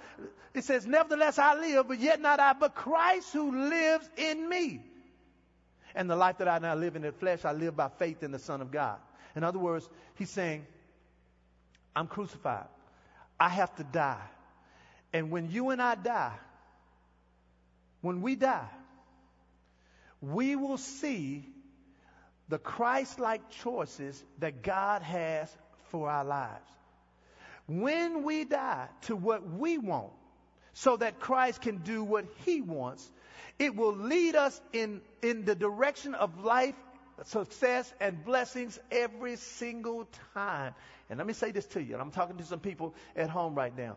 it 0.55 0.65
says, 0.65 0.87
nevertheless 0.87 1.39
I 1.39 1.55
live, 1.55 1.89
but 1.89 2.01
yet 2.01 2.21
not 2.21 2.41
I, 2.41 2.53
but 2.53 2.75
Christ 2.75 3.33
who 3.33 3.69
lives 3.69 4.09
in 4.17 4.49
me. 4.49 4.81
And 5.95 6.09
the 6.09 6.17
life 6.17 6.39
that 6.39 6.49
I 6.49 6.59
now 6.59 6.75
live 6.75 6.97
in 6.97 7.03
the 7.03 7.13
flesh, 7.13 7.45
I 7.45 7.53
live 7.53 7.77
by 7.77 7.89
faith 7.89 8.23
in 8.23 8.33
the 8.33 8.39
Son 8.39 8.61
of 8.63 8.71
God. 8.71 8.99
In 9.37 9.45
other 9.45 9.59
words, 9.59 9.89
he's 10.17 10.31
saying, 10.31 10.67
I'm 11.95 12.07
crucified. 12.07 12.67
I 13.39 13.49
have 13.49 13.75
to 13.77 13.85
die. 13.85 14.23
And 15.13 15.31
when 15.31 15.51
you 15.51 15.71
and 15.71 15.83
I 15.83 15.95
die, 15.95 16.39
when 18.01 18.23
we 18.23 18.35
die, 18.35 18.69
we 20.21 20.57
will 20.57 20.79
see 20.79 21.45
the 22.49 22.59
Christ 22.59 23.19
like 23.19 23.51
choices 23.51 24.23
that 24.39 24.63
God 24.63 25.03
has 25.03 25.55
for 25.91 26.09
our 26.09 26.25
lives. 26.25 26.71
When 27.67 28.25
we 28.25 28.45
die 28.45 28.89
to 29.03 29.17
what 29.17 29.49
we 29.49 29.79
want, 29.79 30.13
so 30.75 30.97
that 30.97 31.21
Christ 31.21 31.61
can 31.61 31.79
do 31.79 32.03
what 32.03 32.25
he 32.45 32.61
wants, 32.61 33.11
it 33.59 33.77
will 33.77 33.95
lead 33.95 34.35
us 34.35 34.59
in, 34.73 35.03
in 35.23 35.45
the 35.45 35.55
direction 35.55 36.15
of 36.15 36.45
life, 36.45 36.75
success, 37.25 37.93
and 38.01 38.25
blessings 38.25 38.79
every 38.91 39.37
single 39.37 40.09
time. 40.35 40.75
And 41.09 41.19
let 41.19 41.27
me 41.27 41.33
say 41.33 41.51
this 41.51 41.67
to 41.69 41.83
you, 41.83 41.95
and 41.95 42.03
I'm 42.03 42.11
talking 42.11 42.37
to 42.39 42.45
some 42.45 42.61
people 42.61 42.95
at 43.17 43.31
home 43.31 43.55
right 43.55 43.77
now. 43.77 43.97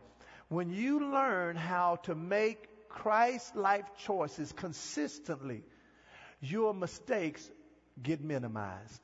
When 0.49 0.71
you 0.71 1.11
learn 1.11 1.55
how 1.55 1.97
to 2.03 2.15
make 2.15 2.89
Christ 2.89 3.55
life 3.55 3.85
choices 4.05 4.51
consistently, 4.51 5.63
your 6.41 6.73
mistakes 6.73 7.49
get 8.01 8.21
minimized. 8.21 9.01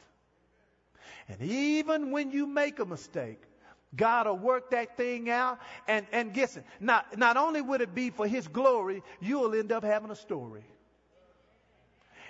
And 1.28 1.41
even 1.41 2.12
when 2.12 2.32
you 2.32 2.45
make 2.45 2.80
a 2.80 2.86
mistake, 2.86 3.41
God 3.95 4.28
will 4.28 4.38
work 4.38 4.72
that 4.72 4.97
thing 4.97 5.30
out 5.30 5.59
and, 5.88 6.05
and 6.12 6.34
guess 6.34 6.55
it. 6.55 6.66
Not, 6.80 7.18
not 7.18 7.38
only 7.38 7.62
would 7.62 7.82
it 7.82 7.93
be 7.93 8.09
for 8.09 8.28
His 8.28 8.47
glory, 8.47 9.03
you'll 9.20 9.53
end 9.53 9.72
up 9.72 9.84
having 9.84 10.12
a 10.12 10.16
story. 10.16 10.64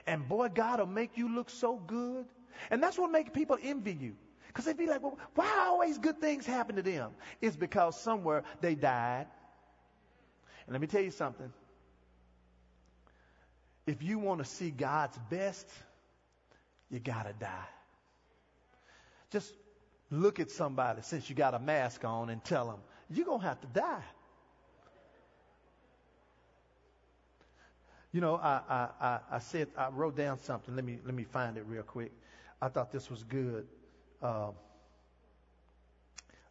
And 0.08 0.28
boy, 0.28 0.50
God 0.50 0.80
will 0.80 0.88
make 0.88 1.18
you 1.18 1.34
look 1.34 1.50
so 1.50 1.76
good. 1.76 2.26
And 2.70 2.82
that's 2.82 2.98
what 2.98 3.12
makes 3.12 3.30
people 3.30 3.58
envy 3.62 3.94
you. 3.94 4.16
Because 4.48 4.66
they'd 4.66 4.78
be 4.78 4.88
like, 4.88 5.02
well, 5.02 5.18
why 5.36 5.66
always 5.68 5.98
good 5.98 6.20
things 6.20 6.46
happen 6.46 6.76
to 6.76 6.82
them? 6.82 7.12
It's 7.40 7.56
because 7.56 8.00
somewhere 8.00 8.44
they 8.60 8.76
died. 8.76 9.28
And 10.66 10.74
let 10.74 10.82
me 10.82 10.88
tell 10.88 11.02
you 11.02 11.12
something. 11.12 11.52
If 13.88 14.04
you 14.04 14.20
want 14.20 14.40
to 14.40 14.46
see 14.46 14.70
God's 14.70 15.18
best, 15.30 15.68
you 16.90 17.00
got 17.00 17.24
to 17.24 17.34
die. 17.34 17.68
Just 19.32 19.54
look 20.10 20.40
at 20.40 20.52
somebody 20.52 21.02
since 21.04 21.30
you 21.30 21.36
got 21.36 21.54
a 21.54 21.60
mask 21.60 22.04
on 22.04 22.30
and 22.30 22.44
tell 22.44 22.68
them, 22.68 22.80
you're 23.10 23.26
going 23.26 23.40
to 23.40 23.48
have 23.48 23.62
to 23.62 23.68
die. 23.68 24.04
You 28.12 28.20
know, 28.20 28.36
I, 28.36 28.62
I, 28.70 28.88
I, 29.00 29.20
I 29.32 29.40
said, 29.40 29.70
I 29.78 29.90
wrote 29.90 30.18
down 30.18 30.40
something. 30.40 30.76
Let 30.76 30.84
me, 30.84 31.00
let 31.06 31.14
me 31.14 31.24
find 31.24 31.58
it 31.58 31.66
real 31.68 31.84
quick. 31.84 32.12
I 32.62 32.68
thought 32.68 32.92
this 32.92 33.10
was 33.10 33.24
good. 33.24 33.68
Um, 34.22 34.52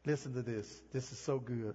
listen 0.06 0.32
to 0.34 0.42
this. 0.42 0.82
This 0.92 1.12
is 1.12 1.18
so 1.18 1.38
good. 1.38 1.74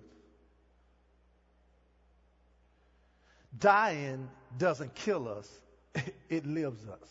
Dying 3.58 4.28
doesn't 4.58 4.96
kill 4.96 5.30
us, 5.30 5.50
it 6.30 6.46
lives 6.46 6.86
us. 6.88 7.10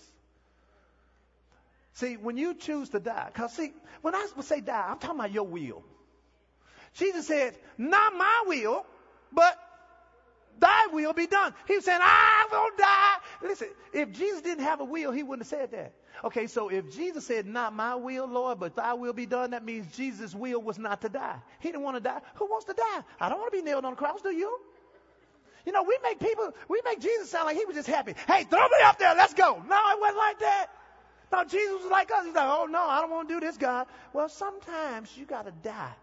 See, 1.95 2.17
when 2.17 2.37
you 2.37 2.55
choose 2.55 2.89
to 2.91 3.01
die, 3.01 3.31
because 3.33 3.53
see, 3.53 3.73
when 4.03 4.15
I 4.15 4.27
say 4.41 4.61
die, 4.61 4.87
I'm 4.89 4.99
talking 4.99 5.19
about 5.19 5.33
your 5.33 5.47
will. 5.47 5.85
Jesus 6.95 7.27
said, 7.27 7.57
not 7.79 8.15
my 8.15 8.45
will, 8.47 8.85
but 9.33 9.57
thy 10.59 10.87
will 10.93 11.13
be 11.13 11.27
done. 11.27 11.55
He 11.67 11.77
was 11.77 11.85
saying, 11.85 12.01
I 12.03 12.47
will 12.51 12.71
die. 12.79 13.49
Listen, 13.49 13.69
if 13.93 14.13
Jesus 14.13 14.43
didn't 14.43 14.65
have 14.65 14.81
a 14.81 14.85
will, 14.85 15.13
he 15.13 15.23
wouldn't 15.23 15.49
have 15.49 15.61
said 15.61 15.71
that. 15.73 15.93
Okay, 16.25 16.47
so 16.47 16.69
if 16.69 16.95
Jesus 16.95 17.27
said, 17.27 17.47
not 17.47 17.75
my 17.75 17.97
will, 17.97 18.27
Lord, 18.27 18.61
but 18.61 18.77
thy 18.77 18.95
will 18.95 19.13
be 19.13 19.27
done, 19.27 19.51
that 19.51 19.65
means 19.65 19.87
Jesus' 19.97 20.35
will 20.35 20.63
was 20.63 20.79
not 20.79 21.01
to 21.03 21.09
die. 21.09 21.37
He 21.61 21.69
didn't 21.71 21.83
want 21.83 21.97
to 21.97 22.01
die. 22.01 22.21
Who 22.37 22.47
wants 22.47 22.67
to 22.67 22.73
die? 22.73 23.03
I 23.21 23.29
don't 23.29 23.39
want 23.39 23.53
to 23.53 23.59
be 23.59 23.63
nailed 23.63 23.85
on 23.85 23.93
the 23.93 23.97
cross, 23.97 24.23
do 24.23 24.31
you? 24.31 24.59
You 25.67 25.73
know, 25.73 25.83
we 25.83 25.99
make 26.03 26.21
people, 26.21 26.53
we 26.69 26.81
make 26.85 27.01
Jesus 27.01 27.31
sound 27.31 27.47
like 27.47 27.57
he 27.57 27.65
was 27.65 27.75
just 27.75 27.89
happy. 27.89 28.15
Hey, 28.27 28.45
throw 28.45 28.61
me 28.61 28.77
up 28.85 28.99
there, 28.99 29.15
let's 29.15 29.35
go. 29.35 29.63
No, 29.67 29.77
it 29.91 30.01
wasn't 30.01 30.19
like 30.19 30.39
that. 30.41 30.67
No, 31.33 31.45
Jesus 31.45 31.83
was 31.83 31.91
like 31.91 32.11
us. 32.13 32.27
He's 32.27 32.35
like, 32.35 32.47
oh 32.47 32.67
no, 32.71 32.81
I 32.81 33.01
don't 33.01 33.11
want 33.11 33.29
to 33.29 33.35
do 33.35 33.41
this, 33.41 33.57
God. 33.57 33.87
Well, 34.13 34.29
sometimes 34.29 35.11
you 35.17 35.25
got 35.25 35.47
to 35.47 35.53
die. 35.63 35.95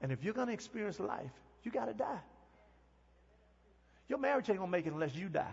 And 0.00 0.12
if 0.12 0.24
you're 0.24 0.32
going 0.32 0.46
to 0.46 0.54
experience 0.54 0.98
life, 0.98 1.30
you 1.64 1.70
got 1.70 1.86
to 1.86 1.92
die. 1.92 2.20
Your 4.10 4.18
marriage 4.18 4.50
ain't 4.50 4.58
to 4.60 4.66
make 4.66 4.86
it 4.86 4.92
unless 4.92 5.14
you 5.14 5.28
die. 5.28 5.46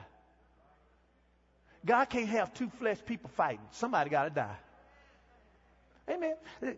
God 1.85 2.05
can't 2.05 2.27
have 2.29 2.53
two 2.55 2.69
flesh 2.79 2.97
people 3.05 3.29
fighting. 3.35 3.65
Somebody 3.71 4.09
got 4.09 4.23
to 4.23 4.29
die. 4.31 4.57
Amen. 6.09 6.33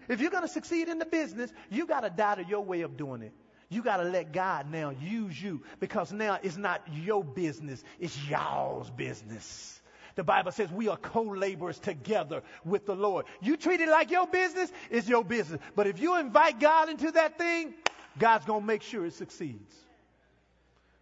If 0.09 0.19
you're 0.19 0.29
to 0.41 0.49
succeed 0.49 0.89
in 0.89 0.99
the 0.99 1.05
business, 1.05 1.51
you 1.69 1.87
got 1.87 2.01
to 2.01 2.09
die 2.09 2.35
to 2.35 2.43
your 2.43 2.65
way 2.65 2.81
of 2.81 2.97
doing 2.97 3.21
it. 3.21 3.31
You 3.69 3.81
got 3.81 3.97
to 3.97 4.03
let 4.03 4.33
God 4.33 4.69
now 4.69 4.89
use 4.89 5.41
you 5.41 5.61
because 5.79 6.11
now 6.11 6.37
it's 6.43 6.57
not 6.57 6.81
your 6.91 7.23
business, 7.23 7.81
it's 7.97 8.17
y'all's 8.27 8.89
business. 8.89 9.79
The 10.15 10.23
Bible 10.23 10.51
says 10.51 10.69
we 10.71 10.89
are 10.89 10.97
co-laborers 10.97 11.79
together 11.79 12.41
with 12.65 12.85
the 12.87 12.95
Lord. 12.95 13.25
You 13.41 13.55
treat 13.55 13.79
it 13.79 13.87
like 13.87 14.11
your 14.11 14.27
business, 14.27 14.69
it's 14.89 15.07
your 15.07 15.23
business. 15.23 15.61
But 15.75 15.87
if 15.87 16.01
you 16.01 16.17
invite 16.17 16.59
God 16.59 16.89
into 16.89 17.11
that 17.11 17.37
thing, 17.37 17.73
God's 18.17 18.45
to 18.45 18.59
make 18.59 18.81
sure 18.81 19.05
it 19.05 19.13
succeeds. 19.13 19.73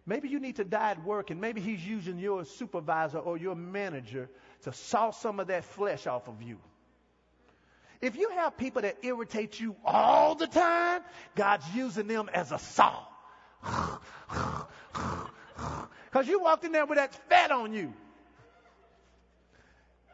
Maybe 0.08 0.30
you 0.30 0.40
need 0.40 0.56
to 0.56 0.64
die 0.64 0.92
at 0.92 1.04
work 1.04 1.28
and 1.28 1.38
maybe 1.38 1.60
he's 1.60 1.86
using 1.86 2.18
your 2.18 2.46
supervisor 2.46 3.18
or 3.18 3.36
your 3.36 3.54
manager 3.54 4.30
to 4.62 4.72
saw 4.72 5.10
some 5.10 5.38
of 5.38 5.48
that 5.48 5.64
flesh 5.64 6.06
off 6.06 6.28
of 6.28 6.40
you. 6.40 6.56
If 8.00 8.16
you 8.16 8.30
have 8.30 8.56
people 8.56 8.80
that 8.80 8.96
irritate 9.02 9.60
you 9.60 9.76
all 9.84 10.34
the 10.34 10.46
time, 10.46 11.02
God's 11.34 11.66
using 11.74 12.06
them 12.06 12.30
as 12.32 12.52
a 12.52 12.58
saw. 12.58 13.04
Because 16.10 16.26
you 16.26 16.40
walked 16.40 16.64
in 16.64 16.72
there 16.72 16.86
with 16.86 16.96
that 16.96 17.14
fat 17.28 17.50
on 17.50 17.74
you. 17.74 17.92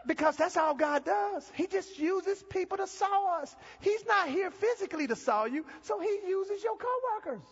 Because 0.08 0.34
that's 0.36 0.56
all 0.56 0.74
God 0.74 1.04
does. 1.04 1.48
He 1.54 1.68
just 1.68 1.96
uses 2.00 2.42
people 2.50 2.78
to 2.78 2.88
saw 2.88 3.42
us. 3.42 3.54
He's 3.80 4.04
not 4.04 4.28
here 4.28 4.50
physically 4.50 5.06
to 5.06 5.14
saw 5.14 5.44
you, 5.44 5.64
so 5.82 6.00
he 6.00 6.18
uses 6.26 6.64
your 6.64 6.76
coworkers. 6.76 7.46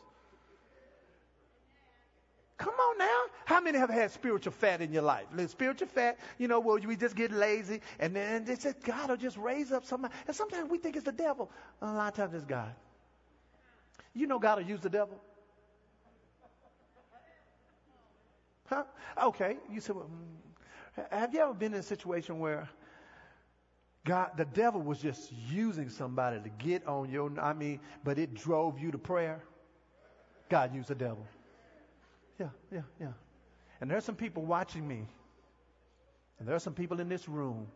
Come 2.59 2.75
on 2.75 2.99
now. 2.99 3.23
How 3.45 3.61
many 3.61 3.79
have 3.79 3.91
had 3.91 4.11
spiritual 4.11 4.53
fat 4.53 4.81
in 4.81 4.93
your 4.93 5.03
life? 5.03 5.27
Spiritual 5.49 5.89
fat, 5.89 6.19
you 6.39 6.49
know, 6.49 6.61
well, 6.61 6.79
we 6.87 6.97
just 6.97 7.17
get 7.17 7.33
lazy 7.33 7.81
and 7.99 8.15
then 8.15 8.45
they 8.45 8.55
said 8.55 8.77
God 8.85 9.11
will 9.11 9.17
just 9.17 9.37
raise 9.37 9.73
up 9.73 9.85
somebody. 9.85 10.15
And 10.27 10.37
sometimes 10.37 10.71
we 10.71 10.79
think 10.79 10.97
it's 10.97 11.05
the 11.05 11.13
devil. 11.13 11.51
A 11.81 11.93
lot 11.93 12.09
of 12.09 12.15
times 12.15 12.35
it's 12.35 12.45
God. 12.45 12.73
You 14.15 14.27
know 14.27 14.39
God 14.39 14.59
will 14.59 14.67
use 14.67 14.81
the 14.81 14.91
devil. 14.91 15.19
Huh? 18.67 18.85
Okay. 19.25 19.57
You 19.71 19.81
said, 19.81 19.97
well, 19.97 20.09
mm. 20.09 21.11
have 21.11 21.35
you 21.35 21.41
ever 21.41 21.55
been 21.55 21.75
in 21.75 21.81
a 21.81 21.83
situation 21.83 22.39
where 22.39 22.69
God, 24.05 24.31
the 24.37 24.45
devil 24.45 24.81
was 24.81 24.99
just 24.99 25.33
using 25.51 25.89
somebody 25.89 26.41
to 26.41 26.49
get 26.49 26.87
on 26.87 27.11
your, 27.11 27.31
I 27.41 27.53
mean, 27.53 27.81
but 28.03 28.19
it 28.19 28.35
drove 28.35 28.79
you 28.79 28.91
to 28.91 28.99
prayer? 28.99 29.43
God 30.49 30.75
used 30.75 30.89
the 30.89 30.95
devil. 30.95 31.27
Yeah, 32.39 32.49
yeah, 32.73 32.83
yeah. 33.01 33.13
And 33.81 33.91
there's 33.91 34.05
some 34.05 34.17
people 34.17 34.45
watching 34.45 34.87
me. 34.87 35.07
And 36.39 36.49
there 36.49 36.57
are 36.57 36.61
some 36.61 36.75
people 36.75 37.01
in 37.01 37.09
this 37.09 37.29
room. 37.29 37.67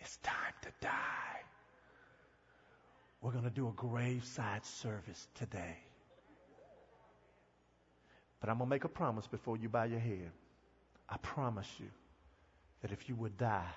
It's 0.00 0.16
time 0.18 0.54
to 0.62 0.68
die. 0.80 0.90
We're 3.20 3.32
going 3.32 3.44
to 3.44 3.50
do 3.50 3.68
a 3.68 3.72
graveside 3.72 4.64
service 4.64 5.26
today. 5.34 5.76
But 8.40 8.50
I'm 8.50 8.58
going 8.58 8.68
to 8.68 8.70
make 8.70 8.84
a 8.84 8.88
promise 8.88 9.26
before 9.26 9.56
you 9.56 9.68
bow 9.68 9.84
your 9.84 9.98
head. 9.98 10.30
I 11.08 11.16
promise 11.18 11.68
you 11.78 11.88
that 12.82 12.92
if 12.92 13.08
you 13.08 13.14
would 13.16 13.36
die 13.38 13.72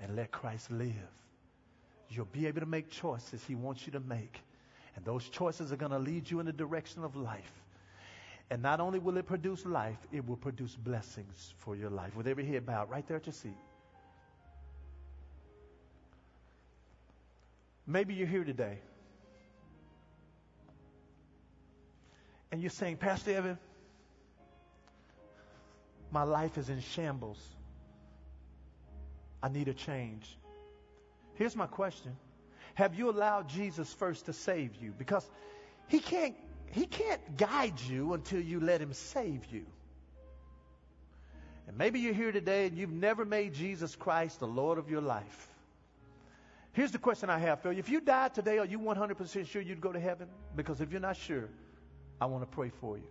and 0.00 0.16
let 0.16 0.32
Christ 0.32 0.70
live, 0.70 0.94
you'll 2.08 2.24
be 2.26 2.46
able 2.46 2.60
to 2.60 2.66
make 2.66 2.90
choices 2.90 3.44
he 3.44 3.54
wants 3.54 3.86
you 3.86 3.92
to 3.92 4.00
make. 4.00 4.40
And 4.96 5.04
those 5.04 5.28
choices 5.28 5.72
are 5.72 5.76
going 5.76 5.92
to 5.92 5.98
lead 5.98 6.30
you 6.30 6.40
in 6.40 6.46
the 6.46 6.52
direction 6.52 7.04
of 7.04 7.14
life. 7.14 7.52
And 8.50 8.62
not 8.62 8.80
only 8.80 8.98
will 8.98 9.16
it 9.16 9.26
produce 9.26 9.64
life, 9.64 9.98
it 10.10 10.26
will 10.26 10.36
produce 10.36 10.74
blessings 10.74 11.54
for 11.58 11.76
your 11.76 11.90
life. 11.90 12.16
With 12.16 12.26
every 12.26 12.44
head 12.44 12.66
bowed, 12.66 12.90
right 12.90 13.06
there 13.06 13.16
at 13.16 13.26
your 13.26 13.32
seat. 13.32 13.56
Maybe 17.86 18.14
you're 18.14 18.26
here 18.26 18.44
today. 18.44 18.78
And 22.50 22.60
you're 22.60 22.70
saying, 22.70 22.96
Pastor 22.96 23.36
Eben, 23.36 23.58
my 26.10 26.24
life 26.24 26.58
is 26.58 26.68
in 26.68 26.80
shambles. 26.80 27.40
I 29.42 29.48
need 29.48 29.68
a 29.68 29.74
change. 29.74 30.36
Here's 31.34 31.54
my 31.54 31.66
question 31.66 32.16
Have 32.74 32.96
you 32.96 33.10
allowed 33.10 33.48
Jesus 33.48 33.92
first 33.92 34.26
to 34.26 34.32
save 34.32 34.74
you? 34.76 34.92
Because 34.98 35.28
he 35.86 36.00
can't 36.00 36.34
he 36.70 36.86
can't 36.86 37.36
guide 37.36 37.80
you 37.80 38.14
until 38.14 38.40
you 38.40 38.60
let 38.60 38.80
Him 38.80 38.92
save 38.92 39.46
you. 39.50 39.66
And 41.66 41.76
maybe 41.78 42.00
you're 42.00 42.14
here 42.14 42.32
today 42.32 42.66
and 42.66 42.76
you've 42.76 42.90
never 42.90 43.24
made 43.24 43.54
Jesus 43.54 43.94
Christ 43.94 44.40
the 44.40 44.46
Lord 44.46 44.78
of 44.78 44.90
your 44.90 45.00
life. 45.00 45.48
Here's 46.72 46.92
the 46.92 46.98
question 46.98 47.30
I 47.30 47.38
have 47.38 47.62
for 47.62 47.72
you. 47.72 47.78
If 47.78 47.88
you 47.88 48.00
died 48.00 48.34
today, 48.34 48.58
are 48.58 48.64
you 48.64 48.78
100% 48.78 49.46
sure 49.46 49.60
you'd 49.62 49.80
go 49.80 49.92
to 49.92 50.00
heaven? 50.00 50.28
Because 50.54 50.80
if 50.80 50.92
you're 50.92 51.00
not 51.00 51.16
sure, 51.16 51.48
I 52.20 52.26
want 52.26 52.42
to 52.42 52.46
pray 52.48 52.70
for 52.80 52.96
you. 52.96 53.06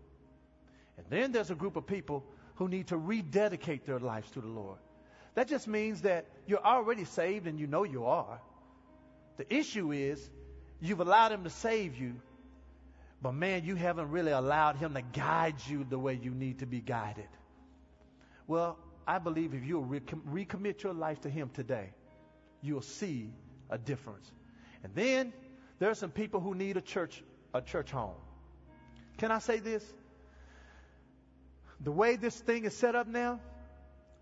And 0.97 1.05
then 1.09 1.31
there's 1.31 1.51
a 1.51 1.55
group 1.55 1.75
of 1.75 1.85
people 1.87 2.23
who 2.55 2.67
need 2.67 2.87
to 2.87 2.97
rededicate 2.97 3.85
their 3.85 3.99
lives 3.99 4.29
to 4.31 4.41
the 4.41 4.47
Lord. 4.47 4.77
That 5.35 5.47
just 5.47 5.67
means 5.67 6.01
that 6.01 6.25
you're 6.47 6.65
already 6.65 7.05
saved 7.05 7.47
and 7.47 7.59
you 7.59 7.67
know 7.67 7.83
you 7.83 8.05
are. 8.05 8.39
The 9.37 9.53
issue 9.53 9.91
is 9.91 10.29
you've 10.81 10.99
allowed 10.99 11.31
Him 11.31 11.43
to 11.45 11.49
save 11.49 11.97
you, 11.97 12.15
but 13.21 13.33
man, 13.33 13.65
you 13.65 13.75
haven't 13.75 14.11
really 14.11 14.31
allowed 14.31 14.77
Him 14.77 14.93
to 14.93 15.01
guide 15.01 15.55
you 15.67 15.83
the 15.83 15.99
way 15.99 16.19
you 16.21 16.31
need 16.31 16.59
to 16.59 16.65
be 16.65 16.79
guided. 16.79 17.27
Well, 18.47 18.77
I 19.05 19.19
believe 19.19 19.53
if 19.53 19.65
you'll 19.65 19.85
recommit 19.85 20.83
your 20.83 20.93
life 20.93 21.21
to 21.21 21.29
Him 21.29 21.49
today, 21.53 21.89
you'll 22.61 22.81
see 22.81 23.31
a 23.69 23.77
difference. 23.77 24.31
And 24.83 24.93
then 24.95 25.33
there 25.79 25.89
are 25.89 25.95
some 25.95 26.11
people 26.11 26.39
who 26.39 26.55
need 26.55 26.77
a 26.77 26.81
church, 26.81 27.23
a 27.53 27.61
church 27.61 27.91
home. 27.91 28.15
Can 29.17 29.31
I 29.31 29.39
say 29.39 29.59
this? 29.59 29.83
The 31.81 31.91
way 31.91 32.15
this 32.15 32.37
thing 32.39 32.65
is 32.65 32.75
set 32.75 32.95
up 32.95 33.07
now, 33.07 33.39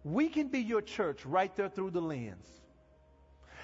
we 0.04 0.30
can 0.30 0.48
be 0.48 0.60
your 0.60 0.82
church 0.82 1.26
right 1.26 1.56
there 1.56 1.70
through 1.70 1.92
the 1.92 2.02
lens. 2.02 2.48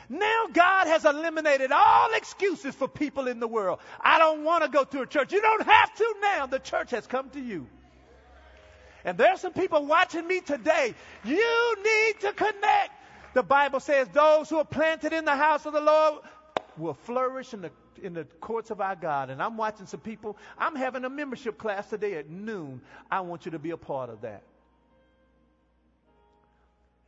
Now 0.10 0.48
God 0.52 0.88
has 0.88 1.06
eliminated 1.06 1.72
all 1.72 2.14
excuses 2.14 2.76
for 2.76 2.88
people 2.88 3.28
in 3.28 3.40
the 3.40 3.48
world. 3.48 3.80
I 4.00 4.20
don't 4.20 4.44
want 4.44 4.64
to 4.64 4.70
go 4.70 4.84
to 4.84 5.02
a 5.02 5.08
church. 5.08 5.34
You 5.34 5.42
don't 5.42 5.64
have 5.64 5.96
to 5.96 6.16
now. 6.22 6.46
The 6.46 6.60
church 6.60 6.92
has 6.92 7.08
come 7.08 7.30
to 7.32 7.40
you. 7.40 7.68
And 9.06 9.18
there's 9.18 9.42
some 9.42 9.54
people 9.54 9.86
watching 9.86 10.28
me 10.28 10.42
today. 10.42 10.94
You 11.24 11.76
need 11.84 12.22
to 12.22 12.34
connect. 12.34 12.92
The 13.34 13.44
Bible 13.44 13.80
says 13.80 14.08
those 14.10 14.50
who 14.50 14.58
are 14.58 14.66
planted 14.66 15.14
in 15.14 15.26
the 15.26 15.36
house 15.36 15.66
of 15.66 15.74
the 15.74 15.82
Lord 15.82 16.24
will 16.78 16.94
flourish 16.94 17.54
in 17.54 17.62
the 17.62 17.72
in 18.02 18.14
the 18.14 18.26
courts 18.42 18.70
of 18.72 18.82
our 18.82 18.96
God. 18.96 19.30
And 19.30 19.42
I'm 19.42 19.58
watching 19.58 19.86
some 19.86 20.00
people. 20.00 20.38
I'm 20.58 20.76
having 20.76 21.06
a 21.06 21.10
membership 21.10 21.58
class 21.58 21.90
today 21.90 22.16
at 22.16 22.30
noon. 22.30 22.82
I 23.10 23.22
want 23.22 23.46
you 23.46 23.52
to 23.52 23.60
be 23.60 23.72
a 23.72 23.78
part 23.78 24.10
of 24.10 24.22
that. 24.22 24.44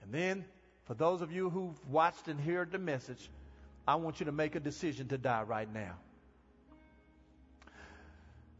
And 0.02 0.14
then 0.14 0.46
for 0.86 0.94
those 0.94 1.22
of 1.22 1.32
you 1.32 1.50
who've 1.50 1.90
watched 1.90 2.28
and 2.28 2.40
heard 2.40 2.72
the 2.72 2.80
message, 2.80 3.30
I 3.88 3.96
want 3.96 4.20
you 4.20 4.28
to 4.28 4.32
make 4.32 4.56
a 4.56 4.60
decision 4.60 5.08
to 5.10 5.18
die 5.18 5.44
right 5.44 5.72
now. 5.72 5.96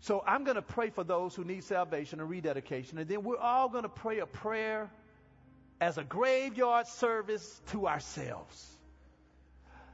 So 0.02 0.24
I'm 0.26 0.44
going 0.44 0.56
to 0.56 0.62
pray 0.62 0.92
for 0.92 1.04
those 1.04 1.36
who 1.36 1.44
need 1.44 1.64
salvation 1.64 2.20
and 2.20 2.30
rededication, 2.30 2.98
and 3.00 3.08
then 3.08 3.24
we're 3.24 3.40
all 3.40 3.70
going 3.70 3.84
to 3.84 3.90
pray 3.90 4.20
a 4.20 4.26
prayer 4.26 4.90
as 5.82 5.98
a 5.98 6.04
graveyard 6.04 6.88
service 6.88 7.62
to 7.72 7.88
ourselves. 7.88 8.72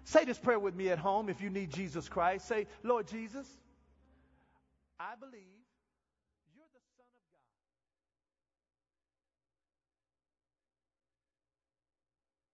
Say 0.04 0.26
this 0.26 0.38
prayer 0.38 0.60
with 0.60 0.76
me 0.76 0.90
at 0.90 1.00
home 1.00 1.30
if 1.30 1.42
you 1.42 1.50
need 1.50 1.72
Jesus 1.72 2.10
Christ. 2.10 2.48
Say, 2.48 2.68
Lord 2.84 3.08
Jesus, 3.08 3.48
I 5.00 5.14
believe 5.20 5.61